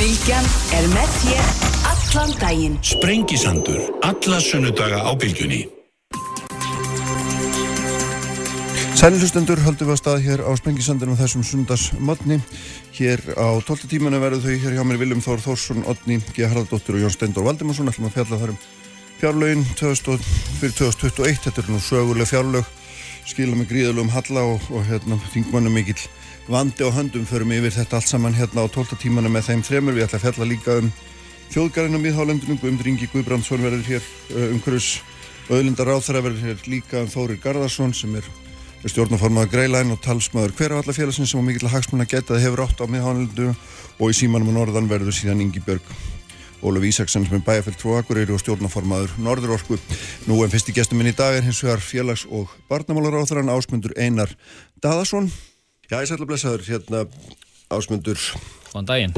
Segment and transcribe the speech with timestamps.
[0.00, 1.48] Bilgjan er með þér
[1.90, 2.76] allan daginn.
[2.88, 5.58] Sprengisandur, alla sunnudaga á bylgjunni.
[8.96, 12.38] Sællustendur höldum við að stað hér á Sprengisandinu þessum sundagsmotni.
[12.96, 13.90] Hér á 12.
[13.92, 16.48] tímanu verður þau hér hjá mér Viljum Þór Þórsson, Otni, G.
[16.48, 17.92] Haraldóttur og Jón Steindor Valdimarsson.
[17.92, 18.60] ætlum að fjalla þar um
[19.20, 20.24] fjárlögin 2000,
[20.62, 21.44] fyrir 2021.
[21.44, 22.72] Þetta er nú söguleg fjárlög,
[23.28, 26.08] skila með gríðalögum halla og, og hérna, þingmannum mikill
[26.48, 27.26] vandi á höndum.
[27.28, 28.96] Förum yfir þetta allt saman hérna á 12.
[29.02, 29.96] tímanu með þeim þremur.
[29.96, 30.92] Við ætlum að fjalla líka um
[31.50, 32.60] þjóðgarinn á miðhálendunum.
[32.62, 34.12] Guðmundur Ingi Guðbrandsson verður hér
[34.50, 35.00] um hverjus
[35.50, 38.26] Öðlindar Ráþara verður hér líka um Þórir Garðarsson sem er
[38.86, 42.86] stjórnaformaður Greilæn og talsmaður hverjafallafélagsins sem á mikill að hagsmunna geta það hefur átt á
[42.86, 45.90] miðhánaldu og í símanum á norðan verður síðan Ingi Björg
[46.62, 49.78] Ólaf Ísaksson sem er bæjarfell frá Akureyri og stjórnaformaður Norðurorku.
[50.28, 54.28] Nú en fyrsti gestur minn í dag er hins vegar félags- og barnamálaráþarann Ásmundur Einar
[54.84, 55.32] Daðarsson.
[55.90, 56.98] Já, ég sætla blessaður hérna
[57.66, 58.18] Ásmundur.
[58.70, 59.14] Góðan daginn.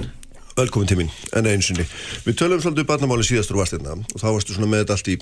[0.56, 1.84] Velkomin til mín, en einu sinni.
[2.24, 5.10] Við tölum svolítið um barnamáli síðastur og vastirna og þá varstu svona með þetta allt
[5.12, 5.16] í,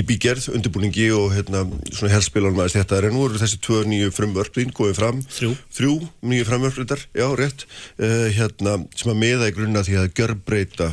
[0.00, 3.82] í bígerð, undirbúningi og hérna svona helspilunum aðeins þetta er en nú eru þessi tvö
[3.90, 5.20] nýju frumvörp þín góðið fram.
[5.36, 5.50] Þrjú.
[5.76, 5.92] Þrjú
[6.32, 7.66] nýju frumvörp þetta, já rétt,
[8.00, 10.90] uh, hérna sem að meða í grunna því að görbreyta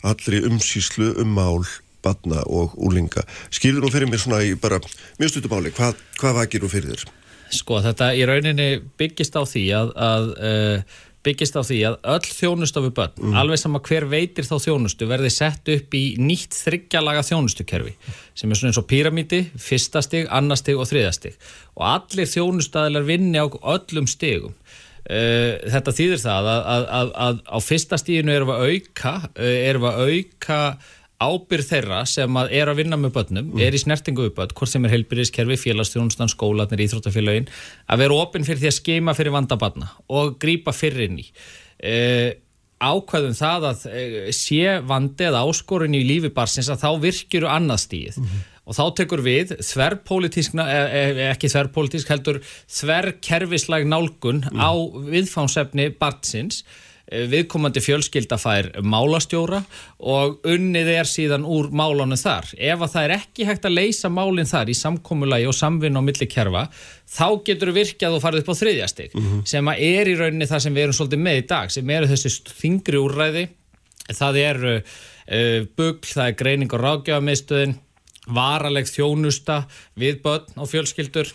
[0.00, 1.68] allri umsýslu um mál
[2.04, 3.28] barna og úlinga.
[3.52, 4.80] Skilur nú fyrir mér svona í bara
[5.20, 7.08] mjög stuttum máli, hvað, hvað vakir nú fyrir þér?
[7.54, 12.28] Sko þetta í rauninni byggist á því að, að uh, byggist á því að öll
[12.28, 13.36] þjónustu við börn, mm.
[13.40, 17.94] alveg sama hver veitir þá þjónustu verði sett upp í nýtt þryggjalaga þjónustukerfi
[18.36, 21.38] sem er svona eins og píramíti, fyrsta stig, annar stig og þriða stig
[21.74, 27.42] og allir þjónustæðilar vinni á öllum stigum uh, þetta þýðir það að, að, að, að
[27.50, 30.60] á fyrsta stíginu erum við að auka uh, erum við að auka
[31.22, 34.84] ábyrð þeirra sem að er að vinna með börnum, er í snertingu börn, hvort sem
[34.84, 37.46] er heilbyrðiskerfi, félagstjónustan, skólanir, íþróttafélagin,
[37.88, 41.28] að vera opinn fyrir því að skema fyrir vandabarna og grýpa fyrir inn í.
[41.76, 42.34] Uh,
[42.76, 47.82] ákvæðum það að uh, sé vandi eða áskorun í lífi barsins að þá virkjuru annað
[47.86, 54.58] stíð mm og þá tekur við þverrpolítisk, e, e, ekki þverrpolítisk heldur þverrkerfisleg nálgun mm.
[54.58, 54.70] á
[55.06, 56.64] viðfánsefni barsins
[57.06, 59.60] viðkomandi fjölskylda fær málastjóra
[60.02, 62.48] og unnið er síðan úr málanu þar.
[62.58, 66.02] Ef að það er ekki hægt að leysa málinn þar í samkómulagi og samvinn á
[66.02, 66.66] milli kerfa,
[67.06, 69.46] þá getur við virkjað og farið upp á þriðjastig mm -hmm.
[69.46, 72.10] sem að er í rauninni það sem við erum svolítið með í dag, sem eru
[72.10, 73.48] þessi þingri úrræði,
[74.10, 77.78] það er uh, bugl, það er greining og ráðgjáðamiðstöðin,
[78.26, 81.30] varaleg þjónusta við börn og fjölskyldur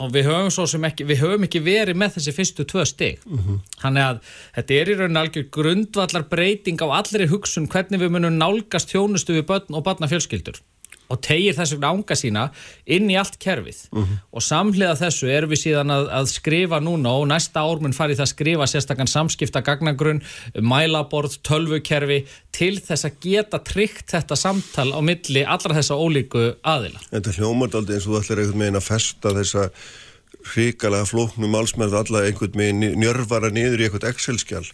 [0.00, 3.20] og við höfum svo sem ekki, við höfum ekki verið með þessi fyrstu tvö stig
[3.26, 3.60] mm -hmm.
[3.82, 4.20] þannig að
[4.56, 9.36] þetta er í rauninni algjör grundvallar breyting á allri hugsun hvernig við munum nálgast þjónustu
[9.36, 10.60] við börn og barnafjölskyldur
[11.10, 12.44] og tegir þess vegna ánga sína
[12.86, 14.18] inn í allt kerfið mm -hmm.
[14.32, 18.26] og samhliða þessu erum við síðan að, að skrifa núna og næsta ármun farið það
[18.26, 20.22] að skrifa sérstakann samskipta gagnagrunn,
[20.60, 27.00] mælaborð, tölvukerfi til þess að geta tryggt þetta samtal á milli allra þessa ólíku aðila.
[27.10, 29.70] Þetta hljómar aldrei eins og þú ætlar einhvern veginn að festa þessa
[30.54, 34.66] hrikalega flóknum álsmerð alla einhvern veginn njörfara niður í einhvern Excel-skjál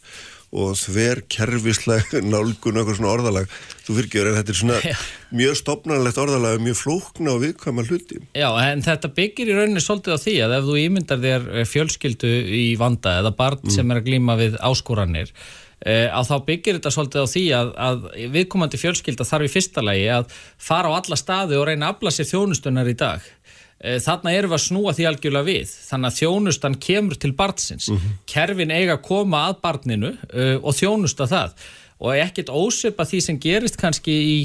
[0.55, 3.51] og þver kerfisleg nálgun og eitthvað svona orðalag
[3.87, 4.97] þú fyrir en þetta er svona Já.
[5.35, 10.17] mjög stopnarlegt orðalag mjög flókna og viðkvæma hluti Já, en þetta byggir í rauninni svolítið
[10.17, 13.75] á því að ef þú ímyndar þér eh, fjölskyldu í vanda eða barn mm.
[13.75, 15.33] sem er að glýma við áskoranir
[15.83, 18.07] eh, að þá byggir þetta svolítið á því að, að
[18.39, 22.15] viðkomandi fjölskylda þarf í fyrsta lagi að fara á alla staði og reyna að afla
[22.15, 23.33] sér þjónustunar í dag
[23.81, 25.73] þarna erum við að snúa því algjörlega við.
[25.89, 27.89] Þannig að þjónustan kemur til barnsins.
[27.91, 28.15] Mm -hmm.
[28.27, 31.53] kerfin eiga að koma að barninu uh, og þjónusta það.
[32.01, 34.39] Og ekkert ósöpa því sem gerist kannski í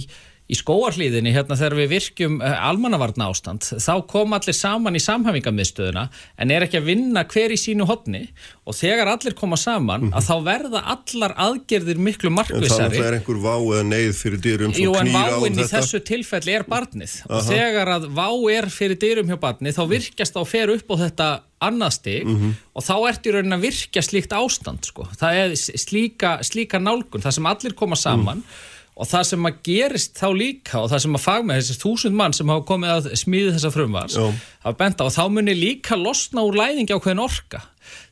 [0.51, 6.07] í skóarhlýðinni hérna þegar við virkjum uh, almannavarna ástand þá kom allir saman í samhæfingamiðstöðuna
[6.11, 8.25] en er ekki að vinna hver í sínu hodni
[8.67, 10.17] og þegar allir koma saman -hmm.
[10.17, 12.97] að þá verða allar aðgerðir miklu markvisari.
[12.97, 15.11] En það er einhver vá eða neyð fyrir dyrum sem knýra á þetta?
[15.11, 17.37] Jú en váinn í þessu tilfelli er barnið Aha.
[17.37, 20.95] og þegar að vá er fyrir dyrum hjá barnið þá virkjast þá fer upp á
[21.05, 21.29] þetta
[21.61, 22.53] annað stig mm -hmm.
[22.73, 25.07] og þá ert í raunin að virkja slíkt ástand sko.
[25.15, 28.69] Það er slíka, slíka nálgun, það sem allir koma saman mm
[29.01, 32.35] og það sem að gerist þá líka og það sem að fagma þessi þúsund mann
[32.37, 36.45] sem hafa komið að smíði þessa frumvars hafa bent á og þá munir líka losna
[36.45, 37.63] úr læðingi á hvernig orka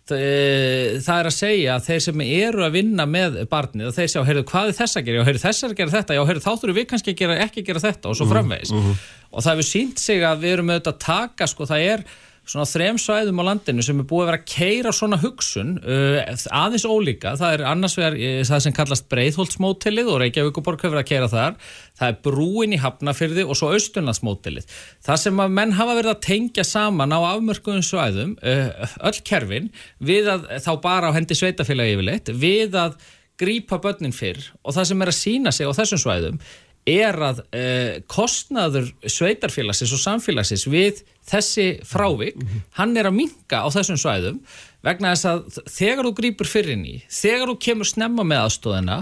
[0.09, 4.23] það er að segja að þeir sem eru að vinna með barnið og þeir segja,
[4.27, 5.19] heyrðu, hvað er þess að gera?
[5.19, 6.17] Já, heyrðu, þess að gera þetta?
[6.17, 8.33] Já, heyrðu, þá þurfum við kannski að gera, ekki að gera þetta og svo mhm,
[8.33, 8.73] framvegis.
[8.73, 9.03] Mm -hmm.
[9.29, 12.05] Og það hefur sínt sig að við erum auðvitað að taka, sko, það er
[12.49, 16.17] svona þrem svæðum á landinu sem er búið að vera að keira svona hugsun uh,
[16.57, 21.07] aðeins ólíka, það er annars vegar uh, það sem kallast Breitholtsmótilið og Reykjavíkuborg hefur að
[21.11, 21.59] keira þar.
[21.99, 24.73] Það er brúin í Hafnafyrði og svo Östunlandsmótilið
[25.05, 29.69] það sem að menn hafa verið að tengja saman á afmörkuðum svæðum uh, öll kerfin
[30.01, 32.97] við að þá bara á hendi sveitafélagi yfirleitt við að
[33.39, 36.39] grípa börnin fyrr og það sem er að sína sig á þessum svæðum
[36.87, 42.39] er að uh, kostnaður sveitarfélagsins og samfélagsins við þessi frávik,
[42.79, 44.39] hann er að minka á þessum svæðum
[44.85, 48.99] vegna þess að þegar þú grýpur fyrir inn í, þegar þú kemur snemma með aðstóðina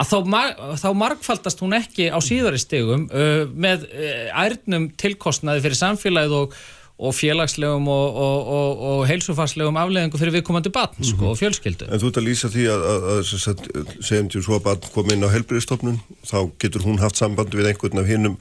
[0.00, 5.66] að þá, mar þá margfaldast hún ekki á síðari stegum uh, með uh, ærnum tilkostnaði
[5.66, 6.60] fyrir samfélagið og,
[7.00, 11.88] og félagslegum og, og, og, og heilsufarslegum afleðingu fyrir viðkomandi batn sko, og fjölskyldu.
[11.88, 14.90] En þú ert að lýsa því að, að, að, að segjum til svo að barn
[14.92, 15.96] kom inn á helbriðstofnun,
[16.28, 18.36] þá getur hún haft samband við einhvern af hinnum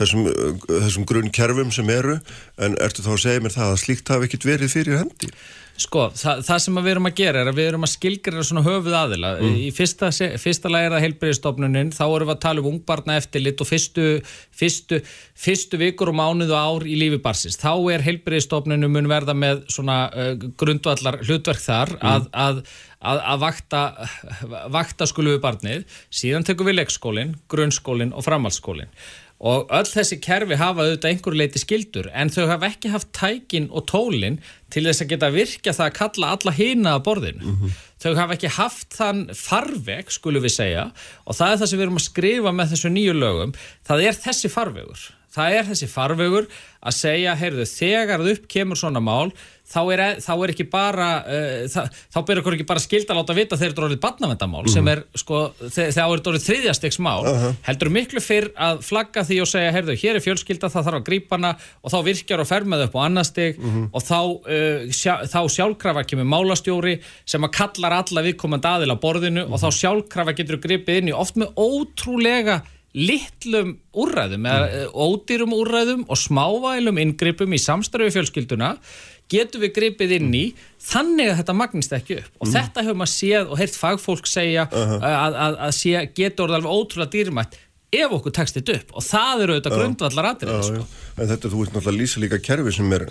[0.00, 2.18] þessum, uh, þessum grunnkerfum sem eru,
[2.60, 5.32] en ertu þá að segja mér það að slíkt hafi ekkit verið fyrir hendi?
[5.80, 8.62] Sko, það, það sem við erum að gera er að við erum að skilgjara svona
[8.66, 9.30] höfuð aðila.
[9.40, 9.54] Mm.
[9.56, 10.10] Í fyrsta,
[10.42, 14.06] fyrsta lagi er það heilbreyðistofnunin, þá erum við að tala um ungbarna eftirlit og fyrstu,
[14.60, 15.00] fyrstu,
[15.46, 17.56] fyrstu vikur og mánuðu ár í lífi barsins.
[17.62, 22.08] Þá er heilbreyðistofnunum mun verða með svona uh, grundvallar hlutverk þar mm.
[22.14, 22.64] að, að
[23.02, 23.78] Að, að vakta,
[24.70, 28.92] vakta skulu við barnið, síðan tekum við leikskólinn, grunnskólinn og framhaldsskólinn
[29.42, 33.66] og öll þessi kerfi hafa auðvitað einhverju leiti skildur en þau hafa ekki haft tækin
[33.74, 34.38] og tólin
[34.72, 37.42] til þess að geta virkja það að kalla alla hýna að borðinu.
[37.42, 37.80] Mm -hmm.
[38.02, 40.84] Þau hafa ekki haft þann farveg, skulum við segja,
[41.26, 43.54] og það er það sem við erum að skrifa með þessu nýju lögum.
[43.86, 45.02] Það er þessi farvegur.
[45.32, 46.48] Það er þessi farvegur
[46.82, 49.32] að segja, heyrðu, þegar það upp kemur svona mál,
[49.72, 53.10] þá er, e, þá er ekki bara uh, það, þá ber okkur ekki bara skild
[53.10, 54.72] að láta vita þegar þetta er orðið barnavendamál mm.
[54.74, 57.56] sem er sko þegar það er orðið þriðjastegs mál uh -huh.
[57.68, 61.06] heldur miklu fyrr að flagga því og segja heyrðu hér er fjölskylda það þarf að
[61.08, 63.88] grípa hana og þá virkjar og fer með upp á annar steg mm -hmm.
[63.92, 68.96] og þá, uh, sjá, þá sjálfkrafa kemur málastjóri sem að kallar alla viðkomandi aðil á
[68.98, 69.52] borðinu -hmm.
[69.52, 72.62] og þá sjálfkrafa getur gripið inn í oft með ótrúlega
[72.92, 74.92] litlum úrræðum, mm.
[74.92, 78.74] ódýrum úrræðum og smávælum inngripum í samstarfi fjölskylduna
[79.32, 80.44] getum við gripið inn í
[80.82, 82.54] þannig að þetta magnist ekki upp og mm.
[82.56, 85.04] þetta hefur maður séð og heyrt fagfólk segja uh -huh.
[85.10, 87.60] að, að, að sé, getur orðið alveg ótrúlega dýrmætt
[87.92, 90.88] ef okkur tekst þetta upp og það eru auðvitað grundvallar aðrið sko.
[91.20, 93.06] En þetta þú veist náttúrulega lýsa líka kerfi sem er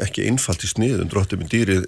[0.00, 1.82] ekki einfalt í sniðum, dróttið með dýrið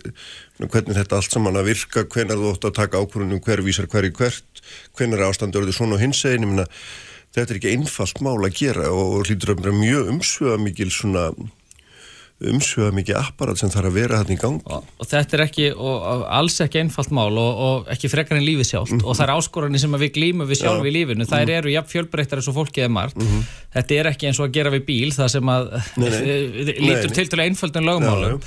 [0.61, 4.09] hvernig þetta allt saman að virka hvernig þú ótt að taka ákvörðunum hver vísar hver
[4.09, 4.65] í hvert
[4.99, 6.59] hvernig er ástandur þetta svona og hins eginn
[7.35, 11.31] þetta er ekki einfalt mál að gera og hlýtur að vera mjög umsöða mikil svona
[12.50, 15.69] umsjöða mikið apparat sem þarf að vera þetta í gang og, og þetta er ekki,
[15.75, 19.08] og alls ekki einfalt mál og, og ekki frekar en lífið sjálft mm -hmm.
[19.08, 20.91] og það er áskoranir sem við glýmum við sjálf ja.
[20.91, 21.58] í lífinu, það mm -hmm.
[21.58, 23.43] eru jafn fjölbreyttar eins og fólkið er margt, mm -hmm.
[23.75, 25.64] þetta er ekki eins og að gera við bíl, það sem að
[25.96, 26.79] nei, nei.
[26.88, 28.41] lítur nei, til til einföldun lögmálum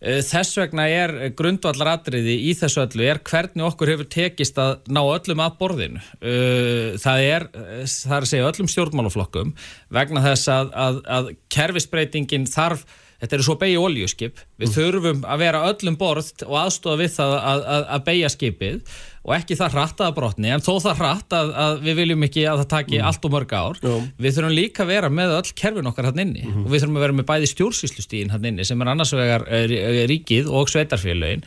[0.00, 4.80] eh, þess vegna er grundvallar atriði í þessu öllu er hvernig okkur hefur tekist að
[4.88, 7.42] ná öllum að borðinu eh, það er,
[7.86, 9.54] það er að segja öllum stjórnmálaflokkum
[9.88, 12.84] vegna þess að, að, að kerfisbreytingin þarf
[13.22, 14.74] þetta eru svo beigja oljuskip, við mm.
[14.74, 19.34] þurfum að vera öllum borð og aðstofa við það að, að, að beigja skipið og
[19.36, 22.70] ekki það hrattaða brotni, en þó það hratt að, að við viljum ekki að það
[22.72, 23.04] taki mm.
[23.10, 23.92] allt og mörg ár, Já.
[24.26, 26.64] við þurfum líka að vera með öll kerfin okkar hann inni mm.
[26.64, 30.02] og við þurfum að vera með bæði stjórnsýslustíðin hann inni sem er annars vegar eh,
[30.10, 31.46] ríkið og sveitarfélögin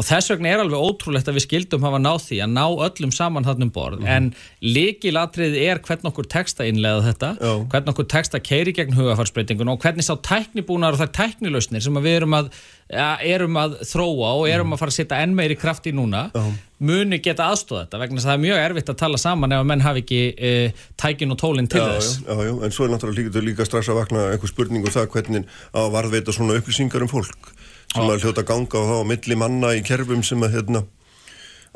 [0.00, 3.12] og þess vegna er alveg ótrúlegt að við skildum hafa náð því að ná öllum
[3.14, 4.08] saman hann um borð, mm.
[4.08, 4.30] en
[4.64, 7.52] líkilatrið er hvernig okkur texta innlega þetta Já.
[7.74, 12.20] hvernig okkur texta keiri gegn hugafarsbreytingun og hvernig sá tæknibúnar og þær tæknilausnir sem við
[12.22, 12.50] erum að,
[12.88, 16.26] ja, erum að þróa og erum að fara að setja enn meiri kraft í núna
[16.32, 16.42] Já.
[16.80, 19.84] muni geta aðstóða þetta vegna það er mjög erfitt að tala saman ef að menn
[19.84, 20.54] hafi ekki e,
[21.00, 23.92] tækin og tólinn til já, þess já, já, En svo er náttúrulega líka, líka strax
[23.92, 27.52] að vakna einhver spurning um það hvernig að varðveita svona upplýsingar um fólk
[27.90, 30.84] sem að hljóta ganga á þá milli manna í kerfum sem að hérna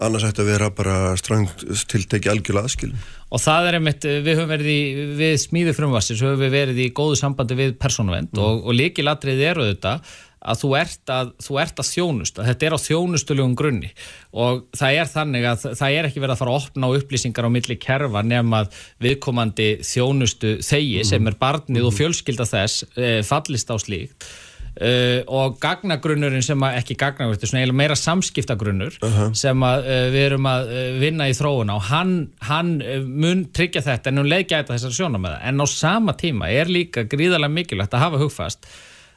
[0.04, 2.92] annars ætti að vera bara strangt tilteki algjörlega aðskil.
[3.34, 4.78] Og það er einmitt, við höfum verið í,
[5.18, 8.42] við smíðu frumvarsins höfum við verið í góðu sambandi við persónuvend mm.
[8.42, 9.98] og, og líkilatrið eru þetta
[10.44, 13.90] að þú ert að, þú ert að þjónust, að þetta er á þjónustulegum grunni
[14.44, 17.48] og það er þannig að það er ekki verið að fara að opna á upplýsingar
[17.48, 21.08] á milli kerfa nefn að viðkomandi þjónustu þegi mm.
[21.14, 21.88] sem er barnið mm.
[21.88, 24.28] og fjölskylda þess e, fallist á slíkt
[24.74, 29.34] Uh, og gagnagrunnurinn sem að, ekki gagnagrunnur, þetta svona eiginlega meira samskiptagrunnur uh -huh.
[29.38, 32.72] sem að uh, við erum að uh, vinna í þróuna og hann, hann
[33.06, 37.54] mun tryggja þetta en hún leikja þessar sjónamöða en á sama tíma er líka gríðarlega
[37.54, 38.66] mikilvægt að hafa hugfast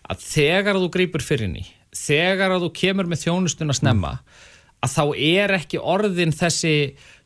[0.06, 4.47] að þegar þú grýpur fyrir ný þegar þú kemur með þjónustun að snemma mm
[4.86, 6.74] að þá er ekki orðin þessi,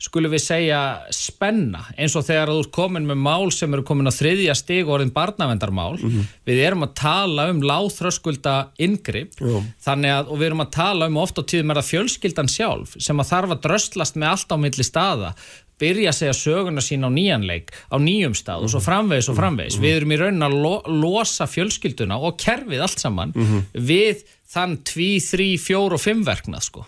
[0.01, 0.81] skulum við segja,
[1.13, 4.89] spenna, eins og þegar þú er komin með mál sem eru komin á þriðja stig
[4.89, 6.29] orðin barnavendarmál, mm -hmm.
[6.47, 11.71] við erum að tala um láþröskulda yngripp, og við erum að tala um ofta tíðum
[11.71, 15.35] er það fjölskyldan sjálf sem að þarf að dröstlast með allt á milli staða,
[15.81, 18.63] byrja að segja söguna sín á nýjanleik, á nýjum stað mm -hmm.
[18.63, 18.87] og svo mhm.
[18.89, 19.85] framvegis og framvegis, mm -hmm.
[19.85, 23.59] við erum í raunin að lo losa fjölskylduna og kerfið allt saman mhm.
[23.73, 26.85] við þann tví, þrý, fjór og fimm verknað sko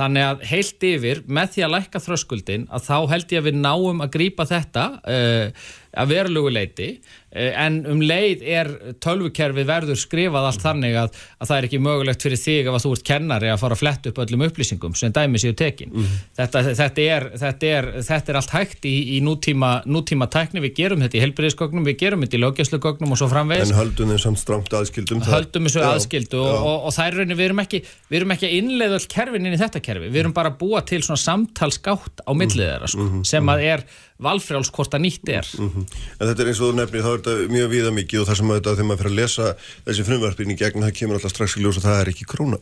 [0.00, 3.58] Þannig að heilt yfir, með því að lækka þröskuldin, að þá held ég að við
[3.60, 5.66] náum að grípa þetta uh,
[6.00, 8.70] að verulegu leiti uh, en um leið er
[9.02, 12.92] tölvukerfið verður skrifað allt þannig að, að það er ekki mögulegt fyrir þig að þú
[12.96, 15.92] ert kennari að fara að fletta upp öllum upplýsingum sem dæmi séu tekin.
[16.38, 20.74] Þetta, þetta, er, þetta, er, þetta er allt hægt í, í nútíma, nútíma tækni, við
[20.78, 23.74] gerum þetta í helbriðsgögnum, við gerum þetta í löggjæslugögnum og svo framvegis.
[23.74, 27.10] En höldum þeim samt strámt aðskildum það- höldum þessu Já, aðskildu og, og, og það
[27.10, 29.50] er rauninni, við erum ekki við
[29.90, 30.08] kerfi.
[30.14, 33.64] Við erum bara að búa til svona samtalsgátt á millið þeirra sko, Mhm, sem að
[33.74, 33.84] er
[34.22, 35.46] valfrjáls hvort að nýtt er.
[35.60, 38.36] En þetta er eins og þú nefnir, þá er þetta mjög viða mikið og það
[38.40, 39.54] sem að þetta, þegar maður fyrir að lesa
[39.86, 42.58] þessi frumvarpin í gegn, það kemur alltaf strax í ljós að það er ekki króna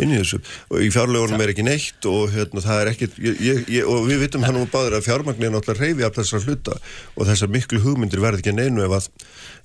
[0.00, 0.38] inn í þessu
[0.70, 3.08] og í fjárlegunum er ekki neitt og hérna það er ekki
[3.42, 6.46] ég, ég, og við vitum hann um báður að fjármagnir er náttúrulega reyfi af þessar
[6.46, 6.76] hluta
[7.16, 9.08] og þessar miklu hugmyndir verð ekki neinu ef að,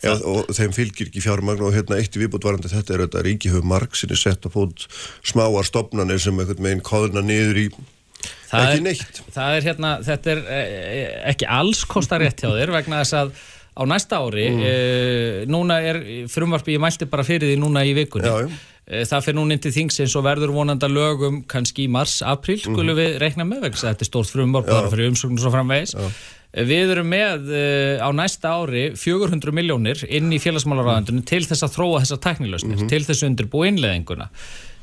[0.10, 3.54] ef, og þeim fylgir ekki fjármagn og hérna eitt í viðbútvarandi þetta er þetta ríki
[3.54, 4.88] hefur marg sinni sett að fót
[5.30, 7.68] smáar stopnanir sem einhvern veginn kóðna niður í
[8.50, 12.50] það ekki er, neitt það er hérna, þetta er eh, ekki alls kostar rétt hjá
[12.56, 13.36] þér vegna þess að
[13.76, 14.62] á næsta ári Mm.
[14.64, 15.98] eh, núna er
[16.32, 18.54] frumvarpi, ég mælti bara fyrir því núna í vikunni Já, já.
[18.86, 22.60] Eh, það fyrir núna inn til þingsins og verður vonanda lögum kannski í mars, april
[22.62, 25.52] skulum við reikna með vegna þess að þetta er stórt frumvarp bara fyrir umsóknum svo
[25.56, 25.96] framvegis.
[26.54, 31.66] Eh, Við erum með uh, á næsta ári 400 miljónir inn í félagsmálaráðandunum til þess
[31.66, 34.30] að þróa þessar tæknilausnir, til þess að undirbúa innleðinguna.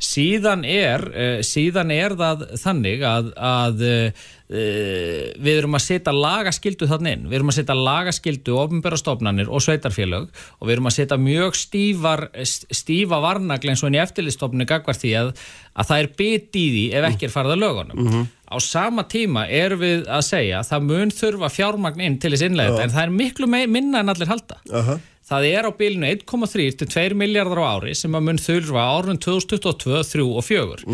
[0.02, 6.88] Síðan er, uh, síðan er það þannig að, að uh, við erum að setja lagaskildu
[6.90, 7.28] þannig inn.
[7.30, 11.56] Við erum að setja lagaskildu ofnbæra stofnanir og sveitarfélög og við erum að setja mjög
[11.56, 15.32] stífar, stífa varnagl eins og enn í eftirlistofninu gagvar því að,
[15.72, 18.12] að það er bit í því ef ekki er farið að lögunum.
[18.52, 22.44] Á sama tíma erum við að segja að það mun þurfa fjármagn inn til þess
[22.50, 24.60] innlega en það er miklu minna en allir halda.
[24.68, 24.98] Aha.
[25.32, 29.20] Það er á bilinu 1,3 til 2 miljardar á ári sem að mun þurfa árun
[29.22, 30.84] 2022, 3 og 4.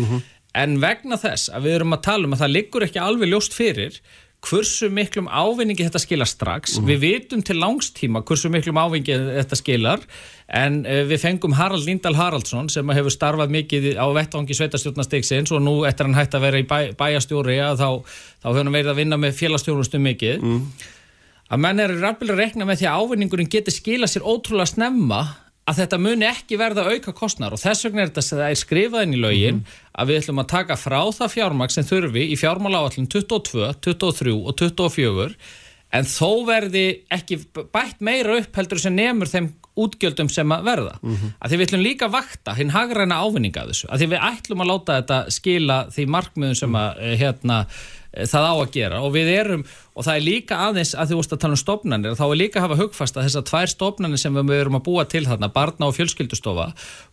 [0.59, 3.53] En vegna þess að við erum að tala um að það liggur ekki alveg ljóst
[3.57, 3.99] fyrir
[4.39, 6.77] hversu miklum ávinningi þetta skilar strax.
[6.87, 10.05] Við vitum til langstíma hversu miklum ávinningi þetta skilar
[10.47, 15.65] en uh, við fengum Harald Lindahl Haraldsson sem hefur starfað mikið á vettvangi sveitarstjórnastiksins og
[15.65, 17.89] nú eftir hann hætti að vera í bæ, bæjastjóri að þá,
[18.39, 20.47] þá hefur hann verið að vinna með félagstjórnustum mikið
[21.49, 25.21] að menn eru rafnilega að rekna með því að ávinningurinn geti skila sér ótrúlega snemma
[25.69, 28.59] að þetta muni ekki verða auka kostnar og þess vegna er þetta sem það er
[28.63, 29.63] skrifað inn í lögin
[29.93, 34.37] að við ætlum að taka frá það fjármagn sem þurfi í fjármála áallin 22, 23
[34.39, 35.35] og 24
[35.97, 37.39] en þó verði ekki
[37.73, 40.95] bætt meira upp heldur sem nemur þeim útgjöldum sem að verða.
[41.39, 43.87] Að því við ætlum líka að vakta hinn hagræna ávinninga þessu.
[43.89, 47.59] Að því við ætlum að láta þetta skila því markmiðum sem að eh, hérna
[48.27, 49.03] það á að gera.
[49.05, 49.63] Og við erum
[49.99, 52.59] og það er líka aðeins að þú veist að tala um stofnanir þá er líka
[52.59, 55.89] að hafa hugfast að þessar tvær stofnanir sem við erum að búa til þarna, barna
[55.89, 56.67] og fjölskyldustofa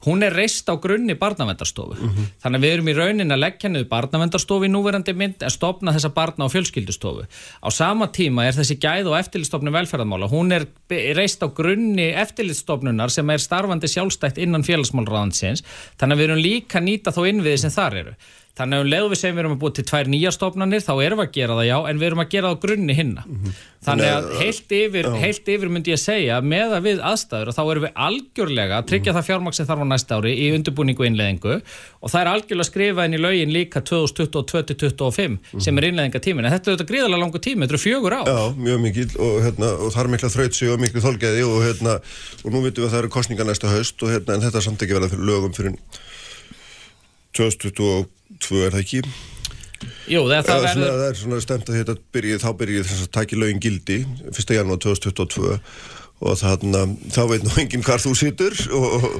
[0.06, 1.96] hún er reist á grunni barnavendarstofu
[2.44, 5.96] þannig að við erum í raunin að leggja niður barnavendarstofu í núverandi mynd en stofna
[5.96, 7.26] þessa barna og fjölskyldustofu.
[7.26, 10.68] Á sama tíma er þessi gæð og eftirlitstofnun velferðarmála, hún er
[11.18, 15.66] reist á grunni eftirlitstofnunar sem er starfandi sjálfstætt innan félagsmálraðansins
[15.98, 18.18] þannig að við erum líka nýta þá innviði sem þar eru
[18.56, 20.92] Þannig að um leiðu við segjum við erum að búið til tvær nýja stofnanir þá
[21.04, 23.24] erum við að gera það já en við erum að gera það á grunni hinna.
[23.86, 27.60] Þannig að heilt yfir, heilt yfir myndi ég segja með að við aðstæður og þá
[27.66, 31.10] erum við algjörlega að tryggja það fjármagn sem þarf á næsta ári í undirbúningu og
[31.10, 36.50] innleðingu og það er algjörlega skrifað inn í lögin líka 2022-2025 sem er innleðingatímin.
[36.56, 38.32] Þetta er auðvitað gríðarlega langu tími, þetta eru fjögur ár.
[38.32, 41.96] Já, mjög mikil og, hérna, og það er mikla þrautsi og miklu þolgeði og, hérna,
[42.42, 44.66] og nú veitum við að það eru kostningar næsta haust og, hérna, en þetta er
[44.66, 45.76] samt ekki fyrir lögum fyrir
[47.36, 49.02] 2022 er það ekki?
[50.06, 50.96] Jú, það, það það, svona, verður...
[50.96, 54.00] það er svona stemt að þetta byrji, þá byrji þess að taki lögin gildi
[54.32, 54.56] 1.
[54.56, 55.56] janúar 2022
[56.16, 59.16] og þannig að þá veit nú enginn hvar þú situr og, og,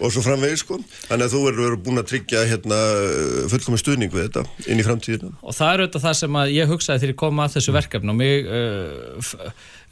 [0.00, 0.78] og svo framvegis sko.
[1.10, 2.78] Þannig að þú verður búin að tryggja hérna,
[3.52, 5.34] fullkomið stuðning við þetta inn í framtíðina.
[5.44, 8.18] Og það er auðvitað það sem ég hugsaði þegar ég kom að þessu verkefni og
[8.22, 9.44] mig uh,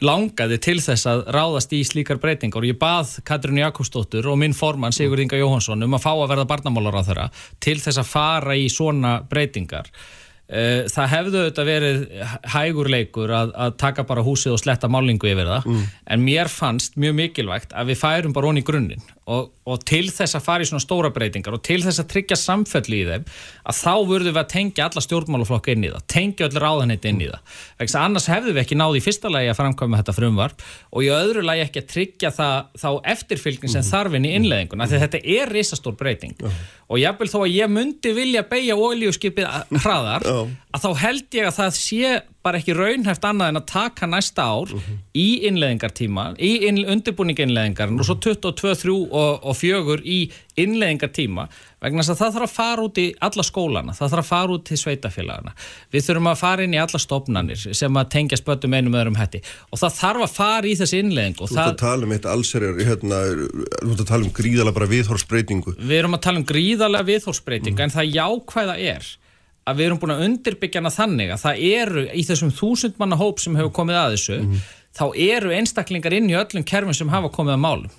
[0.05, 2.63] langaði til þess að ráðast í slíkar breytingar.
[2.63, 6.31] Og ég bað Katrínu Jakobsdóttur og minn formann Sigurð Inga Jóhansson um að fá að
[6.35, 7.27] verða barnamálar á þeirra
[7.63, 9.91] til þess að fara í svona breytingar
[10.49, 11.99] það hefðu auðvitað verið
[12.55, 15.69] hægur leikur að, að taka bara húsið og sletta málingu yfir það.
[16.09, 20.07] En mér fannst mjög mikilvægt að við færum bara onni í grunninn og, og til
[20.09, 23.27] þess að fara í svona stóra breytingar og til þess að tryggja samfelli í þeim
[23.69, 27.21] að þá vurðum við að tengja alla stjórnmálaflokka inn í það, tengja öll ráðanheit inn
[27.21, 27.59] í það.
[27.85, 31.13] Að annars hefðu við ekki náði í fyrsta lagi að framkvæma þetta frumvarp og í
[31.13, 35.03] öðru lagi ekki að tryggja það, þá eftirfylgni sem þarfinn í innleðinguna því
[36.89, 39.49] og jafnvel þó að ég myndi vilja beigja olíuskipið
[39.85, 42.13] hraðar að þá held ég að það sé
[42.47, 44.71] bara ekki raunhæft annað en að taka næsta ár
[45.19, 50.19] í innleðingartíma, í inn, undirbúning innleðingar og svo 22, 3 og, og 4 í
[50.59, 51.49] innleðingartíma
[51.83, 54.55] vegna þess að það þarf að fara út í alla skólana, það þarf að fara
[54.57, 55.53] út til sveitafélagana.
[55.95, 59.43] Við þurfum að fara inn í alla stofnanir sem að tengja spöttum einum öðrum hætti
[59.71, 62.29] og það þarf að fara í þessi innleðing Þú ert það, að tala um eitt
[62.33, 63.23] allserjar, hérna,
[63.79, 65.79] þú ert að tala um gríðala bara viðhorsbreytingu.
[65.79, 69.11] við erum að tala um gríðarlega viðhórsbreytinga en það jákvæða er
[69.69, 73.19] að við erum búin að undirbyggja hana þannig að það eru í þessum þúsund manna
[73.21, 74.39] hóp sem hefur komið að þessu
[74.99, 77.93] þá eru einstaklingar inn í öllum kerfum sem hafa komið að málum.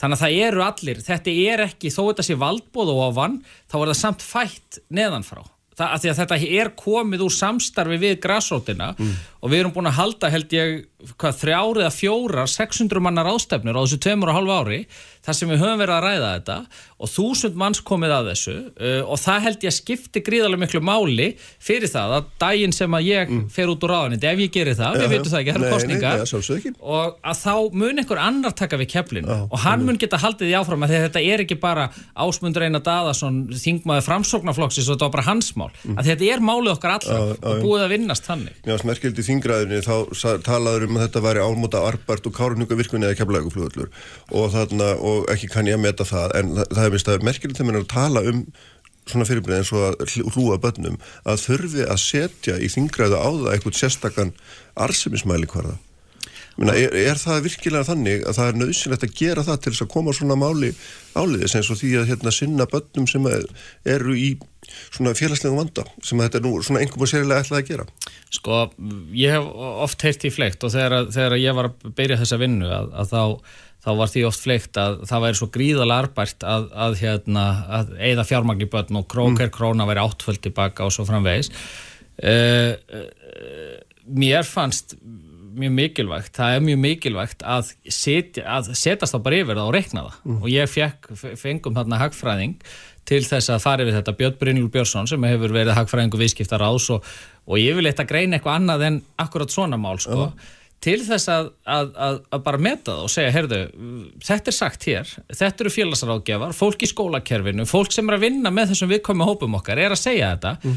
[0.00, 3.76] Þannig að það eru allir, þetta er ekki þó þetta sé valdbóð og ofan þá
[3.80, 5.42] er það samt fætt neðanfrá.
[5.76, 8.94] Það, að að þetta er komið úr samstarfi við græsrótina
[9.46, 10.78] og við erum búin að halda held ég
[11.20, 14.78] hvað þrjár eða fjórar 600 mannar ástefnur á þessu tveimur og hálfu ári
[15.26, 16.56] þar sem við höfum verið að ræða þetta
[16.96, 21.28] og þúsund manns komið að þessu uh, og það held ég skipti gríðarlega miklu máli
[21.62, 24.98] fyrir það að daginn sem að ég fer út úr ráðanindi, ef ég gerir það,
[25.02, 25.54] við veitum það ekki,
[26.06, 26.72] það sjálfsögðu ekki.
[26.80, 30.56] og að þá mun einhver annar taka við keflinu og hann mun geta haldið því
[30.60, 35.26] áfram að þetta er ekki bara Ásmundur Einar Daðarsson þingmaður framsóknarflokksins og þetta var bara
[35.26, 35.68] hans mál.
[35.96, 37.46] Að þetta er málið okkar allra já, já.
[37.50, 38.62] og búið að vinnast þannig
[39.36, 43.90] Þingræðinni þá talaður um að þetta væri álmóta arbært og kárununga virkunni eða keflæguflugallur
[44.32, 47.26] og, þarna, og ekki kann ég að meta það en það, það er mist að
[47.28, 48.44] merkild þegar mann er að tala um
[49.06, 50.96] svona fyrirbreið eins og að hl- hlúa bönnum
[51.28, 54.32] að þurfi að setja í þingræðu á það eitthvað sérstakann
[54.86, 55.76] arsemismæli hverða
[56.56, 59.84] Minna, er, er það virkilega þannig að það er nöðsynlegt að gera það til þess
[59.84, 60.70] að koma svona máli
[61.12, 64.30] áliðis eins og því að hérna, sinna bönnum sem eru í
[64.88, 67.86] svona félagslegum vanda sem þetta er nú svona einhverjum og sérilega ætlað að gera?
[68.36, 68.58] Sko,
[69.16, 69.46] ég hef
[69.86, 73.12] oft heyrt í fleikt og þegar, þegar ég var að byrja þessa vinnu að, að
[73.12, 73.22] þá,
[73.86, 77.44] þá var því oft fleikt að það væri svo gríðalega arbært að, að, hérna,
[77.80, 81.52] að eigða fjármagn í börn og króker króna væri áttföld tilbaka og svo framvegis.
[82.16, 84.96] Uh, uh, mér fannst
[85.56, 89.76] mjög mikilvægt, það er mjög mikilvægt að, setja, að setjast þá bara yfir það og
[89.76, 90.18] reikna það.
[90.36, 90.74] Og ég
[91.40, 92.58] fengum þarna hagfræðing
[93.06, 94.14] til þess að fara yfir þetta.
[94.18, 97.06] Björn Brynjúl Björnsson sem hefur verið hagfræðingu viðskiptar ás og,
[97.46, 100.30] og ég vil eitthvað greina eitthvað annað en akkurat svona mál sko.
[100.86, 103.60] Til þess að, að, að, að bara meta það og segja, heyrðu,
[104.26, 108.52] þetta er sagt hér þetta eru félagsráðgjafar, fólk í skólakerfinu fólk sem er að vinna
[108.52, 110.74] með þessum viðkomi hópum okkar er að segja þetta.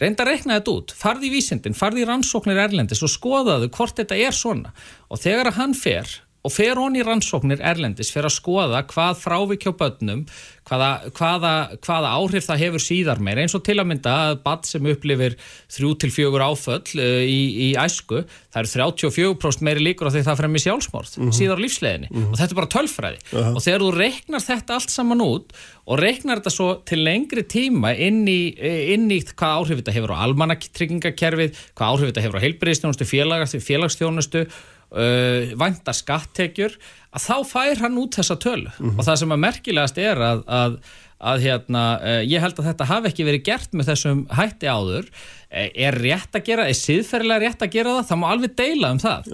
[0.00, 4.00] Reynda að reikna þetta út, farði í vísindin farði í rannsóknir erlendis og skoðaðu hvort
[4.00, 4.72] þetta er svona.
[5.12, 9.20] Og þegar að hann fer og fer hon í rannsóknir erlendis fyrir að skoða hvað
[9.22, 10.24] frávik hjá börnum
[10.68, 11.52] hvaða, hvaða,
[11.82, 13.40] hvaða áhrif það hefur síðar meir.
[13.42, 15.36] Eins og til að mynda að bad sem upplifir
[15.72, 18.22] þrjú til fjögur áföll uh, í, í æsku,
[18.54, 22.48] það eru 34% meiri líkur á því það fremmi sjálfsmorð síðar á lífsleginni og þetta
[22.48, 23.22] er bara tölfræði.
[23.42, 27.94] Og þegar þú reiknar þetta allt saman út og reiknar þetta svo til lengri tíma
[27.98, 28.52] inn í,
[28.94, 33.56] inn í hvað áhrif þetta hefur á almannatryggingakerfið hvað áhrif þetta hefur á heilbriðstjónustu, félags,
[33.66, 34.46] félagsstjónustu
[34.92, 36.76] uh, vænta skattekjur
[37.12, 38.70] að þá fær hann út þessa tölu.
[38.94, 40.78] Og það sem að merkilegast er að, að,
[41.22, 45.08] að hérna, uh, ég held að þetta hafi ekki verið gert með þessum hætti áður.
[45.52, 48.06] Eh, er rétt að gera, er síðferðilega rétt að gera það?
[48.08, 49.26] Það má alveg deila um það.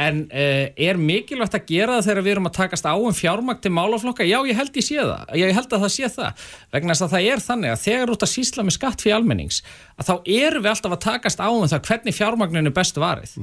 [0.00, 3.60] En uh, er mikilvægt að gera það þegar við erum að takast á um fjármagn
[3.60, 4.24] til málaflokka?
[4.24, 6.46] Já ég held ég sé það, ég held að það sé það.
[6.72, 9.58] Vegna þess að það er þannig að þegar út að sísla með skatt fyrir almennings
[9.96, 13.34] að þá erum við alltaf að takast á um það hvernig fjármagninu best varið.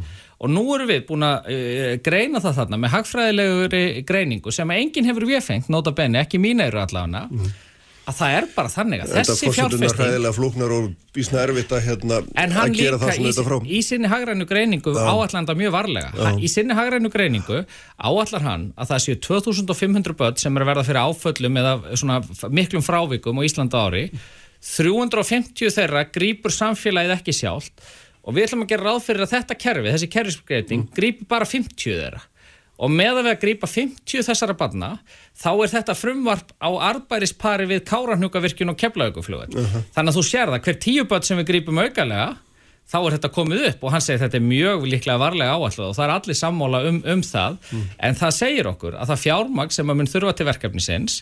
[0.41, 5.05] Og nú erum við búin að uh, greina það þarna með hagfræðileguri greiningu sem enginn
[5.05, 7.29] hefur viðfengt, nota benni, ekki mín eru allavega
[8.03, 11.73] að það er bara þannig að þessi Þetta fórsetunar fjárfesting hræðilega flóknar og bísna erfitt
[11.73, 13.57] að, hérna, En að hann gera það líka í, þetta frá.
[13.63, 16.11] í sinni hagrænu greiningu áallanda mjög varlega.
[16.17, 17.63] Hann, í sinni hagrænu greiningu
[17.95, 21.75] áallar hann að það séu 2500 börn sem er að verða fyrir áföllum eða
[22.51, 24.05] miklum frávikum á Íslanda ári.
[24.63, 27.83] 350 þeirra grýpur samfélagið ekki sjálft
[28.23, 30.93] og við ætlum að gera ráð fyrir að þetta kerfi, þessi kerfisbreyting, mm.
[30.95, 32.21] grýpur bara 50 þeirra.
[32.81, 34.87] Og með að við að grípa 50 þessara barna,
[35.37, 39.51] þá er þetta frumvarp á arbærispari við Kárahnjúkavirkjun og Keflauguflugvel.
[39.93, 42.31] Þannig að þú sér það, hver tíu börn sem við grípum aukalega,
[42.89, 45.93] þá er þetta komið upp og hann segir þetta er mjög líklega varlega áallu og
[45.95, 47.55] það er allir sammála um, um það,
[48.03, 51.15] en það segir okkur að það fjármagn sem að mun þurfa til verkefnisins,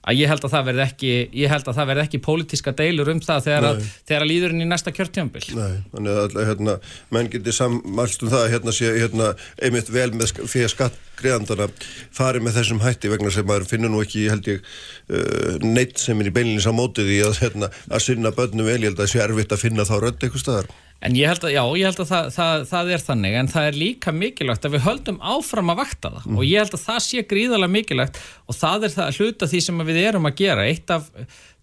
[0.00, 3.10] að ég held að það verði ekki, ég held að það verði ekki pólitíska deilur
[3.12, 5.42] um það þegar, að, þegar að líðurinn í næsta kjörtjömbil.
[5.58, 6.76] Nei, þannig að hérna,
[7.12, 11.68] menn getur sammælst um það að hérna sé hérna, einmitt vel með fyrir skattgreðandana
[12.16, 14.68] farið með þessum hætti vegna sem maður finnur nú ekki, held ég,
[15.12, 18.80] uh, neitt sem er í beilinins á mótið í að, hérna, að sinna börnum vel,
[18.80, 20.72] ég held að það sé erfitt að finna þá rödd eitthvað staðar.
[21.00, 23.68] En ég held að, já, ég held að það, það, það er þannig, en það
[23.68, 26.26] er líka mikilvægt að við höldum áfram að vakta það.
[26.34, 29.80] Og ég held að það sé gríðarlega mikilvægt og það er það hluta því sem
[29.88, 30.66] við erum að gera.
[30.68, 31.08] Eitt af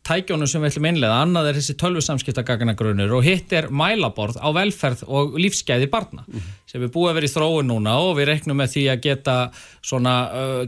[0.08, 5.04] tækjónum sem við ætlum innlega, annað er þessi tölvusamskiptagagnagrunur og hitt er mælaborð á velferð
[5.06, 6.24] og lífsgæði barna
[6.70, 9.36] sem er búið að vera í þróun núna og við reknum með því að geta
[9.82, 10.64] svona uh,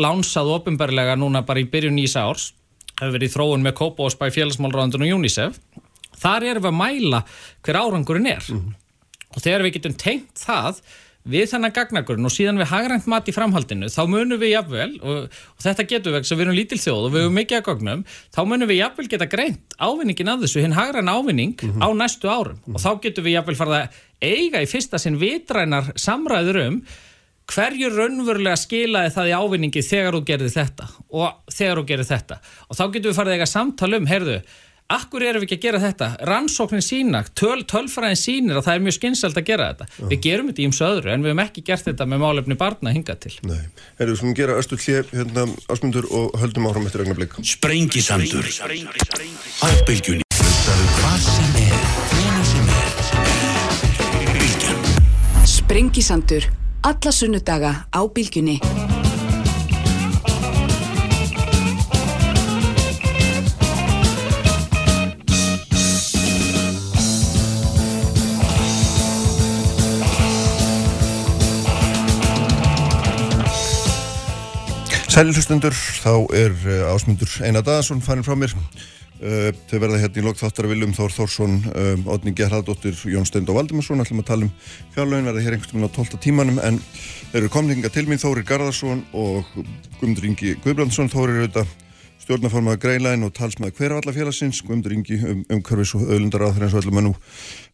[0.00, 2.50] lánsað ofinbarlega núna bara í byrjun nýs árs.
[3.00, 5.60] Hefur verið í þróun með Spæ félagsmálraðandun og UNICEF
[6.20, 7.22] þar erum við að mæla
[7.66, 8.50] hver árangurinn er.
[9.30, 10.82] Og þegar við getum tengt það
[11.28, 15.26] við þennan gagnagrunn og síðan við hagrænt mat í framhaldinu, þá munum við jafnvel og,
[15.28, 18.40] og þetta getur við, við erum lítil þjóð og við erum mikið að gagnum, þá
[18.48, 22.62] munum við jafnvel geta greint ávinningin af þessu, hinn hagræna ávinning á næstu árum.
[22.72, 26.80] Og þá getur við jafnvel farið að eiga í fyrsta sinn vitrænar samræður um
[27.50, 32.40] hverju raunverulega skilaði það í ávinningi þegar þú gerði þetta og þegar þú gerði þetta.
[32.68, 34.36] Og þá getur við farið að eiga samtal um, heyrðu
[34.90, 36.06] Akkur erum við ekki að gera þetta?
[36.26, 39.86] Rannsóknin sína, töl, tölfræðin sínir að það er mjög skynsalt að gera þetta.
[39.86, 40.06] Já.
[40.10, 42.94] Við gerum þetta í ums öðru en við hefum ekki gert þetta með málefni barna
[42.96, 43.34] hinga til.
[43.46, 43.62] Nei,
[44.00, 47.38] erum við svona að gera östu hlið hérna ásmundur og höldum áfram eftir ögna blik.
[47.54, 48.50] Sprengisandur
[50.40, 52.90] Hlustaðu hvað sem er Hvena sem er
[54.34, 54.80] Bylgjan
[55.54, 56.50] Sprengisandur.
[56.82, 58.58] Alla sunnudaga á bylgjunni.
[75.20, 78.54] Sæli hlustundur, þá er uh, ásmundur Einar Daðarsson farin frá mér.
[79.20, 83.58] Uh, þau verða hérna í lokþáttar Viljum Þór Þórsson, um, Odni Gerhardóttir, Jón Steind og
[83.58, 84.00] Valdimarsson.
[84.00, 84.54] ætlum að tala um
[84.94, 86.20] fjárlögin, verða hér einhvers veginn á 12.
[86.24, 89.50] tímanum en þeir eru komninga til mín Þóri Garðarsson og
[89.98, 91.12] Guðmundur Ingi Guðbrandsson.
[91.12, 91.74] Þóri eru auðvitað
[92.24, 94.62] stjórnaformaða Greinlæn og talsmaða hverjafallafélagsins.
[94.64, 97.16] Guðmundur Ingi um, umhverfis og öðlundar á þeirra eins og öllum að nú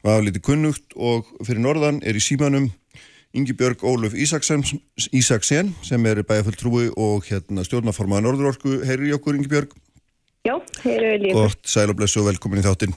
[0.02, 2.72] var aflítið kunnugt og fyrir norðan er í símanum
[3.36, 4.64] Ingi Björg Óluf Ísaksen,
[5.12, 8.80] Ísaksen sem er bæjarfulltrúi og hérna stjórnaformaða Norðurorku.
[8.88, 9.74] Heyri í okkur Ingi Björg?
[10.46, 11.40] Já, heyri við lífið.
[11.40, 12.96] Gott, sæl og velkomin í þáttinn.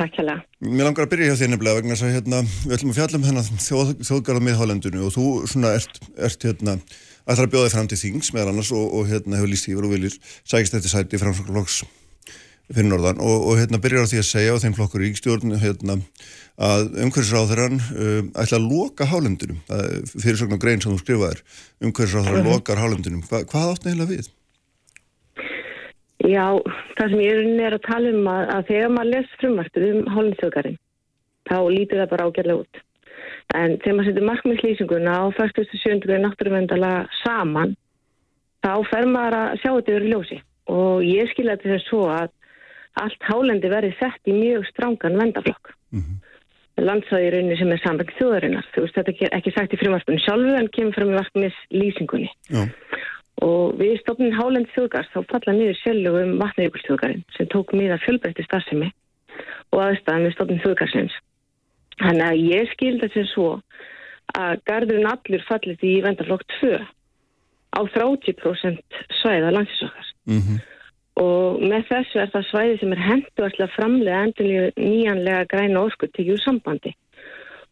[0.00, 0.42] Takk hjá það.
[0.64, 3.18] Mér langar að byrja hjá þér nefnilega vegna þess að hérna, við ætlum að fjalla
[3.18, 6.76] um þennan þjóð, þjóðgarða miðhálendinu og þú svona ert, ert hérna
[7.26, 9.86] ætlar að bjóða þig fram til þings meðal annars og, og hérna hefur líst yfir
[9.86, 10.16] og viljir
[10.48, 11.82] sækist eftir sæti framsvöldflokks
[12.74, 15.96] fyrir norðan og, og hérna byrjar á því að segja á þeim flokkur ríkstjórn hérna
[16.60, 19.62] að umhverfisráðurann um, ætla að loka hálendunum
[20.12, 21.40] fyrir svona grein sem þú skrifaðir
[21.86, 22.52] umhverfisráðurann Mhm.
[22.52, 24.28] lokar hálendunum Hva, hvað átt neila við?
[26.20, 26.46] Já,
[26.98, 30.78] það sem ég er að tala um að, að þegar maður les frumvartur um hálfinsöðgarinn,
[31.48, 32.80] þá lítur það bara ágjörlega út.
[33.56, 36.18] En þegar maður setur markmiðslýsinguna á 47.
[36.26, 36.90] náttúruvendala
[37.22, 37.72] saman,
[38.62, 40.38] þá fer maður að sjá þetta yfir ljósi.
[40.70, 42.28] Og ég skilja þetta þess svo að
[42.98, 45.72] allt hálendi verði sett í mjög strángan vendaflokk.
[45.92, 46.18] Mm -hmm.
[46.80, 48.66] Landsæðirunni sem er samband þjóðarinnar.
[48.74, 52.30] Þú veist, þetta er ekki sagt í frumvarpunni sjálfu en kemur fram í markmiðslýsingunni.
[52.48, 52.62] Já.
[53.40, 58.44] Og við stofnum Hálend þjóðgars þá falla niður sjálfu um vatnajökulsþjóðgarinn sem tók miða fjölbreytti
[58.44, 58.92] starfsemi
[59.72, 61.14] og aðstæðan við stofnum þjóðgarsins.
[62.00, 63.60] Þannig að ég skilda sem svo
[64.38, 66.78] að gardurinn allur fallit í vendaflokk 2
[67.76, 70.06] á 30% svæða landsinsokar.
[70.26, 70.58] Mm -hmm.
[71.20, 76.08] Og með þessu er það svæði sem er hendu að framlega endurlíu nýjanlega græna orku
[76.08, 76.94] tekið úr sambandi.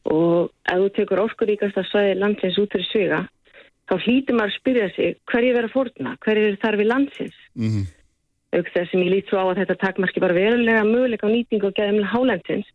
[0.04, 3.20] Og ef þú tekur orkuríkasta svæði landsins út fyrir sviga
[3.88, 7.38] þá hlýtur maður að spyrja sig hverju vera fórna, hverju eru þarfi landsins.
[7.56, 7.86] Mm -hmm.
[8.56, 11.68] Auk þess sem ég lít svo á að þetta takmarki bara verulega möguleika á nýtingu
[11.68, 12.68] og geðum hálensins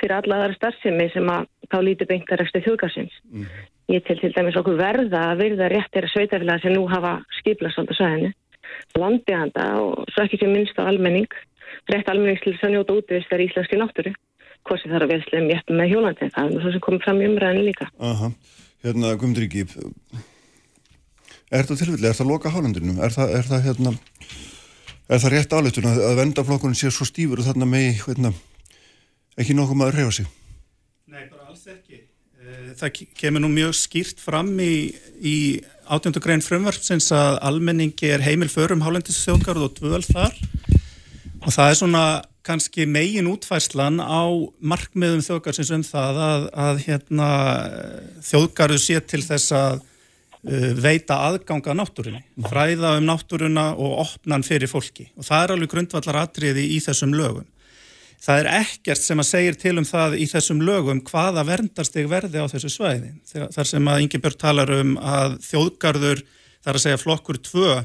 [0.00, 3.14] fyrir alla aðra starfsemi sem að þá lítur beintar eftir þjóðgarsins.
[3.32, 3.64] Mm -hmm.
[3.88, 7.24] Ég til til dæmis okkur verða að verða rétt er að sveitafélag sem nú hafa
[7.40, 8.32] skiplast á sæðinu,
[8.98, 11.28] landiðanda og svo ekki sem minnst á almenning,
[11.92, 14.14] rétt almenning til þess að njóta útvistar í íslenski náttúru,
[14.68, 17.22] hvað sem þarf að veðslega mjög með hjólandi, það er nú svo sem komið fram
[17.22, 17.88] í umræðinu líka.
[18.10, 18.32] Aha,
[18.84, 19.64] hérna Guðmundur Ingi,
[21.48, 22.98] er þetta tilfelli, er það loka hálendunum?
[23.04, 23.94] Er það, er það hérna,
[25.08, 28.34] er það rétt áleitun að, að vendaflokkurinn sé svo stífur og þarna megi, hérna,
[29.40, 30.28] ekki nokkuð maður reyfa sig?
[31.08, 32.02] Nei, bara alls ekki.
[32.44, 34.92] Eh, Það kemur nú mjög skýrt fram í,
[35.24, 35.36] í
[35.88, 40.34] átjöndu grein frumvarpsins að almenningi er heimil förum hálendisþjóðgarð og dvöl þar
[41.42, 42.04] og það er svona
[42.48, 44.24] kannski megin útfærslan á
[44.60, 47.28] markmiðum þjóðgarðsins um það að, að hérna,
[48.24, 54.70] þjóðgarðu sé til þess að uh, veita aðganga náttúrunni, fræða um náttúruna og opnan fyrir
[54.70, 57.46] fólki og það er alveg grundvallar atriði í þessum lögum.
[58.18, 62.42] Það er ekkert sem að segir til um það í þessum lögum hvaða verndarsteg verði
[62.42, 63.12] á þessu svæði.
[63.30, 66.24] Þar sem að Ingi Björn talar um að þjóðgarður,
[66.66, 67.76] þar að segja flokkur 2,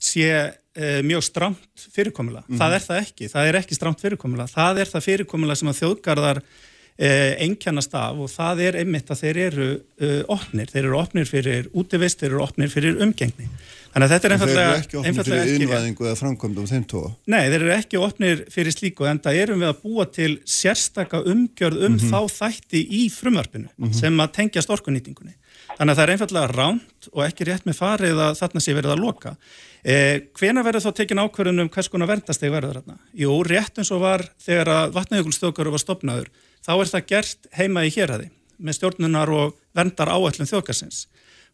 [0.00, 2.44] sé e, mjög stramt fyrirkomula.
[2.46, 2.58] Mm.
[2.60, 3.30] Það er það ekki.
[3.32, 4.46] Það er ekki stramt fyrirkomula.
[4.50, 7.10] Það er það fyrirkomula sem að þjóðgarðar e,
[7.48, 10.70] einkjannast af og það er einmitt að þeir eru e, opnir.
[10.70, 13.50] Þeir eru opnir fyrir útivist, þeir eru opnir fyrir umgengni.
[13.90, 16.66] Þannig að þetta er En þeir eru einfallega ekki einfaldlega fyrir ekki innvæðingu eða framkvæmdum
[16.70, 17.08] þeim tóa.
[17.26, 21.22] Nei, þeir eru ekki opnir fyrir slíku en það erum við að búa til sérstaka
[21.32, 25.34] umgjörð um þá þætti í frumvarpinu sem að tengjast orkunýtingunni.
[25.74, 28.94] Þannig að það er einfallega ránt og ekki rétt með farið að þarna sé verið
[28.94, 29.34] að loka.
[29.80, 32.98] Eh, hvena verður þá tekin ákvörðun um hvers konar verndasteg verður þarna?
[33.16, 36.28] Jú, rétt eins og var þegar að vatnajökulstöðgaru var stopnaður,
[36.60, 38.28] þá er það gert heima í héræði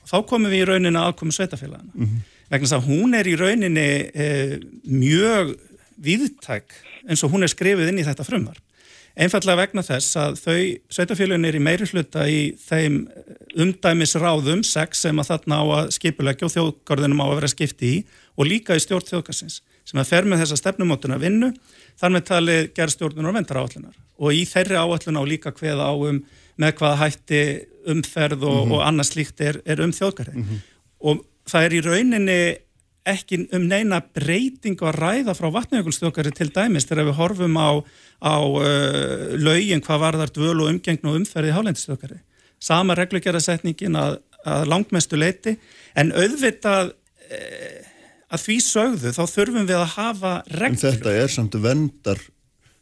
[0.06, 0.12] og.
[0.12, 2.06] Og þá komum við í rauninni að aðkomu sveitafélagana.
[2.46, 5.56] Vegna þess að hún er í rauninni eh, mjög
[5.96, 6.76] viðtæk
[7.08, 8.60] eins og hún er skrifið inn í þetta frumvar.
[9.16, 10.58] Einfallega vegna þess að þau
[10.92, 13.06] sveitafélagin er í meiri hluta í þeim
[13.56, 18.02] umdæmisráðum, sex sem að þarna á að skipulegja og þjóðgarðinum á að vera skipti í
[18.36, 21.52] og líka í stjórn þjóðgarsins sem að fer með þessa stefnumótuna vinnu
[21.96, 25.94] þar með talið gerðstjórnun og vendar áallunar og í þeirri áallun á líka hveða á
[25.96, 26.20] um
[26.60, 27.42] með hvaða hætti
[27.92, 30.46] umferð og, og annað slíkt er, er um þjóðgarði
[31.06, 32.38] og það er í rauninni
[33.06, 37.70] ekki um neina breytingu að ræða frá vatnajökulstjókari til dæmis þegar við horfum á,
[38.18, 42.18] á uh, lögin hvað varðar dvöl og umgengn og umferði hálendistjókari.
[42.58, 45.54] Sama reglugjarasetningin að, að langmestu leiti
[45.94, 47.76] en auðvitað uh,
[48.26, 50.82] að því sögðu þá þurfum við að hafa En reglur.
[50.82, 52.22] þetta er samt vendar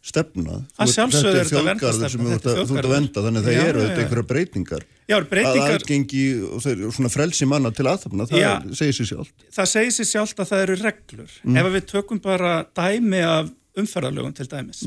[0.05, 0.59] stefna.
[0.77, 4.03] Er Þetta er þjóðgarður sem þú ert er að- venda, þannig að það eru þetta
[4.05, 4.83] einhverja breytingar.
[5.09, 9.35] Já, Að aðgengi og þeir, svona frelsi manna til aðtapna, það segir sér sjálft.
[9.53, 11.31] það segir sér sjálft að það eru reglur.
[11.57, 14.83] Ef við tökum bara dæmi af umferðarlögum til dæmis,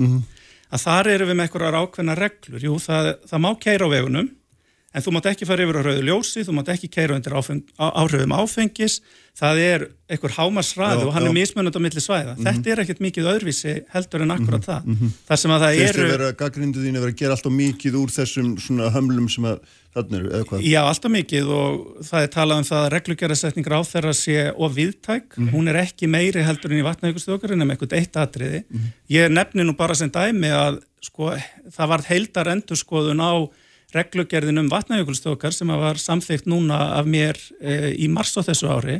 [0.72, 2.62] að þar eru við með einhverjar ákveðna reglur.
[2.62, 4.30] Jú, það, það má keira á vegunum,
[4.98, 7.62] en þú mátt ekki fara yfir á rauðu ljósi, þú mátt ekki keira undir áfeng,
[7.78, 8.96] áhrifum áfengis,
[9.38, 11.30] það er einhver hámarsraði Já, og hann já.
[11.30, 12.34] er mismunandi á milli svæða.
[12.42, 14.82] Þetta er ekkert mikið öðruvísi heldur en akkurat það.
[15.28, 16.06] Það sem að það Fyrst eru...
[16.08, 19.28] er verið að gaggrindu þín að vera að gera alltaf mikið úr þessum svona hömlum
[19.30, 19.58] sem að
[19.98, 20.66] þarna eru, eða hvað?
[20.66, 21.72] Já, alltaf mikið og
[22.10, 26.10] það er talað um það að reglugjarasetningur á þeirra sé of viðtæk, hún er ekki
[26.10, 27.66] meiri heldur en í vatnaugustjókarinn
[33.96, 38.98] reglugerðin um vatnaugustjókar sem var samþygt núna af mér e, í mars á þessu ári.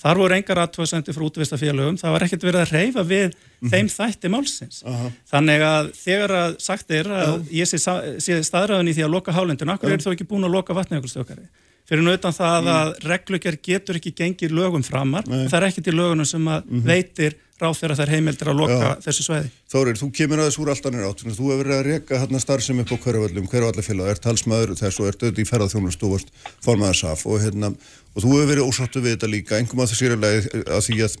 [0.00, 3.34] Þar voru engar aðtöðsendir frá útvistafélögum, það var ekkert verið að reyfa við
[3.68, 4.78] þeim þætti málsins.
[4.88, 5.10] Aha.
[5.28, 9.34] Þannig að þegar að sagt er að ég sé, sé staðræðan í því að loka
[9.36, 11.44] hálendinu, akkur er þó ekki búin að loka vatnajökulstjókari?
[11.90, 15.48] Fyrir nautan það að reglugjör getur ekki gengið lögum framar, Nei.
[15.50, 18.90] það er ekkert í lögunum sem að veitir ráð þeirra þær heimildir að loka Já.
[19.04, 19.50] þessu sveiði.
[19.70, 22.82] Þórir, þú kemur aðeins úr alltaf nýra átt, þú hefur verið að reka hérna starfsem
[22.82, 26.32] upp á hverjavöllum, hverjavallafélag, er talsmaður þess og er döð í ferðarþjónust og varst
[26.64, 27.72] formaður SAF og, hérna,
[28.14, 31.16] og þú hefur verið ósáttu við þetta líka, engum að það sérlega að því að,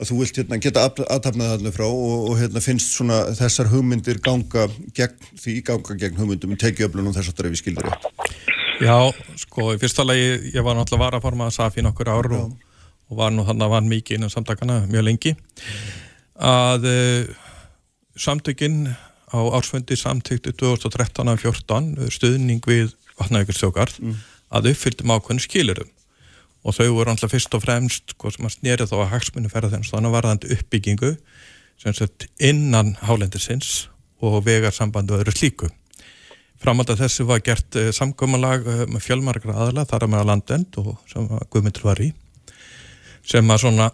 [0.00, 4.22] að þú vilt hérna, geta aðtapnað þarna frá og, og hérna, finnst svona þessar hugmyndir
[4.24, 8.10] ganga gegn því, ganga gegn hugmyndum tekiöflun og þess að drefi skildir rétt.
[8.80, 8.96] Já,
[9.36, 12.54] sko, í fyrsta lagi, ég var náttúrulega varaformað SAF í nokkur ár og,
[13.10, 15.34] og var nú þannig að vann mikið innan samtakana mjög lengi
[16.40, 17.46] að uh,
[18.16, 18.82] samtökin
[19.30, 23.92] á ársfundi samtyktu 2013-14 stuðning við vatnavíkustjókar
[24.50, 25.90] að uppfylltum ákveðin skilurum
[26.66, 29.72] og þau voru alltaf fyrst og fremst hvað sem að snýri þá að hagsmunni ferða
[29.74, 31.12] þennast þannig varðandi uppbyggingu
[31.80, 33.88] sem sett innan hálendisins
[34.20, 35.70] og vegarsambandu öðru slíku.
[36.60, 40.80] Framhald að þessu var gert samkomalag uh, með fjölmargra aðla þar að með að landend
[40.82, 42.10] og sem að Guðmundur var í
[43.26, 43.90] sem að svona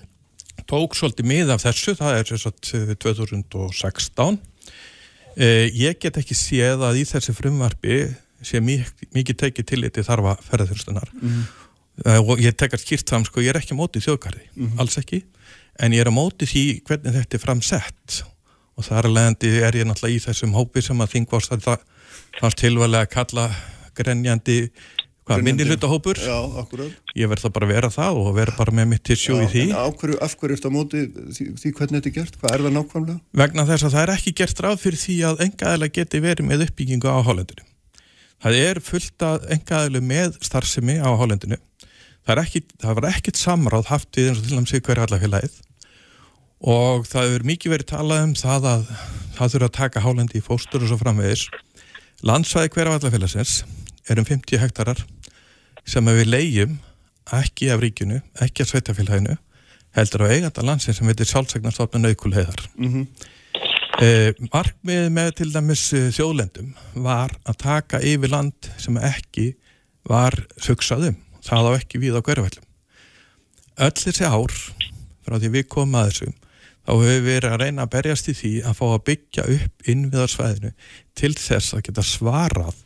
[0.70, 6.86] tók svolítið mið af þessu, það er þess að 2016 uh, ég get ekki séð
[6.88, 8.00] að í þessi frumvarpi
[8.44, 11.40] sé mikið, tekið tilliti þarfa ferðarþjóðstunar mm.
[12.04, 14.50] uh, og ég tekar skýrt fram sko, ég er ekki á móti þjóðgarði,
[14.82, 15.22] alls ekki
[15.80, 18.20] en ég er á móti því hvernig þetta er framsett.
[18.76, 21.76] Og þar að leiðandi er ég náttúrulega í þessum hópi sem að þingvast þetta
[22.40, 23.46] fannst tilvæglega að kalla
[23.96, 24.58] grenjandi
[25.26, 26.98] hvað, minni hlutahópur Já, akkurat.
[27.18, 29.48] ég verð það bara að vera það og vera bara með mitt til sjó í
[29.50, 29.64] því.
[29.68, 32.38] En af hverju, af hverju ertu á móti því, því hvernig þetta er gert?
[32.40, 33.18] Hvað er það nákvæmlega?
[33.42, 36.66] vegna þess að það er ekki gert ráð fyrir því að engaðilega geti verið með
[36.68, 37.66] uppbyggingu á hálendinu
[38.46, 43.40] það er fullt að engaðilega með starfsemi á hálendinu það, er ekki, það var ekkit
[43.40, 45.56] samráð haft við eins og til dæmis í hverju allafélagið
[46.66, 48.84] og það hefur mikið verið talað um það að
[49.36, 51.42] það þurfa að taka hálendi í fóstur og svo framvegis.
[52.24, 53.58] Landsvæði hverja allafélagsins
[54.08, 55.00] er um 50 hektarar
[55.86, 56.76] sem við leigjum
[57.36, 59.38] ekki af ríkinu, ekki af sveitafélaginu
[59.96, 63.08] heldur á eiganda landsin sem heitir sjálfsagnarstofnun aukulheiðar Mm
[63.96, 69.54] Eh, markmið með til dæmis eh, þjóðlendum var að taka yfir land sem ekki
[70.04, 72.66] var hugsaðum, það á ekki við á hverjafellum.
[73.86, 74.52] Öll þessi ár,
[75.24, 76.36] frá því við komum að þessum,
[76.84, 79.90] þá hefur við verið að reyna að berjast í því að fá að byggja upp
[79.94, 80.74] innviðarsvæðinu
[81.16, 82.84] til þess að geta svarað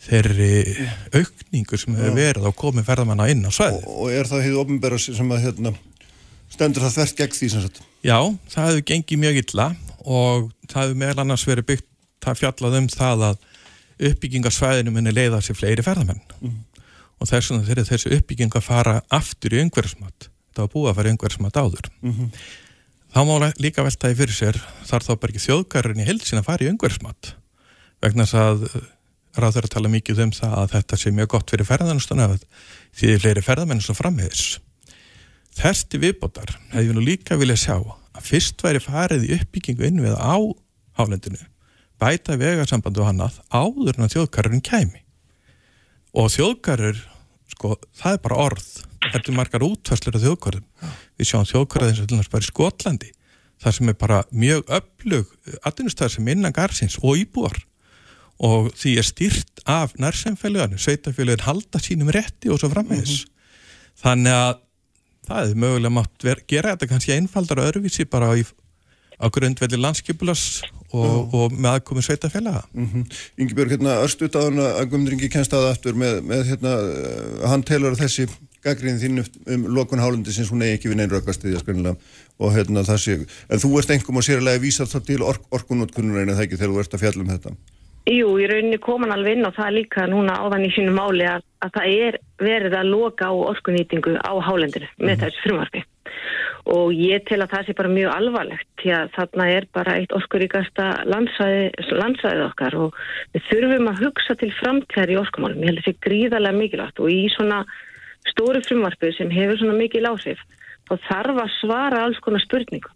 [0.00, 3.80] þeirri aukningu sem hefur verið á komið ferðamanna inn á svæði.
[3.84, 5.72] Og, og er það hefði ofnbæra sem að hérna,
[6.52, 7.80] stendur það þvert gegn því sem sagt?
[8.04, 8.18] Já,
[8.52, 9.68] það hefur gengið mjög illa
[10.04, 11.86] og það hefur meðal annars verið byggt,
[12.24, 13.38] það fjallað um það að
[14.10, 16.60] uppbyggingarsvæðinu muni leiða sér fleiri ferðamenn Mhm.
[17.20, 20.94] og þess vegna þeirri þessi uppbygging að fara aftur í umhverfsmat það var búið að
[20.98, 22.30] fara í umhverfsmat áður Mhm.
[23.14, 26.44] þá má líka veltaði fyrir sér þar þá bara ekki þjóðgarinn í held sín að
[26.50, 27.34] fara í umhverfsmat
[28.02, 28.84] vegna þess að
[29.38, 33.24] ráður að tala mikið um það að þetta sé mjög gott fyrir ferðanstuna því þið
[33.24, 34.44] fleiri ferðamenn svo frammiðis
[35.54, 39.88] þess til viðbótar hefði við nú líka vilja sjá að fyrst væri farið í uppbyggingu
[39.88, 40.38] inn við á
[40.98, 41.42] hálendinu
[42.00, 45.02] bæta vegarsambandu og hannað áður en að þjóðgarurinn kæmi.
[46.14, 47.00] Og þjóðgarur
[47.54, 48.70] sko, það er bara orð.
[49.04, 50.66] Þetta er margar útfæslur af þjóðgarðum.
[51.18, 53.12] Við sjáum sem til næst bara í Skotlandi
[53.62, 55.30] þar sem er bara mjög öflug
[55.64, 57.54] atvinnustæðar sem innan garsins og íbúar
[58.42, 63.24] og því er stýrt af nærsemfélaginu, sveitafélagin halda sínum rétti og svo framvegis.
[64.02, 64.54] Þannig að
[65.28, 68.44] það er mögulega mátt ver, gera þetta kannski einfaldar og öðruvísi bara í,
[69.16, 73.04] á grundvelli landskipulas og, og með aðkomi sveitafélaga Mm -hmm.
[73.38, 76.72] Ingi Björg, hérna, örstuðt á hann að Guðmundringi kennst að aftur með, með hérna,
[77.48, 78.28] hann telur að þessi
[78.64, 81.96] gaggríðin þín um lokun hálundi sinns hún eigi ekki við neynrökkast í því að skrinlega
[82.38, 83.18] og hérna það sé,
[83.48, 86.80] en þú ert engum og sérlega vísað þá til ork, orkunótkunnurinn eða ekki þegar þú
[86.80, 87.56] ert að fjalla um þetta
[88.04, 91.24] Jú, í rauninni kom hann alveg inn og það líka núna áðan í sínu máli
[91.24, 95.80] að, að það er verið að loka á orkunýtingu á hálendinu með þessu frumvarfi
[96.74, 100.12] og ég tel að það sé bara mjög alvarlegt því að þarna er bara eitt
[100.16, 102.98] orkuríkasta landsvæði, landsvæði okkar og
[103.32, 107.02] við þurfum að hugsa til framtíðar í orkumálum, ég held að það sé gríðarlega mikilvægt
[107.04, 107.62] og í svona
[108.28, 110.44] stóru frumvarfi sem hefur svona mikil áhrif
[110.88, 112.92] þá þarf að svara alls konar spurningum.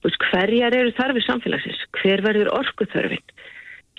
[0.00, 3.22] Þú veist, hverjar eru þarfið samfélagsins, hver verður orkuþörfin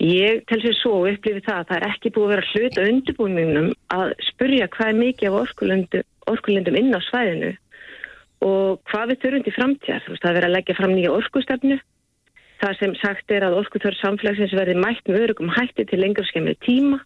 [0.02, 2.86] Ég tel sér svo og upplifi það að það er ekki búið að vera hluta
[2.90, 5.60] undirbúningnum að spurja hvað er mikið af
[6.32, 7.52] orkulundum inn á svæðinu
[8.42, 10.08] og hvað við þurfum til framtíðar.
[10.08, 11.78] Það er verið að leggja fram nýja orkustefnu.
[12.62, 16.56] Það sem sagt er að orkuþörf samfélagsins verði mætt með örugum hætti til lengur skemmri
[16.66, 16.98] tíma.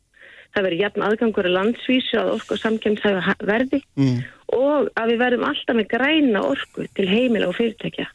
[0.57, 4.19] Það verði jafn aðgangur að landsvísu að orku og samkjömsæðu verði mm.
[4.57, 8.09] og að við verðum alltaf með græna orku til heimila og fyrirtækja.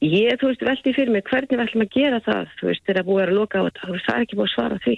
[0.00, 3.04] Ég, þú veist, veldi fyrir mig hvernig við ætlum að gera það, þú veist, þegar
[3.04, 4.94] búið er að loka á þetta, þú veist, það er ekki búið að svara því.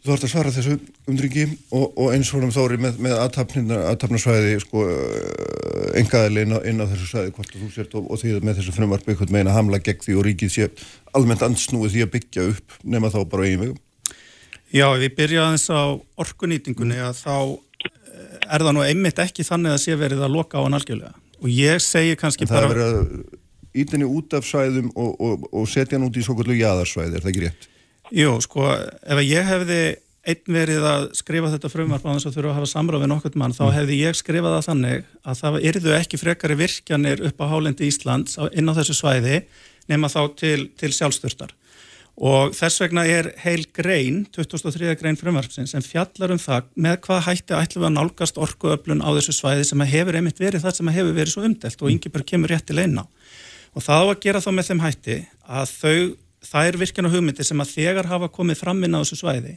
[0.00, 0.76] Þú ert að svara þessu
[1.12, 1.44] umdringi
[1.76, 4.86] og, og eins og um þóri með, með aðtapnarsvæði sko,
[6.00, 8.76] engaðili inn, inn á þessu svæði hvort þú sért og, og því að með þessu
[8.78, 10.72] frumvarp eitthvað meina hamla gegn því og ríkið sé
[11.12, 13.80] almennt ansnúið því að byggja upp nema þá bara eigin vegum.
[14.72, 15.84] Já, við byrjaðum þess á
[16.24, 17.36] orkunýtingunni að þá
[18.48, 21.48] er það nú einmitt ekki þannig að sé verið að loka á hann algjörlega og
[21.52, 22.68] ég segi kannski en bara...
[22.68, 26.24] Það er verið að ítinni út af svæðum og, og, og setja hann út í
[26.26, 27.68] svo kvöldu jæðarsvæði, er það ekki rétt?
[28.10, 29.82] Jú, sko, ef ég hefði
[30.30, 33.38] einn verið að skrifa þetta frumvarp á þess að þurfa að hafa samráð við nokkurt
[33.40, 37.50] mann, þá hefði ég skrifað það þannig að það yrðu ekki frekari virkjanir upp á
[37.54, 39.38] hálendi Íslands inn á þessu svæði
[39.90, 41.54] nema þá til, til sjálfstörstar
[42.20, 44.92] og þess vegna er heil grein, 2003.
[45.00, 49.08] grein frumvarpsins sem fjallar um það með hvað hætti ætlum við að nálgast orkuöflun á
[49.16, 52.28] þessu svæði sem hefur einmitt verið það sem hefur verið svo umdelt og yngi bara
[52.28, 53.06] kemur rétt til eina
[53.72, 55.96] og það á að gera þá með þeim hætti að þau,
[56.50, 59.56] það er virkjana hugmyndir sem að þegar hafa komið fram inn á þessu svæði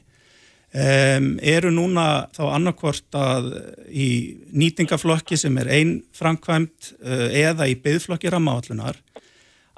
[0.71, 3.49] um, eru núna þá annarkvort að
[3.91, 4.09] í
[4.55, 9.03] nýtingaflokki sem er einn framkvæmt uh, eða í byggflokki rammavallunar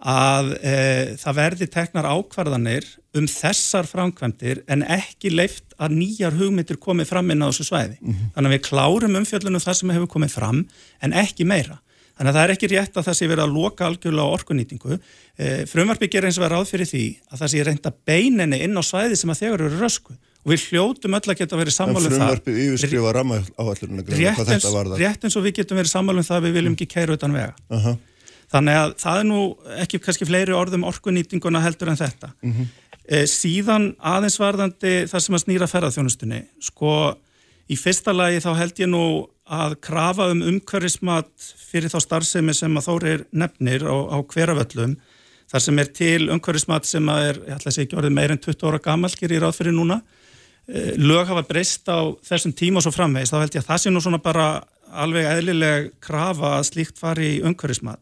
[0.06, 0.74] að e,
[1.18, 2.86] það verði teknar ákvarðanir
[3.18, 7.98] um þessar framkvæmdir en ekki leift að nýjar hugmyndir komið fram inn á þessu svæði.
[8.02, 8.30] Mm -hmm.
[8.36, 10.62] Þannig að við klárum umfjöldunum það sem hefur komið fram
[11.02, 11.80] en ekki meira.
[12.16, 15.00] Þannig að það er ekki rétt að það sé verið að loka algjörlega á orkunýtingu.
[15.36, 18.78] E, frumvarpi gerir eins og verið ráð fyrir því að það sé reynda beininni inn
[18.78, 20.14] á svæði sem að þegar eru rösku
[20.46, 22.22] og við hljótum öll að geta verið sammálum það.
[23.58, 24.04] Áallurinn
[25.02, 27.56] rétt eins og við getum verið sammálum það við viljum ekki kæra utan vega.
[27.68, 27.98] Uh -huh.
[28.54, 29.42] Þannig að það er nú
[29.82, 32.32] ekki kannski fleiri orðum orkunýtinguna heldur en þetta.
[32.42, 32.68] Mm -hmm.
[33.08, 36.42] e, síðan aðeins varðandi það sem að snýra ferðarþjónustunni.
[36.62, 36.92] Sko,
[37.70, 39.06] í fyrsta lagi þá held ég nú
[39.46, 41.30] að krafa um umhverfismat
[41.70, 44.96] fyrir þá starfsemi sem að þórir nefnir á, á hverjaföllum.
[45.46, 48.32] Þar sem er til umhverfismat sem að er, ég ætla að segja ekki orðið meir
[48.34, 50.02] en 20 ára gammal, gerir ráð fyrir núna.
[50.66, 53.34] E, lög hafa breyst á þessum tíma og svo framvegist.
[53.34, 54.48] Þá held ég að það sé nú svona bara
[54.96, 58.02] alveg eðlileg krafa að slíkt fari í umhverfismat.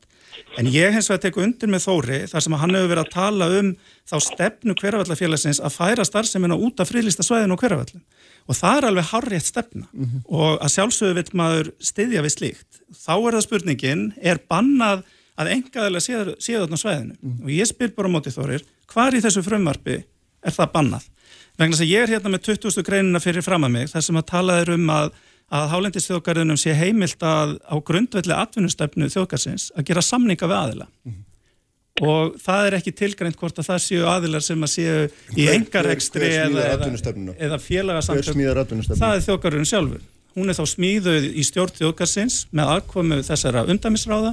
[0.57, 3.47] En ég hens vegar teku undir með Þóri þar sem hann hefur verið að tala
[3.59, 3.71] um
[4.09, 8.03] þá stefnu hverjavallafélagsins að færa starfseminna út af frílista svæðinu og hverjavallum.
[8.47, 10.23] Og það er alveg harriðt stefna mm -hmm.
[10.27, 12.71] og að sjálfsögðu vil maður styðja við slíkt.
[13.05, 15.03] Þá er það spurningin, er bannað
[15.37, 17.15] að engaðilega séða þarna svæðinu?
[17.21, 17.43] Mm -hmm.
[17.43, 20.03] Og ég spyr bara á móti Þórir, hvar í þessu frumvarfi
[20.43, 21.03] er það bannað?
[21.59, 22.81] vegna að ég er hérna með 20.
[22.85, 25.11] greinina fyrir fram að mig þar sem að tala er um að,
[25.53, 30.87] að hálendisþjóðgarðunum sé heimilt að á grundvelli atvinnustefnu þjóðgarsins að gera samninga við aðila.
[32.01, 34.95] Og það er ekki tilgrænt hvort að það séu aðilar sem að séu
[35.37, 37.35] í engarekstri eða, eða, atvinnustefnu?
[39.03, 40.01] það er þjóðgarðurinn sjálfur.
[40.33, 44.31] Hún er þá smíðuð í stjórn þjóðgarsins með aðkomu þessara undamisráða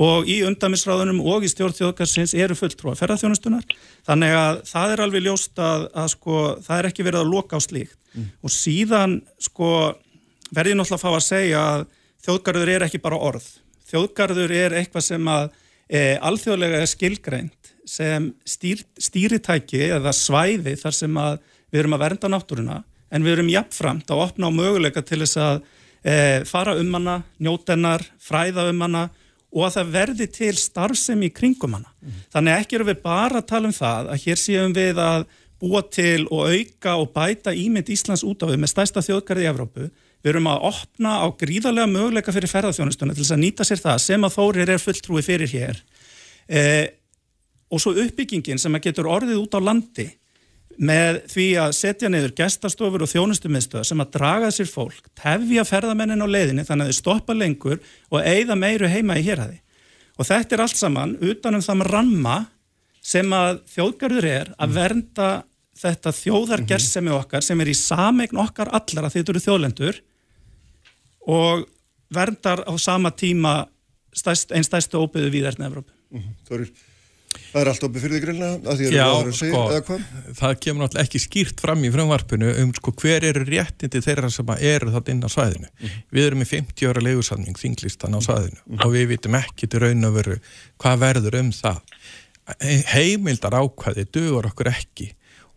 [0.00, 3.66] og í undamisráðunum og í stjórn þjóðgarsins eru fulltrúa ferðarþjónustunar
[4.08, 7.60] þannig að það er alveg ljóst að, að sko, það er ekki verið að loka
[7.60, 7.98] á slíkt.
[8.40, 9.68] Og síðan sko,
[10.54, 11.84] verði náttúrulega að fá að segja að
[12.26, 13.48] þjóðgarður er ekki bara orð
[13.92, 15.48] þjóðgarður er eitthvað sem að
[15.88, 21.38] e, alþjóðlega er skilgreint sem stýr, stýritæki eða svæði þar sem að
[21.72, 22.78] við erum að vernda náttúruna
[23.12, 25.58] en við erum jafnframt að opna á möguleika til þess að
[26.04, 26.14] e,
[26.48, 29.08] fara um hana, njóta hennar, fræða um hana
[29.52, 31.90] og að það verði til starfsemi í kringum hana.
[32.32, 35.26] Þannig ekki erum við bara að tala um það að hér séum við að
[35.60, 39.50] búa til og auka og bæta ímynd Íslands út á við með stærsta þjóðgarði í
[39.50, 39.90] Evrópu.
[40.22, 44.02] Við erum að opna á gríðarlega möguleika fyrir ferðarþjónustuna til þess að nýta sér það
[44.04, 45.80] sem að Þórir er fulltrúi fyrir hér.
[46.46, 46.86] Eh,
[47.72, 50.08] og svo uppbyggingin sem að getur orðið út á landi
[50.80, 56.24] með því að setja niður gestastofur og þjónustumiðstöð sem að draga sér fólk, tefja ferðamennin
[56.24, 59.58] á leiðinni þannig að þau stoppa lengur og eigða meiru heima í hérhæði.
[60.20, 62.36] Og þetta er allt saman utanum með ramma
[63.02, 65.30] sem að þjóðgarður er að vernda
[65.82, 70.00] þetta þjóðargersemi okkar sem er í sameign okkar allar að þetta eru þjóðlendur
[71.28, 71.66] og
[72.12, 73.66] verndar á sama tíma
[74.12, 75.92] stærst, einn stærstu óbyðu viðarni Evrópu.
[76.48, 76.72] Þorir,
[77.52, 79.52] það er allt opið fyrir því greinlega að því að Já, það er að segja,
[79.52, 80.02] sko, eða hvað?
[80.40, 84.52] það kemur náttúrulega ekki skýrt fram í frumvarpinu um sko hver eru réttindi þeirra sem
[84.52, 85.70] að eru það inn á svæðinu.
[86.12, 90.08] Við erum í 50 ára leigusamning þinglistan á svæðinu og við vitum ekki til raun
[90.10, 90.36] og veru
[90.82, 91.80] hvað verður um það.
[92.92, 95.12] Heimildar ákvæði dugur okkur ekki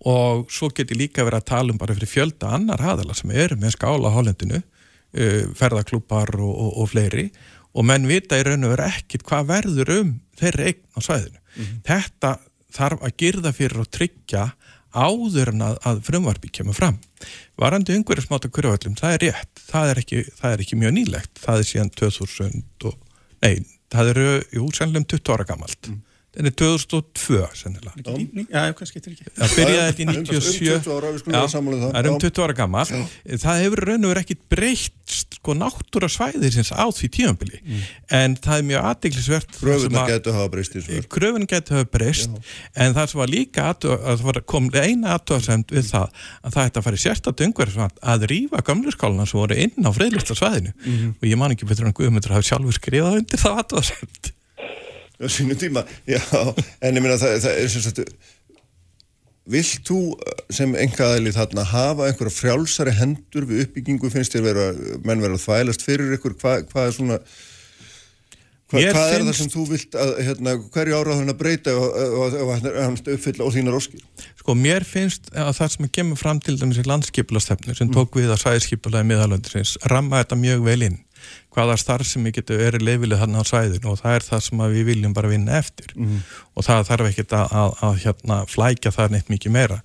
[0.06, 3.58] og svo getur líka verið að tala um bara fyrir fjölda annar haðala sem eru
[3.58, 4.75] með skála á Hollendinu, uh,
[5.60, 7.30] ferðaklúpar og, og, og fleiri
[7.76, 11.42] og menn vita í raun og veru ekkit hvað verður um þeirra eign á svæðinu.
[11.88, 12.32] Þetta
[12.76, 14.46] þarf að girða fyrir og tryggja
[14.96, 17.00] áður en að, að frumvarpi kemur fram.
[17.60, 21.62] Varandi umhverjusmáta kurvöldum, það er rétt, það er, ekki, það er ekki mjög nýlegt, það
[21.62, 22.98] er síðan 2000 og,
[23.44, 23.54] nei,
[23.92, 25.92] það eru, jú, sennilega um 20 ára gamalt.
[26.36, 28.16] Það er 2002, sennilega.
[28.52, 29.30] Já, hvað skiptir ekki?
[29.38, 31.94] Það byrjaði þetta í Um 97 20 ára, við skulum vera sammála um það.
[31.96, 32.24] það er um Já.
[32.26, 32.86] 20 ára gammal
[33.46, 37.62] það hefur raun og verið ekkit breytt sko náttúra svæðisins á því tímabili.
[38.12, 40.78] En það er mjög aðdeglisvert Kröfunar getur hafa breyst
[41.16, 42.40] kröfun getur hafa breyst.
[42.76, 46.88] En það sem var líka það kom eina aðtöðasemd við það að það ætti að
[46.90, 50.74] fara í sérstætt umhverfisvand að rýfa gamlurskáluna sem voru inn á friðlista svæðinu.
[51.16, 54.34] Og ég man ekki betur en Guðmundur hafi sjálfur skrifað undir það aðtöðasemd
[55.22, 56.22] á sínu tíma, já,
[56.82, 58.04] en ég meina það, það er sagt
[59.46, 64.70] vilt þú uh, sem engaðali þarna hafa einhverja frjálsari hendur við uppbyggingu, finnst þér vera
[65.06, 67.20] menn vera að þvælast fyrir ykkur, hvað hva er svona
[68.66, 71.76] hva, hvað er það finnst- sem þú vilt að, hérna, hverju ára hann að breyta
[71.78, 74.02] og, og hann uppfylla og þínar óskir?
[74.42, 78.34] Sko, mér finnst að það sem kemur fram til dæmis í landskipulastefnu sem tók við
[78.34, 80.98] að svæðiskipulaði miðalöndisins ramma þetta mjög vel inn
[81.56, 85.16] hvaða starfsemi getur verið leifileg þarna á svæðinu og það er það sem við viljum
[85.16, 85.94] bara vinna eftir
[86.54, 89.82] og það þarf ekkert að, að, að hérna, flækja það neitt mikið meira.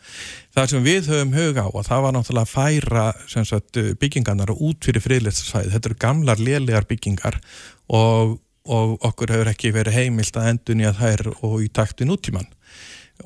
[0.55, 4.51] Það sem við höfum hug á og það var náttúrulega að færa sem sagt, byggingarnar
[4.51, 5.73] út fyrir friðlistasvæði.
[5.75, 7.41] Þetta eru gamlar lélegar byggingar
[7.89, 12.49] og, og okkur hefur ekki verið heimilt að endunni að þær og í takti nútíman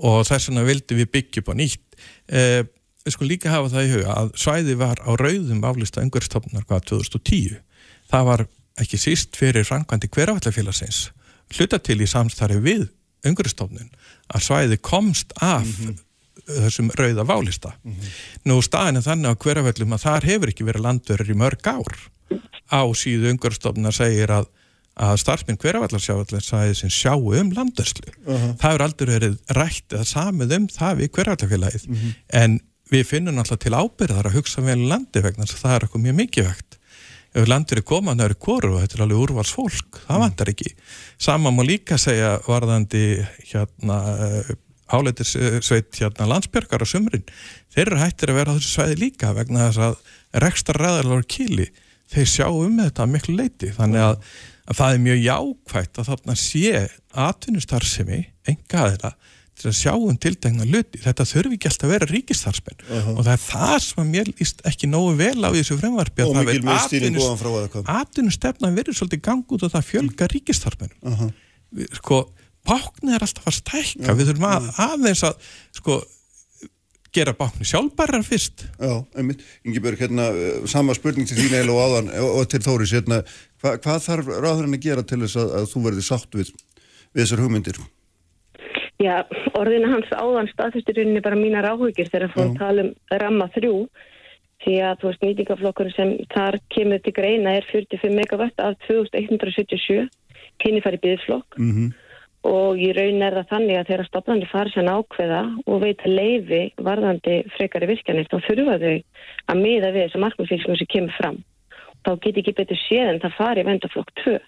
[0.03, 1.85] og þess vegna vildi við byggja upp á nýtt.
[2.29, 2.63] Eh,
[3.05, 6.89] við skulum líka hafa það í huga að svæði var á rauðum aflista umhverfstofnar hvað
[6.95, 7.61] 2010.
[8.15, 8.47] Það var
[8.79, 11.09] ekki síst fyrir framkvæmdi hverjafallafélagsins
[11.55, 12.89] hluta til í samstarfi við
[13.27, 13.91] umhverfstofnun
[14.35, 15.67] að svæði komst af
[16.45, 17.73] þessum rauða válista.
[18.47, 21.97] Nú staðin er þannig á hverjafallum að þar hefur ekki verið landverður í mörg ár
[22.71, 24.47] á síðu umhverfstofnar segir að
[24.95, 26.45] að starfsminn hverjavallarsjávallar
[26.87, 28.13] sjáu um landörslu.
[28.61, 31.87] Það hefur aldrei verið rætt eða samið um það við hverjavallafélagið
[32.31, 32.61] en
[32.93, 35.87] við finnum alltaf til ábyrðar að hugsa vel um landi vegna þess að það er
[35.89, 36.79] eitthvað mjög mikið vegt.
[37.35, 40.51] Ef landur er komað það eru kóru og þetta er alveg úrvals fólk, það vantar
[40.53, 40.71] ekki.
[41.19, 43.03] Sama má líka segja varðandi
[43.51, 43.99] hérna
[44.95, 47.25] áleitisveit hérna landsbjörgar á sumrin.
[47.75, 51.69] Þeir eru hættir að vera á þessu svæði líka vegna þess að rekstar ræðalar kýli,
[52.13, 53.73] þeir sjá um þetta miklu leiti.
[53.75, 54.17] Þannig að,
[54.69, 56.75] að það er mjög jákvægt að þarna sé
[57.27, 58.21] atvinnustarfsemi,
[58.53, 59.15] enga aðeila,
[59.55, 60.99] til að sjá um tildegna luti.
[61.05, 62.81] Þetta þurfi ekki alltaf að vera ríkistarsmenn
[63.15, 66.41] og það er það sem mér líst ekki nógu vel á þessu fremvarpi og að
[66.41, 67.93] það verður miðstýring atvinnus- góðan frá eða hvað?
[68.01, 71.31] atvinnustefnan verður svolítið gang út og það fjölga ríkistarfmennum
[72.01, 72.19] sko,
[72.67, 74.15] báknið er alltaf að stækka.
[74.19, 75.49] Við þurfum að, aðeins að
[75.79, 75.97] sko,
[77.15, 78.65] gera báknu sjálfbærar fyrst.
[78.79, 79.43] Já, einmitt.
[79.67, 80.29] Ingebjörg, hérna,
[80.71, 83.21] sama spurning til þín eiginlega og áðan og til Þóris, hérna,
[83.63, 86.51] hva, hvað þarf ráðurinn að gera til þess að, að þú verði sátt við,
[87.15, 87.79] við þessar hugmyndir?
[89.05, 89.25] Já,
[89.59, 93.75] orðina hans áðan staðfyrsturinn er bara mínar áhugir þegar hann fór tala um ramma þrjú
[94.65, 100.09] því að þú veist nýtingaflokkur sem þar kemur til greina er 45 megawatt af 2177
[100.63, 101.93] kynni farið byggðflokk Mm -hmm.
[102.49, 106.63] og í raun er það þannig að þegar stopnandi farið sem ákveða og veita leifi
[106.89, 108.97] varðandi frekari virkjanir þá þurfa þau
[109.51, 111.39] að miða við þess að markmannfylgjum sem kemur fram.
[112.05, 114.39] Þá get ekki betur séð en það farið vendaflokk 2.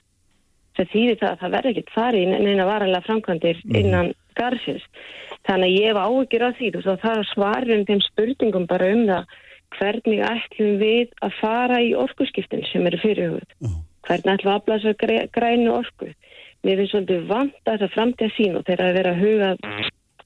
[0.76, 4.84] Það þýðir það að það verður ekkert farið í neina varanlega framkvæmdir innan garðsins.
[5.48, 9.04] Þannig að ég hef áhugir á því og það er svarum þeim spurningum bara um
[9.10, 9.34] það
[9.76, 13.50] hvernig ætlum við að fara í orkuskiptin sem eru fyrirhugð.
[14.06, 16.12] Hvernig ætlum við að afla þessar grænu orku.
[16.64, 19.50] Mér finnst svolítið vant að þessa framtíða sín og þegar að vera að huga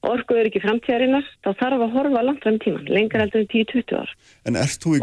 [0.01, 3.99] orku er ekki framtíðarinnar, þá þarf að horfa langt fram tíman, lengur heldur en 10-20
[3.99, 4.13] ár.
[4.49, 5.01] En ert þú í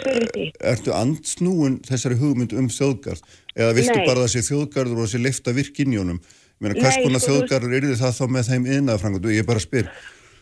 [0.00, 0.46] fyrir því.
[0.72, 3.24] ertu andsnúin þessari hugmynd um þjóðgarð?
[3.58, 4.06] Eða viltu Nei.
[4.08, 6.22] bara sé þjóðgarður og að sé leifta virkinjónum?
[6.60, 9.30] Ég meina, hvers konar sko, þjóðgarður er það þá með þeim innafrangundu?
[9.32, 9.86] Ég bara spyr.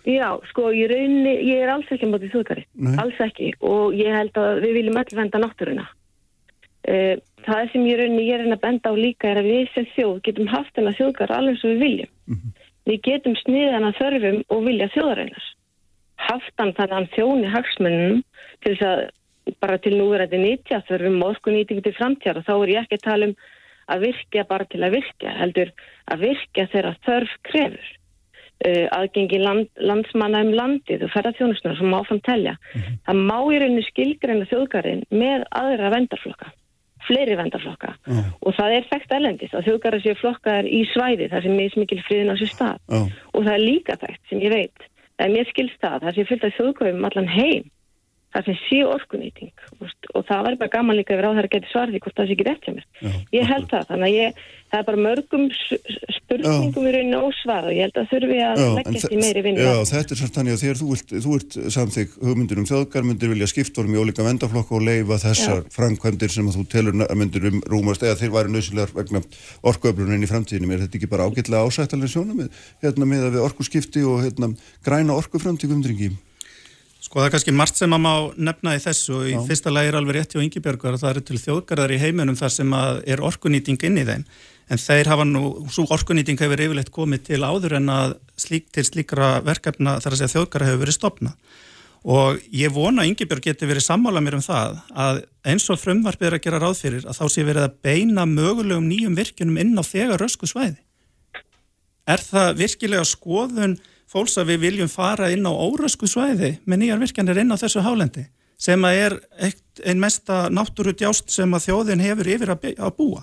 [0.09, 2.97] Já, sko, ég, raunni, ég er alls ekki þjóðgari, Nei.
[2.99, 5.85] alls ekki og ég held að við viljum öll venda náttúruna.
[6.89, 9.87] Uh, það sem ég raunni, ég er að benda á líka er að við sem
[9.93, 12.11] þjóð getum haft hennar þjóðgar alveg sem við viljum.
[12.89, 15.47] Við getum sniðan að þörfum og vilja þjóðareinar.
[16.29, 18.23] Haft hann þannig að hann þjóni hagsmunum
[18.65, 19.05] til þess að
[19.63, 23.07] bara til núverandi nýtja þörfum og orkunýtingu til framtíðar og þá er ég ekki að
[23.07, 23.37] tala um
[23.89, 25.73] að virkja bara til að virkja, heldur
[26.13, 27.95] að virkja þegar þörf krefur.
[28.59, 32.57] Uh, aðgengi land, landsmanna um landið og ferðarþjónusnar sem má áfram telja.
[33.07, 36.51] Það má í rauninu skilgreina þjóðgarinn með aðra vendarflokka,
[37.07, 37.93] fleiri vendarflokka
[38.43, 42.35] og það er þekkt erlendis að þjóðgarinn séu flokkaðar í svæði þar sem mismikil friðin
[42.35, 42.83] á sér stað.
[42.91, 43.01] Já.
[43.07, 44.89] og það er líka þekkt sem ég veit
[45.23, 47.71] að mér skilst það, það sé fyllt af þjóðgöfum allan heim
[48.35, 51.71] það sem sé orkunýting og það væri bara gaman líka yfir á það að geta
[51.73, 52.87] svarði hvort það sé ekki rétt hjá mér.
[53.33, 54.29] Ég held það, þannig að ég,
[54.69, 55.45] það er bara mörgum
[56.19, 59.65] spurningum í rauninu ósvar og ég held að þurfi að Já, leggjast í meiri vinnu.
[59.65, 63.09] Já, þetta er samt þannig að þegar þú, vilt, þú ert samþygg hugmyndir um þjóðgar,
[63.09, 67.49] myndir vilja skiptvorm í ólíka vendaflokka og leifa þessar framkvæmdir sem að þú telur myndir
[67.49, 69.25] um rúmast eða þeir væri nöðsynlegar vegna
[69.73, 70.77] orkuöflunin í framtíðinum.
[70.77, 72.45] Er þetta ekki bara ágætlega ásættalega sjónum
[72.85, 73.33] hérna, með
[77.09, 79.89] Sko það er kannski margt sem að má nefna í þessu og í fyrsta lagi
[79.89, 82.99] er alveg rétt hjá Ingibjörgur að það eru til þjóðgarðar í heiminum þar sem að
[83.15, 84.27] er orkunýting inn í þeim.
[84.69, 85.43] En þeir hafa nú,
[85.73, 90.21] svo orkunýting hefur yfirleitt komið til áður en að slík, til slíkra verkefna þar að
[90.21, 91.57] segja þjóðgarða hefur verið stopnað
[92.09, 96.29] og ég vona að Ingibjörg geti verið sammála mér um það að eins og frumvarpið
[96.29, 99.75] er að gera ráð fyrir að þá sé verið að beina mögulegum nýjum virkjunum inn
[99.81, 100.79] á þegar rösku svæði
[104.09, 107.85] fólks að við viljum fara inn á órösku svæði með nýjar virkjanir inn á þessu
[107.85, 108.29] hálendi
[108.59, 112.97] sem að er eitt, ein mesta náttúru djást sem að þjóðin hefur yfir að, að
[112.99, 113.23] búa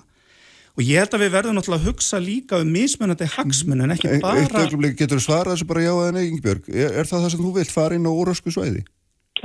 [0.76, 4.24] og ég held að við verðum náttúrulega að hugsa líka um mismunandi hagsmunin, ekki Eitt
[4.24, 6.68] bara augnablik getur þú svarað þessu bara já eða nei, Ingebjörg.
[6.68, 8.82] Er, er það það sem þú vilt fara inn á órösku svæði?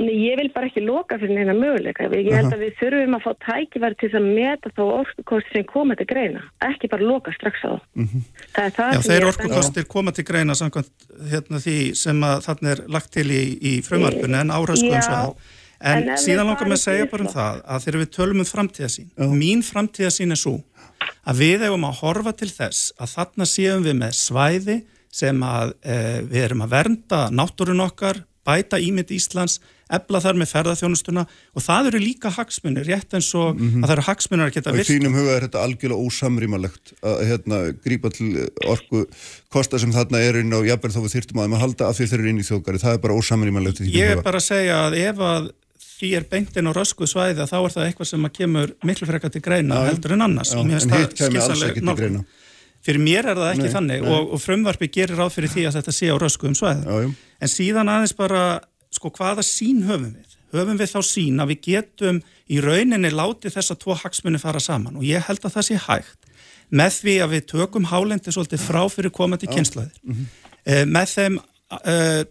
[0.00, 2.06] Nei, ég vil bara ekki loka fyrir neina möguleika.
[2.16, 5.96] Ég held að við þurfum að fá tækifæri til að meta þá orkukosti sem koma
[5.98, 6.44] til greina.
[6.64, 8.14] Ekki bara loka strax á það.
[8.54, 12.72] Það er það Já, þeir orkukostir koma til greina samkvæmt hérna, því sem að þarna
[12.72, 15.58] er lagt til í, í frumvarpinu en árösku Já, um svæð.
[15.82, 18.48] En, en síðan langar með að segja bara um það að þegar við tölum um
[18.48, 20.60] framtíðasín, mín framtíðasín er svo
[21.26, 24.76] að við hefum að horfa til þess að þarna séum við með svæði
[25.12, 25.96] sem að e,
[26.30, 29.58] við erum að vernda náttúrun okkar, bæta ímynd Íslands,
[29.98, 34.04] ebla þar með ferðarþjónustuna og það eru líka hagsmunir, rétt eins og að það eru
[34.08, 34.90] hagsmunir að geta Og í virkt.
[34.92, 38.28] þínum huga er þetta algjörlega ósamrýmalegt að hérna, grípa til
[38.72, 39.04] orku
[39.52, 42.10] kosta sem þarna er inn á jafnverð þó við þyrftum að að halda af því
[42.12, 42.82] þeir eru inn í þjóðgari.
[42.82, 44.26] Það er bara ósamrýmalegt í þínum Ég er huga.
[44.30, 45.50] bara að segja að ef að
[46.02, 49.30] því er beintin á rösku svæði þá er það eitthvað sem að kemur miklu frekar
[49.30, 50.50] til greina heldur en annars.
[50.50, 52.24] Já, Og en það hitt kæmi alls ekki til greina.
[52.82, 54.10] Fyrir mér er það ekki Nei, þannig nei.
[54.10, 56.82] og, og frumvarpi gerir ráð fyrir því að þetta sé á rösku um svæði.
[56.82, 57.12] Já, já.
[57.46, 58.40] En síðan aðeins bara,
[58.92, 60.36] sko, hvaða sín höfum við?
[60.52, 62.20] Höfum við þá sín að við getum
[62.52, 66.30] í rauninni látið þessa tvo hagsmunni fara saman og ég held að það sé hægt
[66.72, 69.96] með því að við tökum hálendi svolítið frá fyrir komandi kynslaðir.
[70.04, 70.28] Mhm.
[70.62, 72.22] Eh, með þeim uh,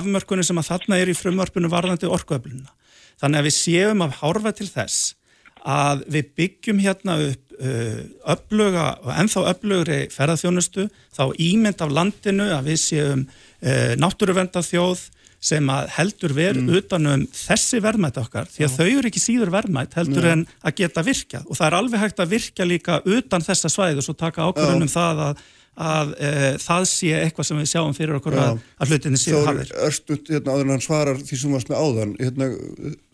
[0.00, 2.72] afmörkunni sem að þarna er í frumvarpinu varðandi orkuöflunina.
[3.20, 5.14] Þannig að við séum að hárfa til þess
[5.60, 8.02] að við byggjum hérna upp uh,
[8.34, 15.06] öfluga og ennþá öflugri ferðarþjónustu, þá ímynd af landinu að við séum uh, náttúruvernda þjóð
[15.40, 19.96] sem að heldur verð utanum þessi verðmætt okkar, því að þau eru ekki síður verðmætt
[19.96, 21.46] heldur en að geta virkjað.
[21.48, 25.22] Og það er alveg hægt að virkja líka utan þessa svæði og taka ákvörðunum það
[25.30, 25.40] að,
[25.80, 28.42] að e, það sé eitthvað sem við sjáum fyrir okkur Já.
[28.42, 29.70] að, að hlutinni séu hafðir.
[29.86, 32.48] Örstut, hérna, áður en hann svarar því sem varst með áðan, hérna,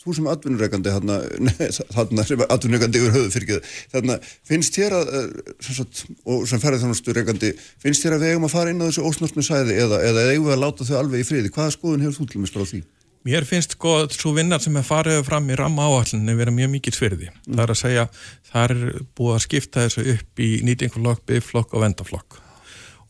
[0.02, 1.18] þú sem atvinnureikandi, hérna,
[1.96, 4.18] þarna sem atvinnureikandi yfir höfu fyrir ekki, þarna,
[4.50, 7.54] finnst þér að, eh, sem sagt, og sem ferðið þannig reikandi,
[7.86, 10.50] finnst þér að við eigum að fara inn á þessu ósnortnu sæði eða, eða eigum
[10.50, 11.54] við að láta þau alveg í friði?
[11.54, 12.82] Hvaða skoðun hefur þú til mig spara á því?
[13.26, 16.94] Mér finnst sko svo vinnar sem er farið fram í ramma áallinu vera mjög mikið
[16.94, 17.30] svirði.
[17.48, 18.04] Það er að segja,
[18.52, 22.38] það er búið að skipta þessu upp í nýtingflokk, byggflokk og vendaflokk.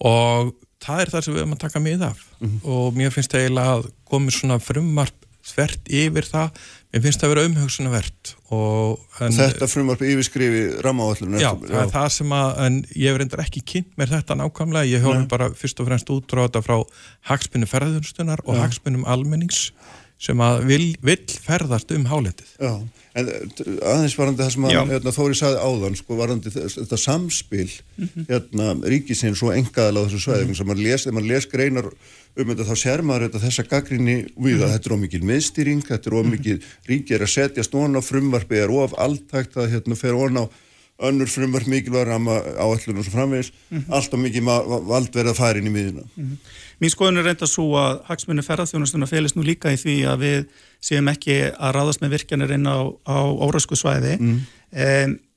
[0.04, 2.24] Og það er það sem við höfum að taka mið af.
[2.64, 6.60] Og mér finnst eiginlega að komið svona frumvarp þvert yfir það.
[6.92, 7.44] Mér finnst það að vera
[9.20, 13.42] en, Þetta frumvarpi yfirskrifi rammaáallinu Já, það er það sem að, en ég hef reyndar
[13.44, 16.76] ekki kynnt mér þetta nákvæmlega, ég höfum bara fyrst og fremst útráða frá
[17.30, 19.68] hagsmunum ferðunstunnar og hagsmunum almennings
[20.16, 22.52] sem að vil, vill ferðast um hálendið.
[22.56, 22.72] Já,
[23.20, 27.68] en eh, aðeins varandi það sem að hérna, Þóri saði áðan, sko, varandi þetta samspil
[28.30, 31.90] hérna, ríkisins og engaðal á þessu svæðum sem maður les, þegar maður les greinar
[32.36, 36.10] um þetta þá sér maður þetta þessa gaggrinni við að þetta er ómikið miðstýring, þetta
[36.10, 40.40] er ómikið ríki er að setja stóna frumvarpi er of alltækt að hérna fer ón
[40.40, 40.44] á
[41.06, 43.50] önnur frumvarp mikilvægur ramma áallun og svo framvegis,
[43.92, 44.46] alltaf mikið
[44.88, 46.06] vald verið að fara inn í miðina.
[46.82, 50.42] Mín skoðun er reynda svo að hagsmunni ferðarþjónustuna félist nú líka í því að við
[50.84, 54.18] séum ekki að ráðast með virkjanir inn á, á órasku svæði.
[54.20, 54.42] Mm.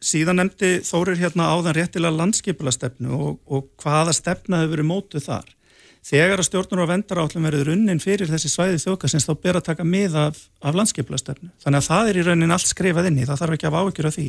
[0.03, 5.55] síðan nefndi Þórir hérna áðan réttilega landskipulastefnu og, og hvaða stefna hefur verið mótuð þar.
[6.09, 9.85] Þegar að stjórnur og vendarállum verður unnin fyrir þessi svæði þjókasins þá ber að taka
[9.87, 11.51] mið af, af landskipulastefnu.
[11.63, 13.75] Þannig að það er í raunin allt skrifað inn í, það þarf ekki að
[14.09, 14.27] af því.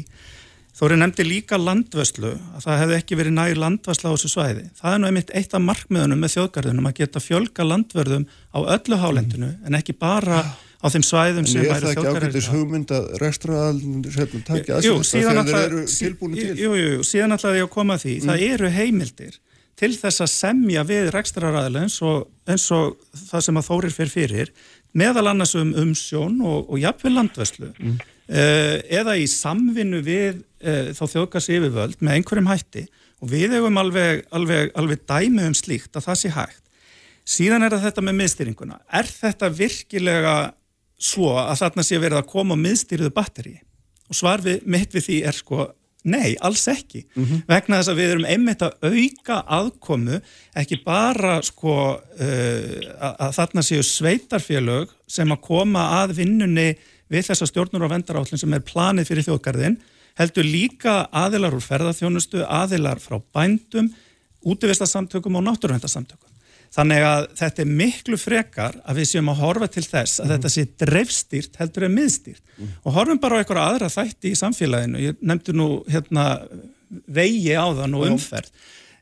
[0.78, 4.62] Þóri nefndi líka landvöslu, að það hefði ekki verið nægir landvösla á þessu svæði.
[4.80, 8.98] Það er nú einmitt eitt af markmiðunum með þjóðgarðunum að geta fjölga landvörðum á öllu
[9.02, 10.38] hálendinu en ekki bara
[10.80, 12.54] á þeim svæðum En sem væri það ekki ágættis þjóðgarður.
[12.54, 16.56] hugmynd að rekstraðalinn takja að Jú, sér síðan þegar þeir ætla- eru sí- tilbúin til?
[16.56, 18.14] Jú, jú, jú, síðan ætlaði ég að koma að því.
[18.30, 19.34] Það eru heimildir
[19.80, 22.96] til þess að semja við rekstraræðilega eins og, eins og
[23.28, 24.50] það sem að Þórir fyrir fyrir,
[24.94, 28.00] meðal annars um umsjón og, og jafnvel landvöslu mm.
[28.30, 32.84] Eða í samvinnu við uh, þá þjóðgasi yfirvöld með einhverjum hætti
[33.20, 36.62] og við hefum alveg, alveg, alveg dæmi um slíkt að það sé hægt.
[37.30, 38.78] Síðan er þetta með miðstýringuna.
[38.96, 40.36] Er þetta virkilega
[41.00, 43.58] svo að þarna sé verið að koma miðstýriðu batteri?
[44.10, 45.66] Og svar við, mitt við því er sko,
[46.10, 47.04] nei, alls ekki.
[47.50, 50.20] Vegna þess að við erum einmitt að auka aðkomu,
[50.58, 56.70] ekki bara sko uh, að, að þarna séu sveitarfélög sem að koma að vinnunni
[57.10, 59.78] við þessa stjórnur og vendarállin sem er planið fyrir þjóðgarðin,
[60.20, 63.90] heldur líka aðilar úr ferðarþjónustu, aðilar frá bændum,
[64.40, 66.30] útivistasamtökum og náttúruvendasamtökum.
[66.70, 70.50] Þannig að þetta er miklu frekar að við séum að horfa til þess að þetta
[70.54, 75.00] sé dreifstýrt heldur en miðstýrt og horfum bara á einhverja aðra þætti í samfélaginu.
[75.02, 76.26] Ég nefndi nú hérna
[77.10, 78.52] vegi á þann og umferð.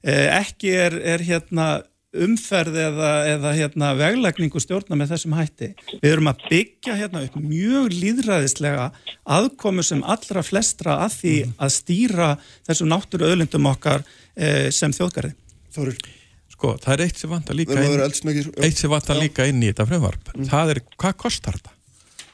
[0.00, 1.68] Eh, ekki er, er hérna
[2.26, 5.70] umferð eða, eða hérna veglækningu stjórna með þessum hætti.
[6.02, 8.90] Við erum að byggja hérna upp mjög líðræðislega
[9.38, 12.30] aðkomu sem allra flestra að því að stýra
[12.68, 15.34] þessum náttúru öðlindum okkar eh, sem þjóðgarði.
[15.74, 15.98] Þórir,
[16.58, 20.32] Sko, það er eitt sem vantar við líka að inn, líka inn í þetta frumvarp.
[20.48, 21.74] Það er, hvað kostar þetta?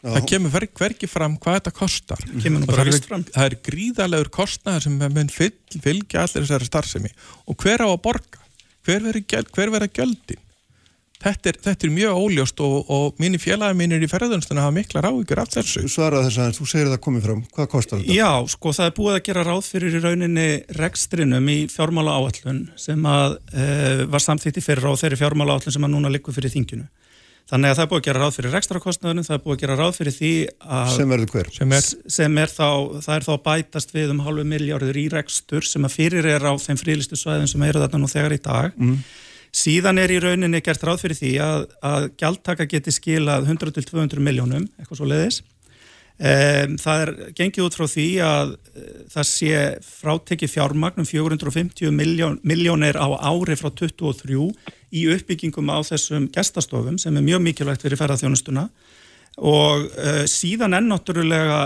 [0.05, 2.22] Það kemur hver, hvergi fram hvað þetta kostar.
[2.41, 3.26] Kemur nú Og bara það er-.
[3.35, 7.12] Það er gríðalegur kostnaður sem mun fylgja allir þessari starfsemi.
[7.49, 8.44] Og hver á að borga?
[8.85, 10.41] Hver verður gjöldin?
[11.24, 15.07] Þetta er, þetta er mjög óljóst og, og mínir félagi mínir í ferðunstuna hafa miklar
[15.09, 15.85] áhyggjur af þessu.
[15.89, 17.41] Svaraði þess að þú segir það komið fram.
[17.55, 18.16] Hvað kostar þetta?
[18.18, 22.61] Já, sko það er búið að gera ráð fyrir í rauninni rekstrinum í fjármála áallun
[22.76, 26.37] sem að uh, var samþýtt í fyrra á þeirri fjármála áallun sem að núna liggur
[26.37, 26.85] fyrir þinginu.
[27.45, 29.75] Þannig að það er búið að gera ráð fyrir rekstrakostnaðunum, það er búið að gera
[29.77, 30.31] ráð fyrir því
[30.79, 31.51] að Sem verður hver?
[31.53, 32.69] Sem er, sem er þá,
[33.05, 36.53] það er þá bætast við um halvu miljárður í rekstur sem að fyrir er á
[36.57, 38.81] þeim frílistu svæðum sem eru þarna nú þegar í dag.
[39.55, 44.65] Síðan er í rauninni gert ráð fyrir því að, að gjaldtaka geti skilað 100-200 miljónum,
[44.81, 45.43] eitthvað svo leiðis.
[46.15, 51.91] Um, það er gengið út frá því að uh, það sé frátekið fjármagn um 450
[51.91, 54.45] miljón, miljónir á ári frá 23
[54.95, 58.69] í uppbyggingum á þessum gestastofum sem er mjög mikilvægt fyrir ferðarþjónustuna
[59.43, 61.59] og uh, síðan enn náttúrulega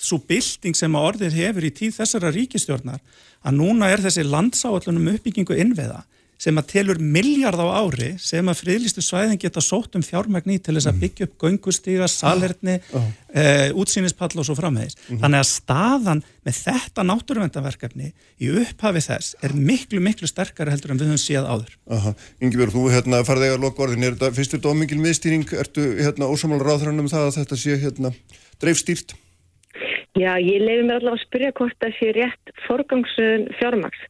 [0.00, 3.04] svo bylting sem að orðið hefur í tíð þessara ríkistjórnar
[3.44, 6.06] að núna er þessi landsáallunum uppbyggingu innveða
[6.44, 10.58] sem að telur miljard á ári sem að friðlistu svæðin geta sótt um fjármagn í
[10.60, 13.08] til þess að byggja upp göngustíga, salerni, oh.
[13.32, 14.98] uh, útsýnispall og svo framvegis.
[15.08, 18.12] Þannig að staðan með þetta náttúruvendaverkefni
[18.44, 21.74] í upphafi þess er miklu, miklu sterkari heldur en við höfum séð áður.
[21.96, 22.14] Aha,
[22.44, 26.68] Ingebjörg, þú hérna farði eiga loka orðin, er þetta, þetta ómikil miðstýring, ertu hérna ósamála
[26.68, 28.12] ráðhrann um það að þetta sé hérna
[28.60, 29.16] dreifstýrt?
[30.14, 34.04] Já, ég leiði mér allavega að spyrja hvort það sé rétt forgangsun fjármaks.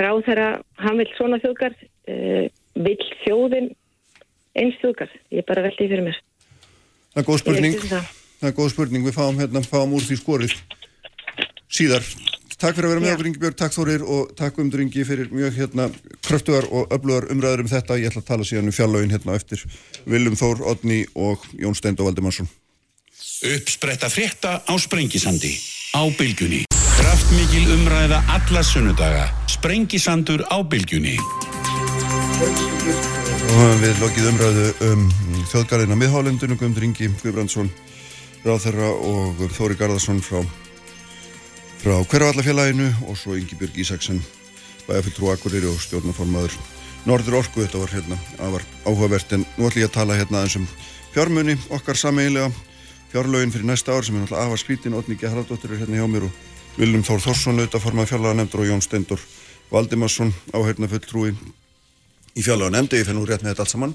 [0.00, 0.50] Ráð þeirra,
[0.82, 2.44] hann vil svona þjóðgarð, uh,
[2.86, 3.72] vil þjóðin
[4.58, 5.16] eins þjóðgarð.
[5.34, 6.20] Ég bara veldi fyrir mér.
[7.14, 7.80] Það er góð spurning.
[7.88, 8.12] Það.
[8.40, 9.06] Það er góð spurning.
[9.06, 10.56] Við fáum hérna, fáum úr því skorið
[11.70, 12.06] síðar.
[12.54, 15.30] Takk fyrir að vera með okkur Ingi Björg, takk Þórir og takk um Ingi fyrir
[15.34, 15.88] mjög hérna
[16.24, 17.98] kröftugar og öflugar umræður um þetta.
[18.00, 19.64] Ég ætla að tala síðan um fjallagin hérna eftir
[20.06, 22.48] Viljum Þór, Odni og Jón Steind og Valdimarsson.
[23.44, 25.52] Uppspretta frétta á Sprengisandi
[25.92, 26.64] á Bylgjunni.
[26.96, 29.43] Kraftmikil umræða alla sunnudaga.
[29.64, 31.14] Sprengisandur á Bylgjunni.
[33.48, 35.04] Og við lokið umræðu um
[35.48, 37.70] þjóðgarðina miðhálendinu, Guðmundur Ingi Guðbrandsson,
[38.44, 40.42] Ráþerra og Þóri Garðarsson frá,
[41.80, 44.20] frá hverjavallafélaginu og svo Ingi Björg Ísaksen,
[44.84, 46.58] bæjarfulltrú Akureyri og stjórnaformaður
[47.08, 47.62] Norður Orku.
[47.64, 50.66] Þetta var hérna afar áhugavert en nú ætlum ég að tala hérna aðeins um
[51.14, 52.52] fjármunni okkar sameiginlega,
[53.14, 55.24] fjárlögin fyrir næsta ár sem er náttúrulega afar skrítin, Otni G.
[55.24, 58.84] Haraldóttir er hérna hjá mér og Viljum Þór Þórsson auðvitað formað fjárlaga nefndur og Jón
[58.84, 59.24] Steindur
[59.74, 61.32] Valdimarsson áheirna fulltrúi
[62.34, 63.94] í fjárlega nefndi, ég fenn nú rétt með þetta allt saman.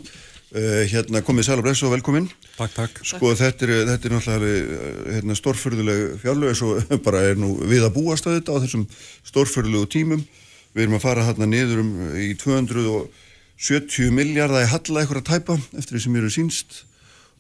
[0.50, 2.28] Uh, hérna komið sæl og og velkomin.
[2.58, 3.00] Takk, takk.
[3.06, 7.86] sko þetta er, þetta er náttúrulega uh, hérna, stórfyrðuleg fjárlega svo bara er nú við
[7.86, 8.88] að búast að þetta á þessum
[9.30, 10.26] stórfyrðulegu tímum.
[10.74, 15.60] Við erum að fara hérna niður um í 270 miljardar í halla eitthvað að tæpa
[15.78, 16.82] eftir því sem eru sínst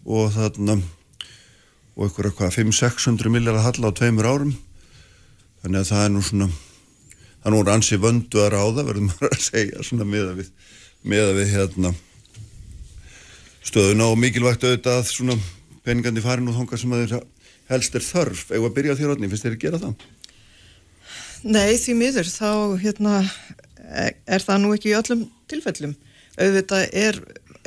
[0.05, 0.79] og þarna
[1.97, 4.57] og eitthvað eitthvað 500-600 miljardar halla á tveimur árum.
[5.63, 6.51] Þannig að það er nú svona
[7.39, 10.51] það er nú ansi vöndu að ráða verðum maður að segja svona meða við
[11.03, 11.93] meða við hérna
[13.63, 15.37] stöðuna og mikilvægt auðvitað að svona
[15.85, 17.27] peningandi farin og þongar sem að þeir
[17.69, 20.07] helst er þörf eða að byrja á þér átni, finnst þér að gera það?
[21.39, 23.19] Nei, því miður, þá hérna,
[23.87, 25.21] er, er það nú ekki í öllum
[25.51, 25.93] tilfellum.
[26.39, 27.19] Auðvitað er,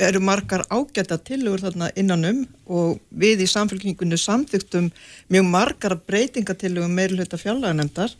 [0.03, 4.91] eru margar ágæta tillögur þarna innanum og við í samfélkingunni samþyktum
[5.33, 8.13] mjög margar breytingatillögum meirulhauta fjallaganendar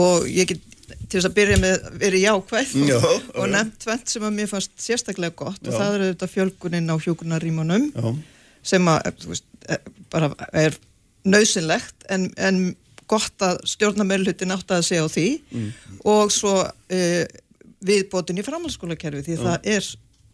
[0.00, 0.69] og ég get
[1.06, 3.52] til þess að byrja með verið jákvæð Já, og, og já.
[3.54, 5.78] nefnt tvent sem að mér fannst sérstaklega gott og Já.
[5.78, 8.12] það eru auðvitað fjölgunin á hjúkunarímanum Já,
[8.72, 9.82] sem að veist, eh,
[10.12, 10.78] bara er
[11.28, 12.62] nöðsynlegt en, en
[13.10, 15.26] gott að stjórnameirlutin átt að segja á því
[16.08, 17.24] og svo uh,
[17.84, 19.88] viðbótin í framhaldsskólakerfi því það er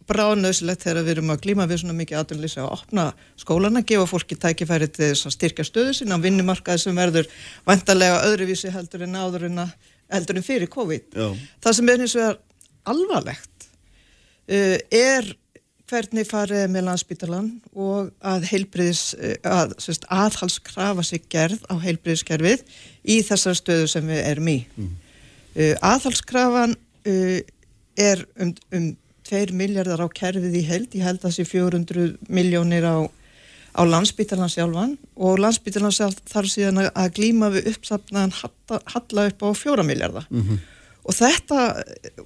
[0.07, 3.05] bráðnöðsynlegt þegar við erum að glíma við svona mikið aðunlýsa að opna
[3.39, 7.27] skólana, gefa fólki tækifæri til þess að styrkja stöðu sín á vinnumarkaði sem verður
[7.67, 9.73] vantarlega öðruvísi heldur en áður en, að,
[10.13, 11.09] heldur en fyrir COVID.
[11.13, 11.27] já,
[11.63, 12.39] Það sem er hins vegar
[12.87, 13.67] alvarlegt
[14.47, 15.33] uh, er
[15.87, 19.01] hvernig farið er með landsbítalan og að heilbriðis,
[19.47, 22.65] að sérst, aðhalskrafa sig gerð á heilbriðiskerfið
[23.07, 24.57] í þessar stöðu sem við erum í.
[25.55, 26.75] Uh, aðhalskrafan
[27.07, 27.37] uh,
[27.97, 28.89] er um, um
[29.27, 32.97] 2 miljardar á kerfið í held, ég held að það sé 400 miljónir á,
[33.77, 39.49] á landsbítalan sjálfan og landsbítalan sjálf þarf síðan að, glíma við uppsafnaðan halla, upp á
[39.53, 40.27] 4 miljardar.
[41.07, 41.59] Og þetta,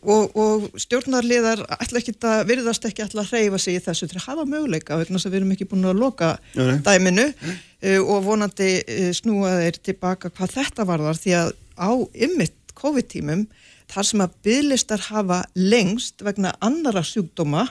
[0.02, 4.18] og, og stjórnarliðar ætla ekki að virðast ekki ætla að hreyfa sig í þessu til
[4.18, 6.80] að hafa möguleika vegna að við erum ekki búin að loka nei.
[6.82, 11.92] dæminu uh, og vonandi uh, snúa þeir tilbaka hvað þetta varðar því að á
[12.26, 13.46] ymmit COVID-tímum
[13.92, 17.68] þar sem að bygglistar hafa lengst vegna annara sjúkdóma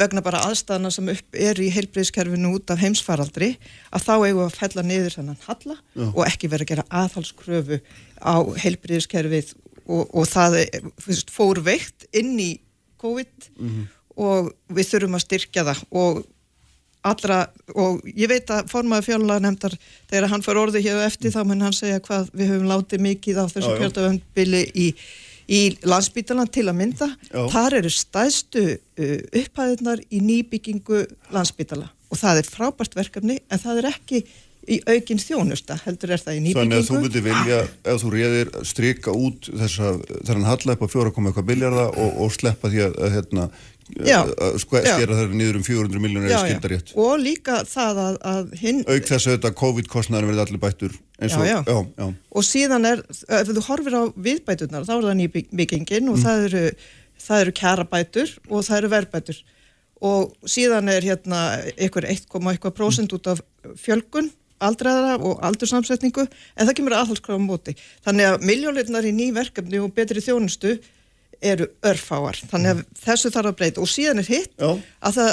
[0.00, 3.52] vegna bara aðstæðana sem er í heilbreyðskerfinu út af heimsfaraldri
[3.94, 5.76] að þá eigum við að fella niður þennan halla
[6.10, 7.78] og ekki vera að gera aðhalskröfu
[8.18, 9.54] á heilbreyðskerfið
[9.86, 10.58] og, og það
[10.98, 12.50] þú veist, fór veikt inn í
[13.00, 13.50] COVID
[14.20, 16.22] og við þurfum að styrkja það og
[17.02, 17.46] allra,
[17.80, 19.74] og ég veit að formaður fjárlega nefndar,
[20.10, 23.00] þegar hann fær orði hér á eftir þá mun hann segja hvað við höfum látið
[23.06, 23.80] mikið á þessu Já, já.
[23.80, 24.88] kjörtaföndbili í,
[25.50, 27.40] í landsbítalan til að mynda Já.
[27.52, 31.02] þar eru stæðstu uh, upphæðunar í nýbyggingu
[31.34, 34.22] landsbítala og það er frábært verkefni en það er ekki
[34.70, 38.10] í aukinn þjónusta, heldur er það í nýbyggingu þannig að þú myndir vilja ef þú
[38.14, 39.92] reyðir strika út þessa,
[40.28, 43.46] þennan halla upp á 4, eitthvað biljarda og, og sleppa því að, að hérna
[43.98, 44.20] Já.
[44.24, 44.48] Já.
[44.62, 49.08] skera það niður um 400 miljónir eða skildarétt og líka það að, að hinn auk
[49.10, 51.60] þess að þetta COVID-kostnæður verði allir bættur eins og, Já, já.
[51.66, 52.08] já, já.
[52.32, 53.02] og síðan er,
[53.40, 56.12] ef þú horfir á viðbæturnar, þá er það nýbyggingin Mm.
[56.14, 56.64] og það eru,
[57.26, 59.40] það eru kjarabætur og það eru verbætur
[60.00, 61.40] og síðan er hérna
[61.76, 63.42] ykkur 1,1 prósent út af
[63.76, 64.30] fjölgun
[64.60, 67.74] aldraðara og aldursamsetningu en það kemur aðhalskrafa á móti
[68.04, 70.74] þannig að miljónleirnar í ný verkefni og betri þjónustu
[71.40, 72.40] eru örfáar.
[72.50, 73.84] Þannig að þessu þarf að breyta.
[73.84, 74.70] Og síðan er hitt Já.
[75.00, 75.30] að, það,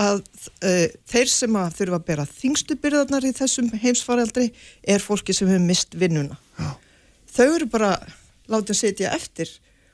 [0.00, 4.46] að uh, þeir sem að þurfa að bera þingstu byrðarnar í þessum heimsfaraldri
[4.82, 6.38] er fólki sem hefur mist vinnuna.
[6.60, 6.70] Já.
[7.34, 7.96] þau eru bara
[8.50, 9.50] látið setja eftir.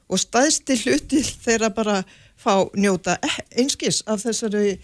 [0.06, 2.02] Og staðsti hluti þeirra bara
[2.38, 4.76] fá njóta e- einskis af þessari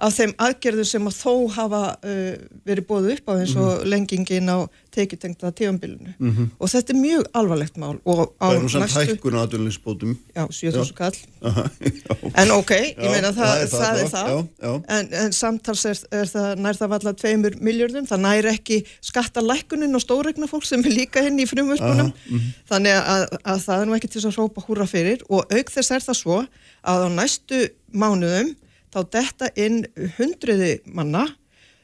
[0.00, 2.36] af þeim aðgerðu sem að þó hafa uh,
[2.68, 6.14] verið bóðu upp á eins og lengingin á tekjutengta tífambilinu
[6.58, 10.16] og þetta er mjög alvarlegt mál og á Það er næstu, hækkun á atvinnuleysbótum.
[10.34, 11.18] já, 7000 kall.
[12.40, 14.72] En ok, ég meina það, það er það, það, já, já.
[14.96, 18.80] En, en samtals er, er það nær það valla tveimur miljardum, það nær ekki
[19.10, 22.50] skattalækkunin og stóregna fólk sem er líka henni í frumvörpunum, mhm.
[22.70, 25.24] þannig að, að það er nú ekki til að hrópa húra fyrir.
[25.30, 28.54] Og auk þess er það svo að á næstu mánuðum
[28.90, 29.84] þá detta inn
[30.18, 31.26] hundruði manna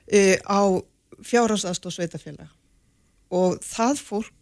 [0.07, 0.63] e, á
[1.25, 2.51] fjárhansast og sveitafélag
[3.35, 4.35] og það fólk,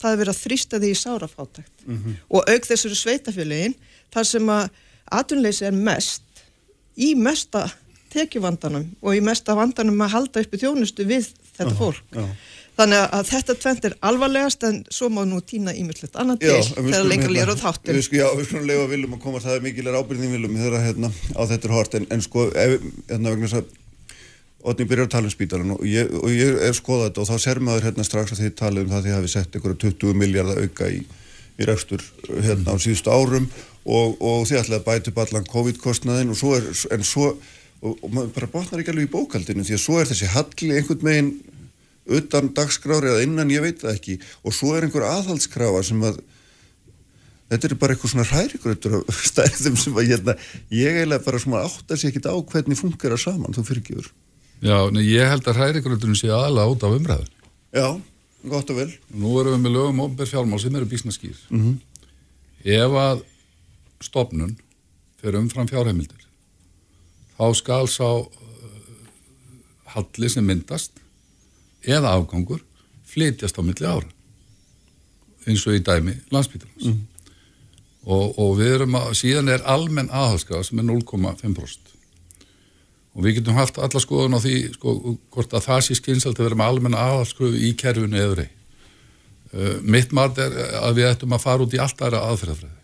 [0.00, 1.84] það er verið að þrýsta því í sárafátækt
[2.28, 3.76] og auk þessari sveitafélagin
[4.12, 4.68] þar sem að
[5.12, 6.42] atvinnleysi er mest
[6.96, 7.68] í mesta
[8.12, 12.02] tekjuvandanum og í mesta vandanum að halda uppi þjónustu við þetta fólk.
[12.12, 12.26] já.
[12.72, 16.86] Þannig að þetta tvent er alvarlegast en svo má nú týna ímyndslegt annað til við
[16.88, 17.92] þegar lengur hérna- líður á þáttum.
[17.98, 20.86] við skulum- Já, við skulum leifa viljum að koma, það er mikilir ábyrðin viljum þegar
[20.86, 22.80] hérna, á þetta er hort, en, en sko, ef,
[23.12, 23.78] hérna vegna þess að
[24.62, 27.38] Otni byrjar að tala um spítalan og ég, og ég er skoðað þetta og þá
[27.42, 30.12] ser maður hérna strax að þið talið um það að þið hafi sett ykkur 20
[30.20, 31.00] miljardar auka í,
[31.58, 33.48] í rekstur hérna á síðustu árum
[33.82, 37.32] og, og þið ætlaði að bæta upp allan COVID-kostnaðin og svo er, en svo,
[37.82, 40.70] og, og maður bara botnar ekki alveg í bókaldinu því að svo er þessi halli
[40.78, 41.32] einhvern veginn
[42.06, 46.18] utan dagskrári eða innan, ég veit það ekki og svo er einhver aðhaldskrafa sem að
[47.52, 50.36] þetta er bara eitthvað svona hrærigrötur af stærðum sem að hérna,
[50.72, 54.10] ég eiginlega bara svona áttar sér ekkit á hvernig funkar það saman, þú fyrirgjur
[54.62, 57.30] Já, nei, ég held að hrærigröndunum sé aðalega út af umræðun.
[57.74, 57.86] Já,
[58.46, 61.40] gott og vel Nú erum við með lögum ofnbær fjármál sem eru bísna skýr.
[61.50, 61.80] Mhm.
[62.62, 63.24] Ef að
[64.06, 64.54] stopnun
[65.18, 66.28] fyrir umfram fjárheimildir,
[67.34, 68.28] þá skal sá uh,
[69.96, 71.01] halli sem myndast
[71.86, 72.62] eða afgangur
[73.12, 74.08] flytjast á milli ára
[75.46, 76.92] eins og í dæmi landsbítalans.
[78.02, 81.92] Og, og við erum að, síðan er almenn aðhalskaða sem er 0,5%
[83.12, 84.94] og við getum haft alla skoðun á því sko,
[85.34, 88.50] hvort að það sé skynsalt að vera með almenna aðhalskröfu í kerfinu eður ei.
[89.52, 92.78] Uh, mitt mat er að við ættum að fara út í allt aðra aðferðafræði.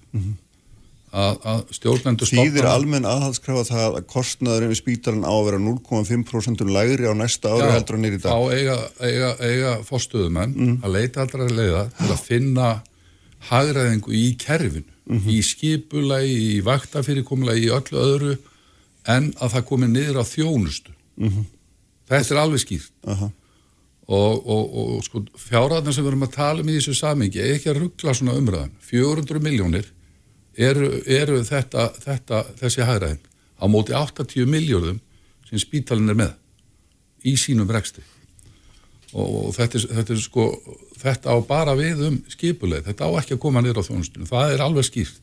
[1.12, 5.58] Að, að stjórnendur Þýðir stofnana- almenn aðhaldskrafa það að kostnaðurinn við spítalan á að vera
[5.64, 10.54] 0,5% lægri á næsta ári heldur en er í dag þá eiga, eiga, eiga fórstöðumenn
[10.58, 10.76] Mm.
[10.84, 12.68] að leita allra leiða til að finna
[13.48, 15.28] hagræðingu í kerfinu, Mhm.
[15.30, 18.38] í skipulagi, í vaktafyrirkomulagi, í öllu öðru
[19.06, 20.90] en að það komi niður á þjónustu.
[21.18, 21.44] Mhm.
[22.10, 22.90] Þetta er alveg skýrt.
[23.06, 23.30] Aha.
[24.08, 27.68] Og, og, og sko, fjárhæðna sem við erum að tala um í þessu samingi ekki
[27.68, 28.70] að ruggla svona umræðan.
[28.80, 29.84] 400 miljónir
[30.58, 33.22] eru, eru þetta, þetta, þessi hagræðin
[33.58, 35.00] á móti 80 miljóðum
[35.48, 38.04] sem spítalinn er með í sínum rekstri.
[39.16, 40.50] Og, þetta, þetta sko
[41.00, 44.52] þetta á bara við um skipuleið þetta á ekki að koma niður á þjónustunum það
[44.54, 45.22] er alveg skýrt.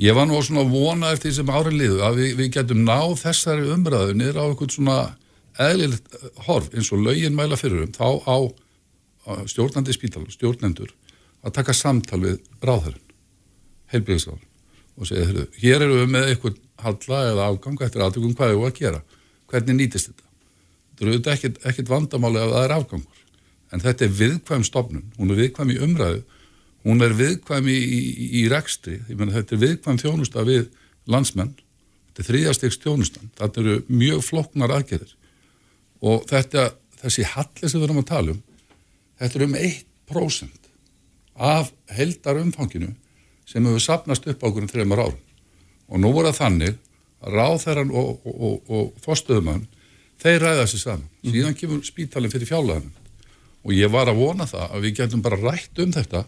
[0.00, 3.16] Ég var nú svona vona eftir því sem árin liðu að við, við getum náð
[3.20, 4.98] þessari umræðu niður á eitthvað svona
[5.60, 8.36] eðlilegt horf eins og lögin mæla fyrir um þá á
[9.50, 10.92] stjórnandi spítal, stjórnendur
[11.44, 13.09] að taka samtal við ráðherrin
[13.92, 14.46] heilbríðisráður
[15.00, 18.66] og segja, heyrðu, hér eru við með eitthvað halla eða afgang eftir aðtökum hvað er
[18.66, 19.00] að gera?
[19.50, 20.26] Hvernig nýtist þetta?
[20.90, 23.22] Þetta eru auðvitað ekkit, ekkit vandamáli að það er afgangur.
[23.70, 26.20] En þetta er viðkvæm stofnun hún er viðkvæm í umræðu
[26.84, 29.00] hún er viðkvæm í, í, í rekstri.
[29.12, 30.68] Meni, þetta er viðkvæm þjónusta við
[31.10, 31.52] landsmenn.
[32.10, 33.32] Þetta er þriðastegst þjónustan.
[33.38, 35.12] Þetta eru mjög floknar aðgerðir.
[36.00, 36.70] Og þetta,
[37.02, 38.40] þessi halli sem við erum að tala um
[39.20, 40.70] þetta er um 1%
[41.40, 42.94] af heldar umfanginu
[43.50, 45.20] sem hefur sapnast upp á okkur um þreymar árum.
[45.90, 46.76] Og nú voru það þannig
[47.20, 49.66] að ráðherran og, og, og, og fórstöðumann
[50.22, 51.08] þeir ræða sér saman.
[51.26, 52.90] Síðan kemur spítalinn fyrir fjálaðan
[53.60, 56.24] og ég var að vona það að við getum bara rætt um þetta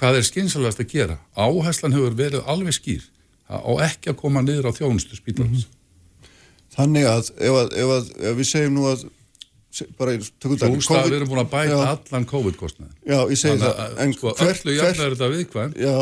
[0.00, 1.16] hvað er skynsalegast að gera.
[1.36, 3.08] Áherslan hefur verið alveg skýr.
[3.50, 5.66] Og ekki að koma niður á þjónustu spítalans.
[6.76, 9.08] Þannig að ef, að, ef, að, ef við segjum nú að
[9.98, 11.90] bara, tökum Þú stað við erum búin að bæta Já.
[11.94, 15.96] allan COVID-kostnaði Já, ég segi það sko, hvert- öllu hvert- jafn er þetta viðkvæm Já,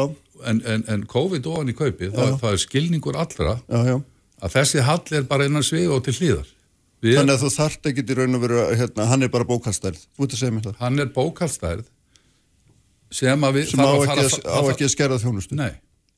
[0.47, 3.97] en, en, en COVID ofan í kaupi það, það er skilningur allra já, já.
[4.45, 6.55] að þessi hall er bara innan svið og til hlýðar
[6.99, 10.01] Við, Þannig að þú þarft ekki í raun og veru hérna, hann er bara bókastærð,
[10.18, 10.78] þú ert að segja mér það.
[10.80, 11.84] Hann er bókaldstærð
[13.18, 15.59] sem að við sem á ekki, að, skerða þjónustu.
[15.59, 15.76] Nei,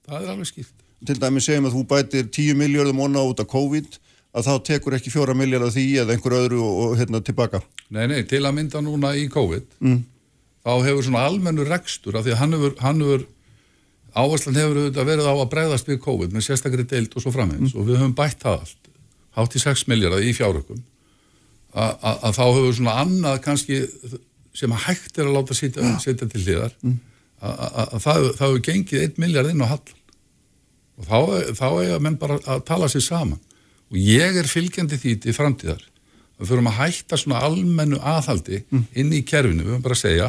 [0.08, 0.86] það er alveg skýrt.
[1.10, 3.98] Til dæmi segjum að þú bætir 10 miljardum onna út af COVID
[4.40, 7.60] að þá tekur ekki 4 miljardar því eða einhver öðru og, og hérna tilbaka.
[7.92, 10.00] Nei, nei, til að mynda núna í COVID Mm.
[10.64, 13.28] þá hefur svona almennu rekstur af því að hann hefur, hann hefur
[14.16, 17.74] áherslan hefur auðvitað verið á að bregðast við COVID með sérstakri deild og svo framvegis.
[17.76, 18.90] Og við höfum bætt það allt.
[19.36, 20.80] Hátt í 6 miljardar í fjárökum.
[21.74, 23.76] Að að- að þá hefur svona annað kannski
[24.54, 26.72] sem að hægt er að láta setja, setja til hliðar.
[27.40, 29.86] Að að- að það, það hefur gengið 1 miljard inn á hall.
[30.98, 31.18] Og þá,
[31.56, 33.38] þá eiga menn bara að tala sér saman.
[33.90, 35.80] Og ég er fylgjandi því til framtíðar.
[36.40, 38.62] Við förum að hætta svona almennu aðhaldi
[38.96, 40.28] inn í kerfinu, við höfum bara að segja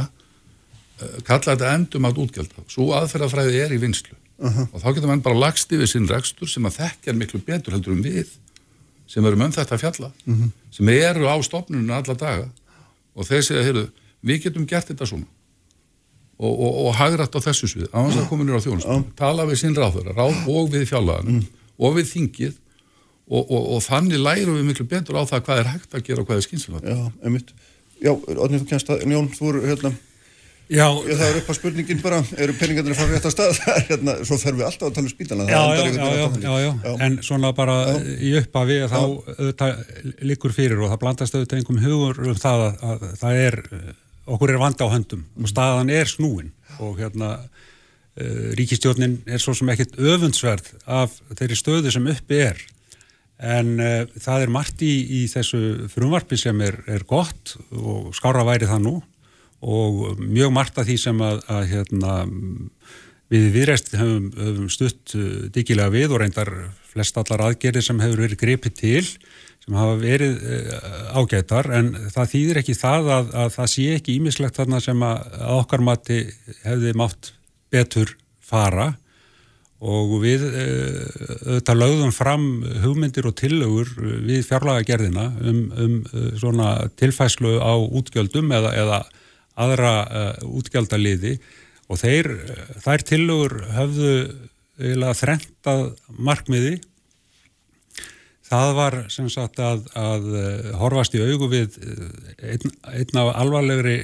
[1.27, 5.37] kalla þetta endum að útgjálta svo aðferðafræði er í vinslu og þá getur mann bara
[5.37, 8.31] lagst yfir sinn rekstur sem að þekkja miklu betur heldur um við
[9.11, 10.09] sem erum um þetta að fjalla
[10.71, 12.47] sem eru á stofnunum alla daga.
[13.11, 13.85] Og þeir segja, heyrðu,
[14.23, 15.27] við getum gert þetta svona.
[16.41, 19.75] Og, og, og hagrætt á þessu svið, þess að kominur á þjónustum tala við sinn
[19.77, 21.43] ráðverða, ráð og við fjallaðanum
[21.77, 22.55] og við þingið.
[23.31, 26.23] Og, og, og þannig lærum við miklu betur á það hvað er hægt að gera
[26.23, 27.51] og hvað er skynsilvægt Já, einmitt.
[28.01, 29.91] Já, Odni, þú kennst að, Jón, þú eru hérna,
[30.71, 33.57] Já, já, það er upp á spurningin bara, eru peningarnir að fara rétt að stað?
[33.89, 35.51] Hérna, svo þarfum við alltaf að tala um spítalana.
[35.51, 39.81] já, já, já, já, já, já, en svona bara í upphafi þá auðvitað
[40.29, 43.91] liggur fyrir og það blandast auðvitað einhverjum hugur um það að, að það er, eh,
[44.31, 46.55] okkur er vanda á höndum og staðan er snúin.
[46.79, 52.67] Og hérna uh, ríkistjórnin er svo sem ekkit öfundsverð af þeirri stöðu sem uppi er.
[53.43, 58.47] En uh, það er margt í, í þessu frumvarpi sem er, er gott og skára
[58.47, 58.99] væri það nú
[59.61, 62.15] og mjög margt af því sem að, að hérna,
[63.31, 66.51] við viðreist höfum, höfum stutt uh, diggilega við og reyndar
[66.91, 69.05] flest allar aðgerðir sem hefur verið gripið til
[69.61, 74.17] sem hafa verið uh, ágætar en það þýðir ekki það að, að það sé ekki
[74.17, 76.23] ímislegt þarna sem að, okkar mati
[76.65, 77.31] hefði mátt
[77.71, 78.91] betur fara.
[79.81, 81.05] Og við uh,
[81.45, 82.43] auðvitað lögðum fram
[82.83, 83.93] hugmyndir og tillögur
[84.27, 88.99] við fjárlagagerðina um, um uh, svona tilfæslu á útgjöldum eða, eða
[89.61, 91.35] aðra uh, útgjaldaliði
[91.91, 94.13] og þeir, uh, þær tillögur höfðu
[94.81, 95.83] eiginlega þrentað
[96.17, 96.79] markmiði.
[98.51, 101.77] Það var sem sagt að, að uh, horfast í augu við
[102.41, 103.97] einn, einn af alvarlegri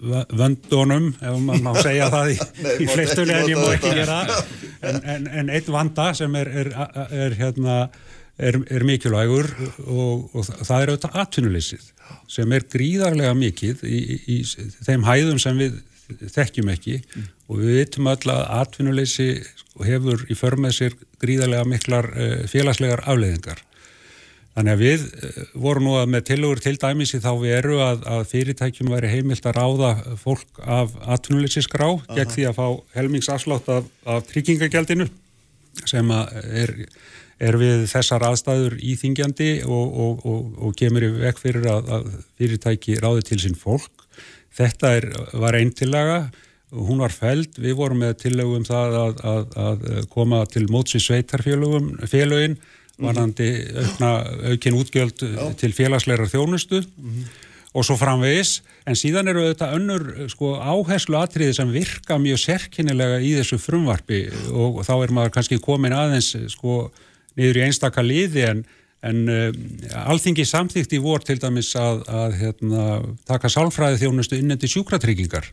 [0.00, 2.38] vö- vöndunum, ef maður má segja það í,
[2.84, 4.20] í fleistunni en ég má ekki gera.
[4.80, 6.72] En, en, en einn vanda sem er, er,
[7.10, 7.80] er, hérna,
[8.40, 9.50] er, er mikilvægur
[9.86, 11.90] og, og það er auðvitað atvinnuleysið
[12.30, 15.80] sem er gríðarlega mikið í, í, í þeim hæðum sem við
[16.34, 17.00] þekkjum ekki
[17.50, 19.30] og við vitum öll að atvinnuleysi
[19.86, 23.62] hefur í för með sér gríðarlega miklar uh, félagslegar afleiðingar.
[24.56, 28.04] Þannig að við uh, vorum nú að með tilugur til dæmis í þá veru að,
[28.16, 32.66] að fyrirtækjum væri heimilt að ráða fólk af atvinnuleysisgrá gegn því að fá
[32.98, 35.08] helmingsafslátt af, af tryggingagjaldinu
[35.86, 36.74] sem að er,
[37.40, 42.12] er við þessar aðstæður íþingjandi og, og, og, og kemur í vekk fyrir að, að
[42.40, 44.06] fyrirtæki ráði til sín fólk.
[44.56, 45.06] Þetta er,
[45.40, 46.24] var einn tillaga,
[46.74, 51.94] hún var feld, við vorum með tillögum það að, að, að koma til mótsi sveitarfélögum,
[52.10, 52.58] félögin,
[53.00, 54.10] varandi aukna,
[54.52, 55.22] aukin útgjöld
[55.60, 56.82] til félagsleira þjónustu.
[57.70, 63.20] Og svo framvegis, en síðan eru þetta önnur sko, áherslu atriði sem virka mjög sérkennilega
[63.22, 64.24] í þessu frumvarpi.
[64.50, 66.88] Og þá er maður kannski komin aðeins sko,
[67.38, 68.62] niður í einstaka liði en,
[69.06, 69.48] en uh,
[70.06, 72.86] alþingi samþýtt í vor til dæmis að, að hérna,
[73.28, 75.50] taka sálfræði þjónustu innendi sjúkratryggingar.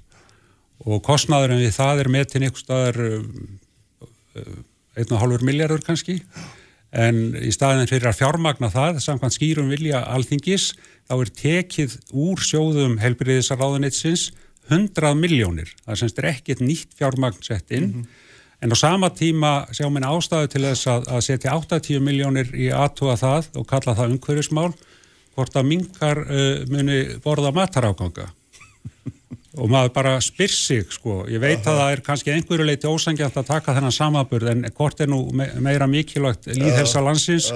[0.88, 3.00] Og kostnaðurinn við það er metin einhver staðar
[4.98, 6.20] einn og hálfur miljardur kannski.
[6.98, 10.72] En í staðin fyrir að fjármagna það samkvæmt skýrum vilja alþingis
[11.08, 14.30] þá er tekið úr sjóðum helbriðisarráðunitsins
[14.68, 18.02] 100 miljónir, það semst er ekkert nýtt fjármagn sett inn
[18.62, 22.72] en á sama tíma sjá minn ástæðu til þess að, að setja 80 miljónir í
[22.74, 24.72] aðtúa það og kalla það umhverjusmál
[25.38, 28.32] hvort að minkar uh, muni borða mataráganga.
[29.58, 33.40] Og maður bara spyr sig sko, ég veit að það er kannski einhverju leiti ósangjant
[33.42, 37.48] að taka þennan samaburð en hvort er nú me meira mikilvægt líðhelsa landsins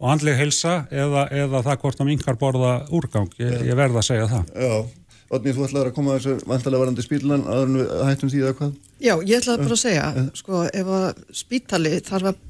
[0.00, 4.06] og andleg helsa eða, eða það hvort að minkar borða úrgang, ég, ég verð að
[4.12, 4.54] segja það.
[4.54, 8.30] Já, Odni, þú ætlaður að koma að þessu vantalega varandi spílunan aður en við hættum
[8.32, 8.72] því eða hvað?
[9.00, 12.40] Já, ég ætlaði bara að segja, sko, ef að spítali þarf að,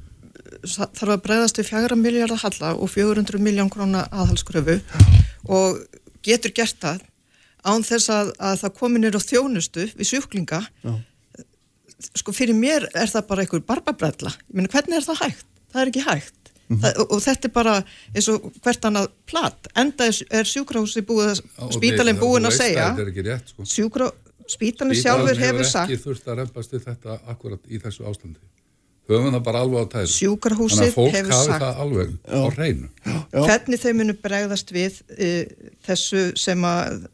[0.67, 4.79] þarf að bregðast við fjagra miljardar halla og 400 miljón króna aðhalskröfu
[5.47, 5.79] og
[6.27, 7.05] getur gert það
[7.63, 10.93] án þess að, að það komi nýr á þjónustu við sjúklinga, Já.
[12.17, 14.31] sko, fyrir mér er það bara einhver barbabrella.
[14.49, 15.45] Ég meina, hvernig er það hægt?
[15.71, 16.37] Það er ekki hægt.
[16.71, 17.71] Það, og, og þetta er bara
[18.15, 19.67] eins og hvert annað platt.
[19.77, 23.65] Enda er, er sjúkrahúsi búið, að- spítalinn búin að segja, Þetta er ekki rétt, sko.
[23.67, 24.07] sjúkra,
[24.51, 28.41] spítalinn sjálfur hefur sagt, ekki þurft að reymbast við þetta akkurat í þessu ástandi.
[29.11, 30.09] Höfum það bara alveg á tæru.
[30.13, 32.89] Sjúkrahúsið Þannig að fólk hefur hafi sagt- það alveg á hreinu.
[33.33, 37.07] hvernig þeir munu bregðast við uh, þessu sem að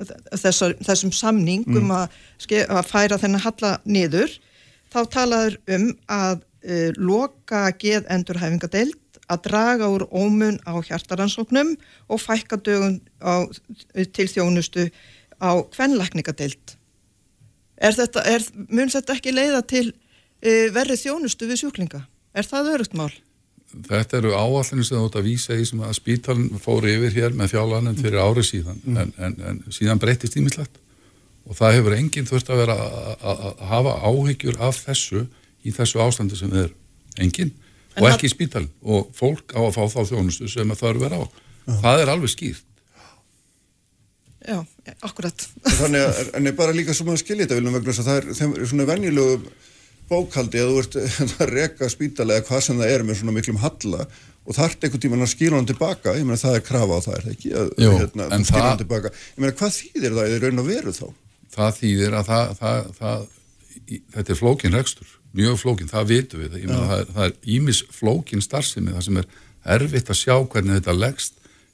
[0.44, 4.36] þessar, þessum samningum að, ske, að færa þennan halla niður
[4.94, 5.88] þá talaður um
[6.20, 11.74] að uh, loka geð endurhæfingadeild að draga úr ómun á hjartaransóknum
[12.08, 13.44] og fækka dögum á,
[14.14, 14.86] til þjónustu
[15.42, 16.77] á kvenlækningadeild
[17.78, 22.04] er þetta, er, mun þetta ekki leiða til uh, verri þjónustu við sjúklinga?
[22.38, 23.12] Er það örugt mál?
[23.88, 27.34] þetta eru áallinu sem þú átt að vísa í sem að spítalinn fór yfir hér
[27.36, 28.78] með fjárlanum fyrir árið síðan.
[28.88, 30.78] En, en, en síðan breytist ímislegt
[31.48, 35.26] og það hefur enginn þurft að vera að- að að hafa áhyggjur af þessu
[35.68, 37.52] í þessu ástandi sem við erum enginn.
[37.98, 38.72] En og það- ekki í spítalinn.
[38.88, 41.24] Og fólk á að fá þá þjónustu sem að þarf vera á.
[41.84, 42.64] Það er alveg skýrt
[44.48, 44.60] Já,
[45.04, 45.44] akkurat.
[45.68, 48.20] Þannig að, en er bara líka svo maður skilja þetta viljum vegna þess að það
[48.22, 49.52] er, þeim er svona venjulegu
[50.08, 50.98] bókaldi að þú ert
[51.44, 54.06] að reka spítalega hvað sem það er með svona miklum halla
[54.48, 56.14] og þarft einhvern tímann að skila hann tilbaka.
[56.16, 57.50] Ég meina það er krafa á það, er það ekki?
[57.60, 59.12] Að, Jú, hérna, það- hann tilbaka.
[59.36, 61.08] Ég meina hvað þýðir það í raun og veru þá?
[61.58, 63.28] það þýðir að það, það, það
[64.16, 66.56] þetta er flókin rekstur mjög flókin, það vitum við.
[66.64, 69.28] Ég meina, það, er- það er ímis flókin starfsemi það sem er
[69.78, 71.34] erfitt að sjá hvernig þetta leggst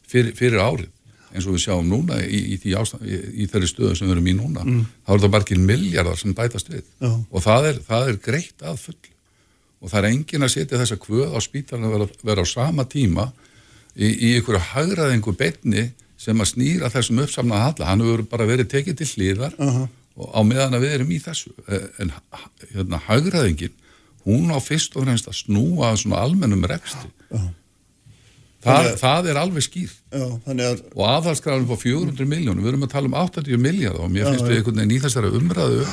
[0.09, 0.89] fyrir, fyrir árið
[1.33, 4.35] eins og við sjáum núna í, í, ástand, í, þeirri stöðu sem við erum í
[4.37, 4.63] núna
[5.05, 6.83] þá er það margir miljardar sem bætast við.
[7.01, 7.09] Já.
[7.09, 9.01] og það er, það er greitt að full
[9.83, 12.85] og það er engin að setja þessa kvöð á spítalinn að vera, vera á sama
[12.87, 13.31] tíma
[13.95, 15.89] í, í ykkur hagraðingu betni
[16.23, 19.87] sem að snýra þessum uppsamnaða halla, hann hefur bara verið tekið til hlýðar Aha.
[20.15, 21.51] og á meðan að við erum í þessu.
[21.67, 22.13] Eh, en
[22.71, 23.73] hérna, hagraðingin
[24.23, 27.09] hún á fyrst og fremst að snúa svona almennum reksti
[28.63, 29.99] það, að- það er alveg skýrt.
[30.13, 34.29] Að og aðhalsgrafin på 400 miljónum, við erum að tala um 80 miljard og mér
[34.31, 35.85] finnst við einhvern veginn í þessari umræðu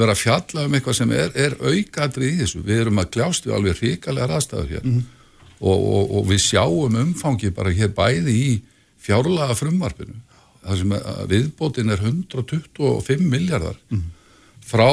[0.00, 3.44] vera að fjalla um eitthvað sem er, er aukatrið í þessu, við erum að kljást
[3.46, 4.86] við alveg hrikalega raðstæður hér.
[4.88, 5.02] Mhm.
[5.62, 8.52] og, og, og við sjáum umfangi bara hér bæði í
[9.02, 10.16] fjárlaga frumvarpinu
[10.62, 10.94] það sem
[11.30, 13.76] viðbótin er 125 miljardar
[14.62, 14.88] frá,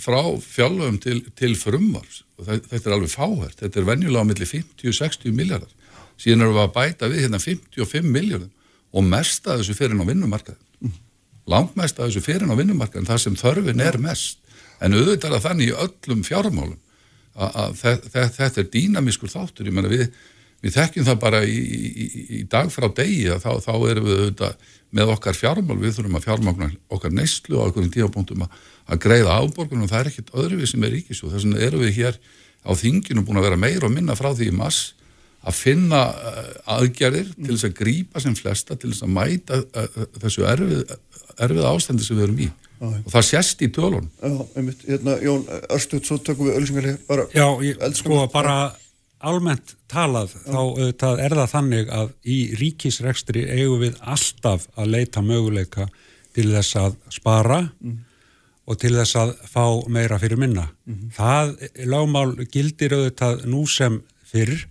[0.00, 4.48] frá fjárlögum til, til frumvars og þetta er alveg fáhært, þetta er venjulega á milli
[4.48, 5.73] 50-60 miljardar
[6.20, 8.50] síðan erum við að bæta við hérna 55 miljardum
[8.94, 10.92] og mest að þessu fyrir á vinnumarkaði
[11.50, 14.38] langmest að þessu fyrir á vinnumarkaðin þar sem þörfin er mest.
[14.80, 16.78] En auðvitað það þannig í öllum fjármálum
[17.34, 20.06] að, að þe þe þetta er dýnamískur þáttur, ég menna við
[20.64, 22.06] við þekkjum það bara í, í,
[22.38, 24.54] í- dag frá degi að þá, þá erum við auðvitað
[24.96, 28.54] með okkar fjármál, við þurfum að fjármagna okkar neyslu á einhverjum tíapunktum að,
[28.88, 31.92] að greiða afborgunum og það er ekkit öðruvið sem er ríkisjóð, þess vegna erum við
[31.98, 32.18] hér
[32.64, 34.80] á þinginu búin að vera meira og minna frá því í mass
[35.44, 39.98] að finna uh, aðgerðir til þess að grípa sem flesta til þess að mæta uh,
[40.22, 40.94] þessu erfið,
[41.46, 42.52] erfið ástandi sem við erum í.
[42.84, 47.24] Og það sést í tölun Já, einmitt, hérna, Jón, Örstuð, svo tökum við ölsingarlega bara
[47.32, 48.56] Já, ég, sko bara
[49.24, 55.22] almennt talað þá auðvitað er það þannig að í ríkisrekstri eigum við alltaf að leita
[55.24, 55.86] möguleika
[56.34, 57.60] til þess að spara
[58.64, 60.68] og til þess að fá meira fyrir minna.
[61.14, 61.54] Það
[61.90, 64.64] lagmál gildir auðvitað nú sem fyrr.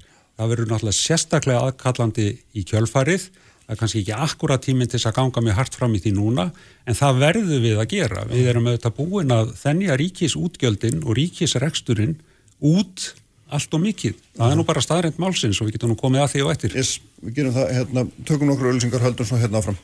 [0.43, 3.27] Það verður náttúrulega sérstaklega aðkallandi í kjölfarið.
[3.63, 6.11] Það er kannski ekki akkurat tíminn til þess að ganga mjög hart fram í því
[6.17, 6.49] núna,
[6.83, 8.25] en það verður við að gera.
[8.27, 12.17] Við erum auðvitað búin að þennja ríkisútgjöldin og ríkisreksturinn
[12.59, 13.07] út
[13.53, 14.19] allt og mikið.
[14.35, 16.75] Það er nú bara staðrænt málsins og við getum nú komið að því og eftir.
[16.75, 19.79] Yes, við gerum það, hérna, tökum nokkur ölsingar, höldum svo hérna áfram.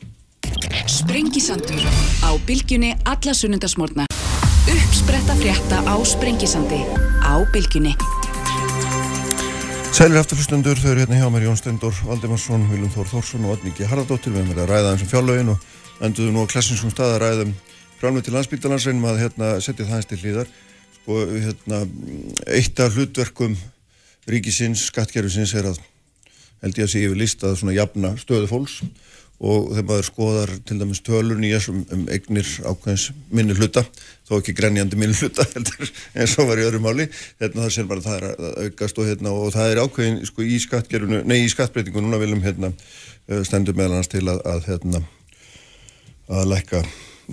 [0.91, 1.88] Sprengisandur
[2.20, 4.12] á bylgjunni alla sunnundasmórna.
[4.68, 6.84] Uppspretta frétta á Sprengisandi
[7.24, 7.95] á bylgjunni.
[9.90, 13.88] Sælir afturhlustundur, þau eru hérna hjá mér Jón Stendur Valdimarsson, Viljum Þór Þórsson og Odníki
[13.90, 14.32] Haraldóttir.
[14.32, 15.66] Við erum verið að ræða eins og fjárlögin og
[16.06, 17.54] enduðu nú á klassinskum stað að ræðum
[18.00, 20.54] frálmið til landsbítalans reynum að hérna, setja það eins til hlýðar.
[21.00, 21.82] Sko, hérna,
[22.60, 23.58] eitt af hlutverkum
[24.30, 25.82] ríkisins, skattkerfisins er að
[26.64, 28.80] held ég að sé yfir list að svona jafna stöðu fólks
[29.40, 33.86] og þegar maður skoðar til dæmis tölur nýjas um, um eignir ákveðins minni hluta,
[34.28, 35.46] þó ekki grenjandi minni hluta
[36.20, 37.08] eins og var í öðru máli
[37.40, 40.20] hérna það sér bara að það er að aukast og, hérna, og það er ákveðin
[40.28, 42.74] sko, í skattgerunu nei í skattbreytingu, núna viljum hérna,
[43.30, 45.06] eh, stendur meðal hans til að, að hérna,
[46.28, 46.84] að lækka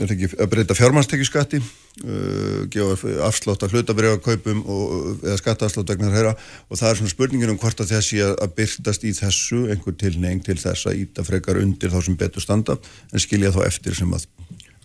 [0.07, 1.62] ekki að breyta fjármannstekjuskatti
[2.05, 7.14] uh, gefa afslátt að hlutabriða kaupum og, eða skattaafslátt vegna þeirra og það er svona
[7.14, 11.03] spurningin um hvort að þessi að, að byrtast í þessu einhver tilneying til þess að
[11.07, 12.78] íta frekar undir þá sem betur standa
[13.12, 14.29] en skilja þá eftir sem að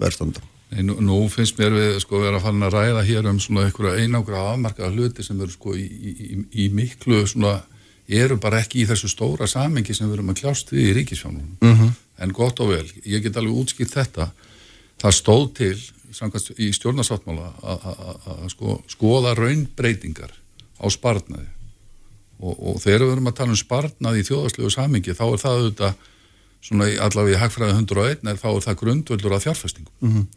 [0.02, 3.40] verðstanda Nei, nú, nú finnst mér við sko vera að fara að ræða hér um
[3.44, 7.57] svona einhverja einangra afmarkaða hluti sem eru sko í, í, í, í miklu svona,
[8.07, 11.57] eru bara ekki í þessu stóra samengi sem við erum að kljást við í ríkisfjónunum.
[11.68, 11.91] Mhm.
[12.22, 14.30] En gott og vel, ég get alveg útskýrt þetta.
[15.02, 15.76] Það stóð til
[16.17, 20.31] samkvæmt, í stjórnarsáttmála að- sko, skoða raunbreytingar
[20.81, 21.47] á sparnaði
[22.41, 25.57] og, og þegar við erum að tala um sparnaði í þjóðarslegu samengi þá er það
[25.61, 25.93] auðvitað
[26.61, 29.93] svona í- allavega hagfræði 101 er þá er það grundvöldur að fjárfestingum.
[30.01, 30.27] Mhm.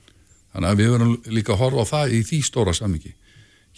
[0.54, 3.12] Þannig að við verðum líka að horfa á það í því stóra samingi.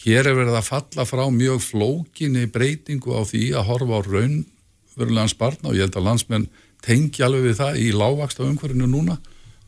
[0.05, 5.33] Hér er verið að falla frá mjög flókinni breytingu á því að horfa á raunverulegan
[5.33, 6.49] sparna og ég held að landsmenn
[6.85, 9.17] tengi alveg við það í lágvaksta umhverfinu núna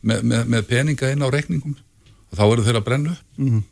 [0.05, 1.75] með, með, með peninga inn á reikningum
[2.29, 3.25] og þá eru þeir að brenna upp.
[3.37, 3.65] Mhm.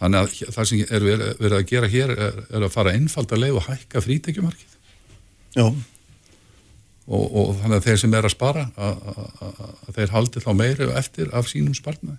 [0.00, 3.42] þannig að það sem er verið að gera hér er, er að fara einfald að
[3.44, 4.76] leið og hækka frítekjumarkið
[5.58, 5.66] Já,
[7.10, 10.50] og, og þannig að þeir sem er að spara að, að, að, þeir haldi þá
[10.56, 12.18] meiri eftir af sínum sparnaði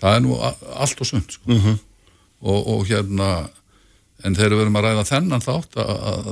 [0.00, 1.58] það er nú allt og sund sko.
[2.44, 3.28] og, og hérna
[4.24, 6.30] en þegar við erum að ræða þennan þátt að,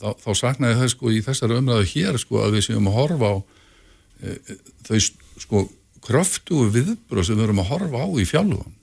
[0.00, 3.32] þá, þá saknaði það sko í þessari umræðu hér sko að við séum að horfa
[3.32, 4.56] á e, e,
[4.88, 4.98] þau
[5.44, 5.66] sko
[6.06, 8.74] kröftugu viðbröð sem við erum að horfa á í fjálfum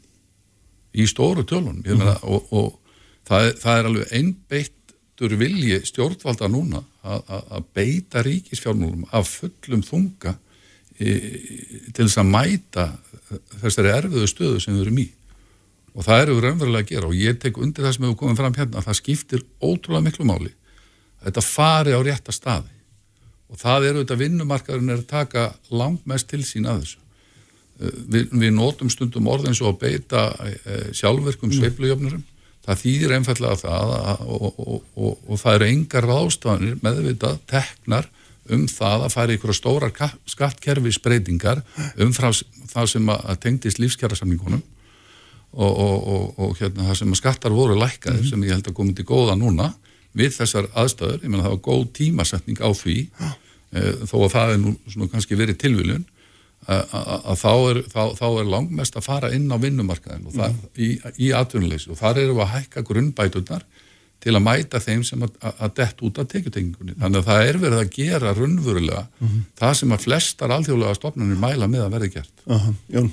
[0.93, 1.81] í stóru tölunum.
[1.87, 9.07] Ég meina, og, og það, það er alveg einbeittur vilji stjórnvalda núna að, beita ríkisfjármálum
[9.11, 10.35] af fullum þunga
[10.99, 11.15] e,
[11.95, 12.87] til þess að mæta
[13.63, 15.07] þessari erfiðu stöðu sem við erum í.
[15.93, 17.09] Og það eru við raunverulega að gera.
[17.09, 20.29] Og ég tek undir það sem hefur komið fram hérna að það skiptir ótrúlega miklu
[20.29, 20.53] máli
[21.21, 22.73] að þetta fari á rétta staði.
[23.53, 27.02] Og það eru þetta vinnumarkaðurinn er að taka langt mest til sín að þessu
[28.13, 32.23] við, við notum stundum orðin svo að beita e, sjálfverkum sveiflujöfnurum.
[32.63, 38.07] Það þýðir einfallega það að, og, og, og, og það eru engar ráðstafanir meðvitað teknar
[38.53, 41.61] um það að fara ykkur stórar ka- skattkerfisbreytingar
[42.03, 42.35] umfram
[42.71, 44.63] það sem að tengdist lífskjærasamningunum
[45.53, 48.77] og, og, og, og hérna, það sem að skattar voru lækkaðir sem ég held að
[48.79, 49.69] komið til góða núna
[50.17, 52.97] við þessar aðstæður, ég meina það var góð tímasetning á því.
[53.73, 56.03] E, þó að það er nú kannski verið tilviljun
[56.67, 60.89] að, þá, er, þá, þá er langmest að fara inn á vinnumarkaðin og það, í,
[61.19, 63.65] í atvinnuleysi og þar erum við að hækka grunnbæturnar
[64.23, 66.95] til að mæta þeim sem að, að, dett út af tekjutengingunni.
[67.01, 69.01] Þannig að það er verið að gera raunverulega
[69.59, 72.45] það sem að flestar alþjóðlega stofnunir mæla með að verði gert.
[72.47, 73.11] aha, Jón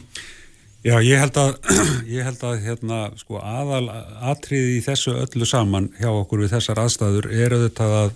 [0.81, 1.59] Já, ég held að,
[2.14, 3.90] ég held að hérna, sko, aðal
[4.31, 8.14] atriði í þessu öllu saman hjá okkur við þessar aðstæður er auðvitað að,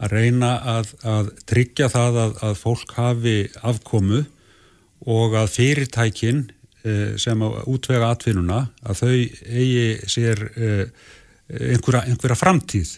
[0.00, 4.24] að reyna að, að tryggja það að, að fólk hafi afkomu
[5.08, 6.42] og að fyrirtækin
[6.84, 10.84] eh, sem útvega atvinnuna að þau eigi sér eh,
[11.70, 12.92] einhverja, einhverja framtíð.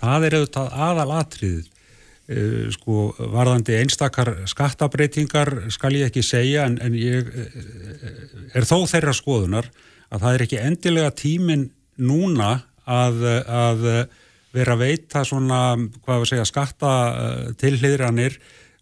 [0.00, 1.68] Það er auðvitað aðal atriðið.
[2.32, 7.26] Uh, sko varðandi einstakar skattabreitingar skal ég ekki segja en, en ég
[8.54, 9.66] er þó þeirra skoðunar
[10.06, 11.64] að það er ekki endilega tímin
[11.98, 12.52] núna
[12.86, 13.82] að, að
[14.54, 15.60] vera að veita svona,
[16.06, 16.94] hvað við segja, skatta
[17.60, 18.38] tilhliðranir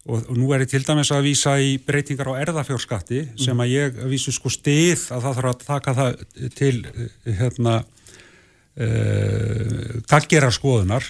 [0.09, 3.73] og, og nú er ég til dæmis að vísa í breytingar á erðafjórskatti sem að
[3.75, 6.11] ég vísu sko stið að það þarf að taka það
[6.57, 7.07] til uh,
[7.39, 7.73] hérna
[8.81, 11.05] uh, takkera skoðunar.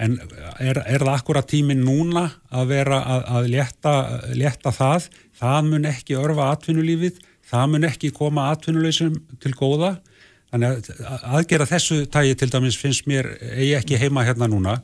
[0.00, 0.16] En
[0.64, 3.94] er, er það akkurat tíminn núna að vera að, að létta,
[4.32, 7.18] létta það, það mun ekki örfa atvinnulífið,
[7.50, 9.98] það mun ekki koma atvinnuleysum til góða.
[10.50, 14.80] Þannig að aðgera þessu tægi til dæmis finnst mér eigi ekki heima hérna núna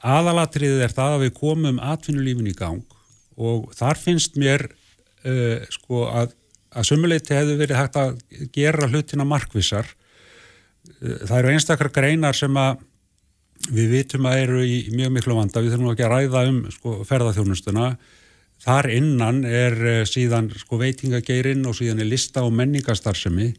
[0.00, 2.98] aðalatriðið er það að við komum atvinnulífin í gang
[3.40, 6.34] og þar finnst mér uh, sko að,
[6.74, 8.20] að sumuleiti hefur verið hægt að
[8.54, 9.88] gera hlutina markvissar.
[11.00, 12.80] Það eru einstakar greinar sem að
[13.70, 16.94] við vitum að eru í mjög miklu vanda, við þurfum ekki að ræða um sko,
[17.08, 17.90] ferðarþjónustuna
[18.60, 23.52] þar innan er uh, síðan sko, veitingageirinn og síðan er lista og menningarstarfsemi.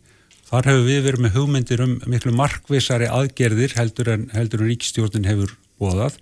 [0.52, 5.30] Þar hefur við verið með hugmyndir um miklu markvissari aðgerðir heldur en, heldur en ríkistjórnin
[5.30, 6.22] hefur bóðað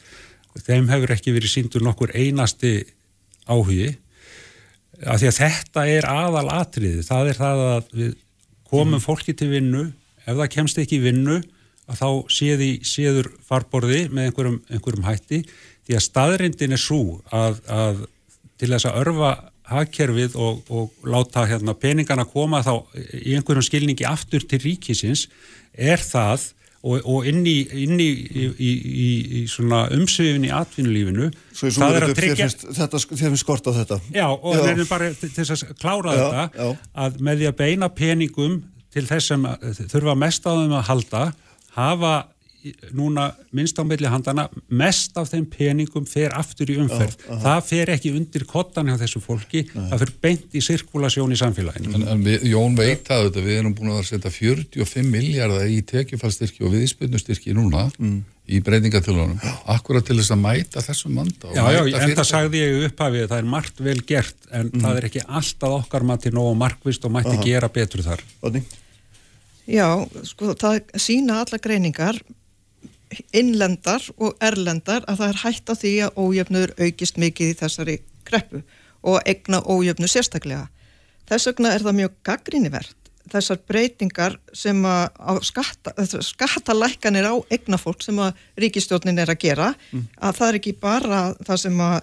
[0.66, 2.74] þeim hefur ekki verið síndur nokkur einasti
[3.50, 3.94] áhugi
[5.06, 8.16] af því að þetta er aðal atriði, það er það að við
[8.70, 9.86] komum fólki til vinnu.
[10.26, 11.38] Ef það kemst ekki í vinnu
[11.90, 15.40] að þá séði, séður farborði með einhverjum, einhverjum hætti.
[15.88, 17.02] Því að staðrindin er svo
[17.34, 18.04] að, að
[18.60, 19.32] til þess að örfa
[19.70, 25.28] hagkerfið og, og láta hérna, peningana koma þá í einhverjum skilningi aftur til ríkisins
[25.74, 26.50] er það
[26.80, 31.98] og, og inn í, inn í, í, í, í svona umsvifin í atvinnulífinu Svo, það
[31.98, 34.62] er að tryggja þér finnst skort á þetta Já, og Já.
[34.64, 36.70] það er bara til þess að klára Já, þetta já.
[37.06, 38.58] að með því að beina peningum
[38.96, 41.24] til þess sem að- þurfa mest á þeim að halda
[41.76, 42.14] hafa
[42.96, 47.16] núna minnst á milli handana mest af þeim peningum fer aftur í umferð.
[47.24, 51.40] Já, það fer ekki undir kottan hjá þessu fólki það fer beint í sirkulasjón í
[51.40, 51.94] samfélaginu.
[51.96, 55.80] En, en við, Jón veit að þetta, við erum búin að setja 45 miljardar í
[55.88, 57.88] tekjufallstyrki og viðspilnustyrki núna
[58.50, 59.38] í breytingatölunum,
[59.70, 63.42] akkurat til þess að mæta þessum manda Já, já, en það sagði ég upphafið, það
[63.44, 67.36] er margt vel gert en það er ekki alltaf okkar mati nógu markvist og mætti
[67.36, 67.46] Aha.
[67.46, 68.24] gera betur þar.
[68.42, 68.64] Odni?
[69.70, 69.86] Já,
[70.26, 72.18] sko, það sína alla greiningar
[73.34, 77.98] innlendar og erlendar að það er hægt á því að ójöfnur aukist mikið í þessari
[78.28, 78.62] kreppu
[79.02, 80.68] og egna ójöfnu sérstaklega.
[81.30, 82.96] Þess vegna er það mjög gaggrínivert
[83.30, 85.94] þessar breytingar sem að skatta,
[86.26, 89.68] skattalækkanir á egna fólk sem að ríkistjórnin er að gera
[90.18, 91.98] að það er ekki bara það sem að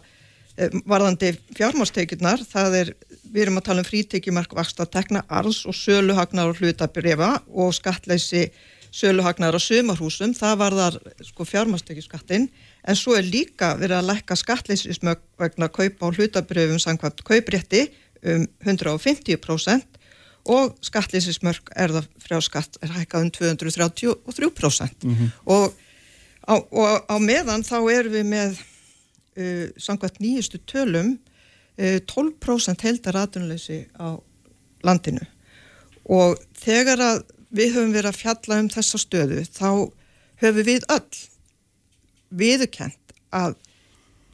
[0.57, 5.77] eh, varðandi fjármástekjurnar, það er við erum að tala um frítekjumark vaksta tekna arðs og
[5.77, 8.47] söluhagnar og hlutabrefa og skattleysi
[8.95, 12.49] söluhagnar á sumarhúsum, það var þar sko fjármastekjuskattin
[12.87, 17.87] en svo er líka verið að lækka skattleysismög vegna kaupa á hlutabrefum samkvæmt kauprétti
[18.27, 19.97] um 150%
[20.47, 25.31] og skattleysismörk er það frá skatt er hækkað um 233% mm -hmm.
[25.45, 25.75] og,
[26.49, 28.59] á, og á meðan þá erum við með
[29.37, 31.19] uh, samkvæmt nýjustu tölum
[31.79, 34.19] uh, 12% heldar aðunleysi á
[34.83, 35.27] landinu
[36.05, 37.23] og þegar að
[37.57, 39.69] við höfum verið að fjalla um þessa stöðu þá
[40.43, 41.21] höfum við öll
[42.37, 43.57] viðukent að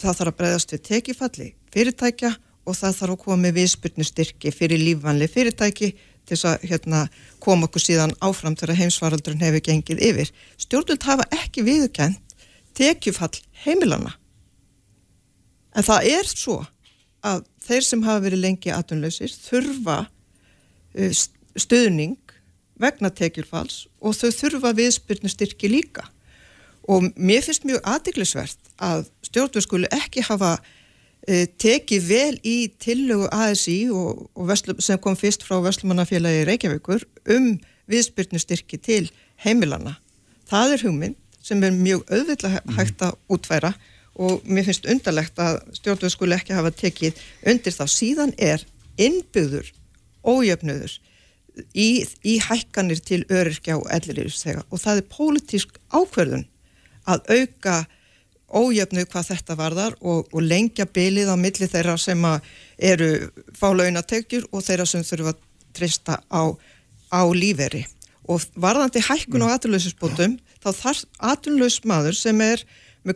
[0.03, 2.33] það þarf að breyðast við tekifalli fyrirtækja
[2.63, 5.93] og það þarf að koma með viðspurnustyrki fyrir lífvanli fyrirtæki
[6.29, 7.07] til að hérna,
[7.43, 10.31] koma okkur síðan áfram þegar heimsvaraldurinn hefur gengið yfir.
[10.61, 12.37] Stjórnvöld hafa ekki viðukent
[12.79, 13.35] tekifall
[13.65, 14.15] heimilana.
[15.75, 16.61] En það er svo
[17.27, 21.13] að þeir sem hafa verið lengi aðunlausir þurfa uh,
[21.59, 22.17] stöðning
[22.83, 26.07] vegna tekjurfalls og þau þurfa viðspyrnustyrki líka.
[26.91, 30.57] Og mér finnst mjög aðdeglisvert að stjórnvöld skulu ekki hafa
[31.29, 37.07] e, tekið vel í tillögu ASI og, og veslu, sem kom fyrst frá Vestlumannafélagi Reykjavíkur
[37.37, 37.55] um
[37.91, 39.07] viðspyrnustyrki til
[39.45, 39.97] heimilana.
[40.51, 43.73] Það er hugmynd sem er mjög auðvitað hægt að útværa
[44.23, 48.67] og mér finnst undarlegt að stjórnvöld skulu ekki hafa tekið undir þá síðan er
[49.01, 49.71] innbyggður
[50.23, 50.99] ójöfnöður
[51.75, 56.47] í, í hækkanir til öryrkja og ellirýrstega og það er pólitísk ákverðun
[57.09, 57.77] að auka
[58.53, 62.21] ójöfnu hvað þetta varðar og, og lengja bylið á milli þeirra sem
[62.79, 63.11] eru
[63.59, 65.43] fálaunategjur og þeirra sem þurfa að
[65.73, 66.43] trista á,
[67.13, 67.87] á líferi
[68.29, 72.63] og varðandi hækkun og aturlöysisbótum þá þarf aturlöysmaður sem er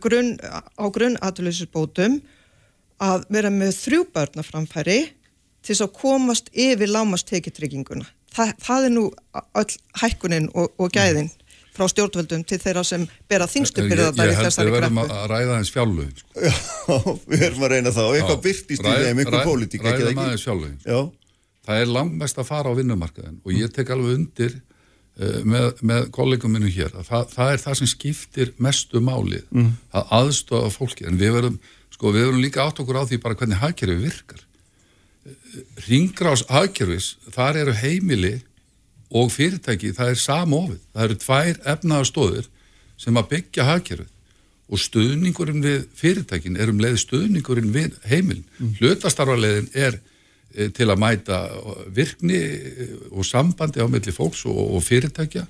[0.03, 2.19] grunn, á grunn aturlöysisbótum
[3.03, 5.01] að vera með þrjú börnaframfæri
[5.61, 9.69] til þess að komast yfir lámast tekitrygginguna það, það er nú all
[10.03, 11.33] hækkunin og, og gæðin
[11.77, 14.37] frá stjórnvöldum til þeirra sem bera þingstu byrðar í þessari greppu.
[14.37, 16.07] Ég held að við verðum að ræða hans fjállu.
[16.21, 16.45] Sko.
[16.47, 16.97] Já,
[17.27, 20.29] við verðum að reyna það og eitthvað byrtist í þeim, eitthvað pólitík, ekki það ekki?
[20.31, 20.71] Ræða fjállu.
[20.87, 21.01] Já.
[21.67, 26.11] Það er langmest að fara á vinnumarkaðin og ég tek alveg undir uh, með, með
[26.15, 29.73] kollegum minnum hér að það, það er það sem skiptir mestu málið, mm.
[29.99, 31.57] að aðstofa fólki, en við verðum,
[31.91, 34.46] sko, við verðum líka átt okkur á því bara hvernig hagkerfi virkar
[35.87, 38.35] ringgrás aðgerfis, þar eru heimili
[39.15, 42.51] og fyrirtæki, það er samofið, það eru tvær efnaðarstóðir
[43.01, 44.13] sem að byggja hagkerfið.
[44.67, 48.47] Og stuðningurinn við fyrirtækin er um leið stuðningurinn við heimilin.
[48.59, 48.73] Mm.
[48.81, 50.01] Hlutastarfarleiðin er
[50.51, 51.39] e, til að mæta
[51.95, 52.41] virkni
[53.13, 55.45] og sambandi á melli fólks og, og fyrirtækja.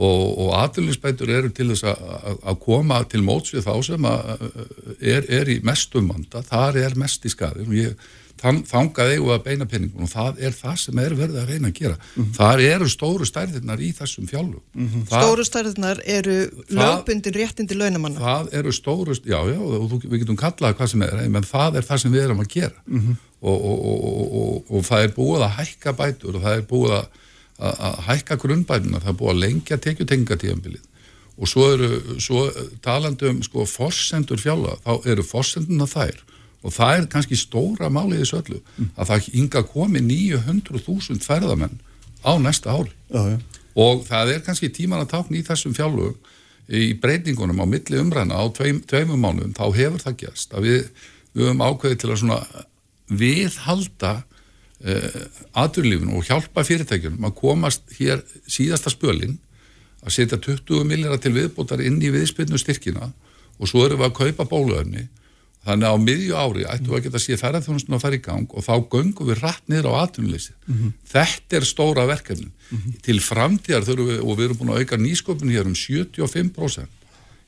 [0.00, 5.50] Og, og aðlunisbætur eru til þess að koma til móts við þá sem er, er
[5.50, 8.10] í mestum vanda, þar er mest í skafin og ég
[8.40, 11.78] þangað eigum að beina penningun og það er það sem er verið að reyna að
[11.78, 11.96] gera.
[12.00, 12.34] Mm -hmm.
[12.38, 15.06] þar eru stóru stærðirnar í þessum fjálfum mm -hmm.
[15.10, 16.36] Stóru stærðirnar eru
[16.68, 18.20] lögbundin réttindi launamanna.
[18.20, 21.76] Það eru stóru, já já og þú, við getum kallað hvað sem er, menn það
[21.76, 22.78] er það sem við erum að gera.
[22.86, 23.16] Mm -hmm.
[23.40, 23.78] og, og,
[24.40, 27.06] og, og það er búið að hækka bætur og það er búið að,
[27.58, 30.84] að, að hækka grunnbætuna, það er búið að lengja tekjutengatíðanbilið
[31.40, 32.42] og svo eru svo
[32.84, 36.20] talandum sko forsendur fjálfa, þá eru forsenduna þær
[36.60, 38.90] og það er kannski stóra málið þessu öllu mm.
[38.96, 41.78] að það hinga komi 900.000 ferðamenn
[42.20, 43.38] á næsta ári já, já.
[43.80, 46.18] og það er kannski tíman að tákna í þessum fjálfum
[46.70, 50.82] í breytingunum á milli umræna á tveim, tveimum mánuðum þá hefur það gæst að við,
[51.34, 52.40] við höfum ákveðið til að svona
[53.10, 54.12] viðhalda
[54.84, 55.22] eh,
[55.58, 59.40] aðurlífinu og hjálpa fyrirtækjunum að komast hér síðasta spölin
[60.04, 63.10] að setja 20 milljar til viðbótar inn í viðspilnu styrkina
[63.58, 65.08] og svo erum við að kaupa bóluöfni
[65.60, 68.54] Þannig að á miðju ári ættum við að geta síðan ferðarþjónustunum að fara í gang
[68.56, 70.54] og þá göngum við rætt niður á atvinnuleysi.
[70.64, 70.94] Mm -hmm.
[71.12, 72.48] Þetta er stóra verkefni.
[72.48, 72.94] Mm -hmm.
[73.04, 76.96] Til framtíðar þurfum við, og við erum búin að auka nýsköpun hér um 75%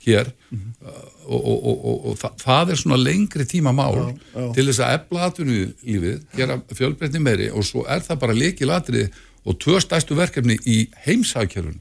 [0.05, 0.87] hér mm -hmm.
[1.25, 4.55] og, og, og, og það, það er svona lengri tíma mál já, já.
[4.55, 9.09] til þess að ebla atvinnulífið, gera fjölbreytni meiri og svo er það bara leikil atrið
[9.45, 11.81] og tvö stæstu verkefni í heimsækjörun.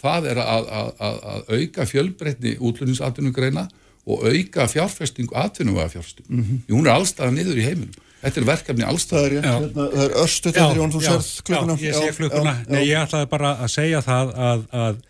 [0.00, 3.68] Það er að, að, að, að auka fjölbreytni útlunningsatvinnugreina
[4.04, 6.28] og auka fjárfestingu atvinnum að fjárfestingu.
[6.28, 6.74] Mm -hmm.
[6.74, 7.94] Hún er allstað niður í heiminum.
[8.24, 9.18] Þetta er verkefni allstað.
[9.18, 11.74] Það er, hérna, er örstu þetta Jón, þú sérð klukkuna.
[11.76, 12.54] Já, ég sé klukkuna.
[12.68, 15.02] Nei, ég ætlaði bara að segja það að, að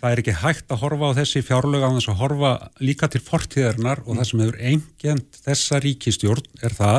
[0.00, 2.52] það er ekki hægt að horfa á þessi fjárlög á þess að horfa
[2.82, 4.18] líka til fortíðarnar og mm.
[4.18, 6.98] það sem hefur engjent þessa ríkistjórn er það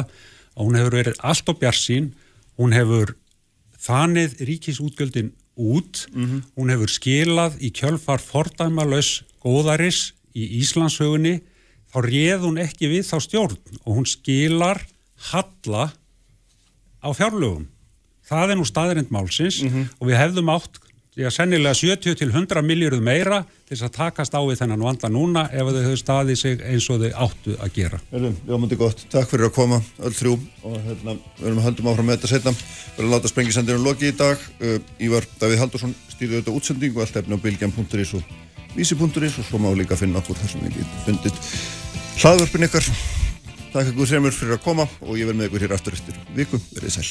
[0.57, 2.11] að hún hefur verið allt á bjarsín,
[2.57, 3.13] hún hefur
[3.87, 6.41] þanið ríkisútgjöldin út, mm -hmm.
[6.57, 11.39] hún hefur skilað í kjölfar fordæmalös góðaris í Íslandshögunni
[11.91, 14.83] þá réð hún ekki við þá stjórn og hún skilar
[15.31, 15.89] halla
[17.01, 17.65] á fjárlögum.
[18.27, 20.81] Það er nú staðrind málsins og við hefðum átt
[21.17, 25.09] Já, sennilega 70 til 100 miljörðu meira til þess að takast á við þennan vanda
[25.09, 27.99] núna ef þau höfðu staðið sig eins og þau áttu að gera.
[28.11, 29.01] Verðum, ljómandi gott.
[29.09, 32.31] Takk fyrir að koma, öll þrjú og hérna, við erum að höldum áfram með þetta
[32.35, 32.53] setna.
[32.59, 34.45] Við erum að láta sprengisendinu loki í dag.
[34.61, 34.77] Uh,
[35.07, 38.37] Ívar Davíð Haldursson stýrði auðvitað útsendingu, allt efni á bilgjan.is og
[38.77, 41.35] vísi.is og svo má líka finna okkur þar sem við getum fundið
[42.21, 42.85] hlaðvörpin ykkar.
[43.73, 46.15] Takk að Guð semur fyrir að koma og ég verð með ykkur hér aftur eftir
[46.37, 46.61] viku.
[46.75, 47.09] Verðið sæl.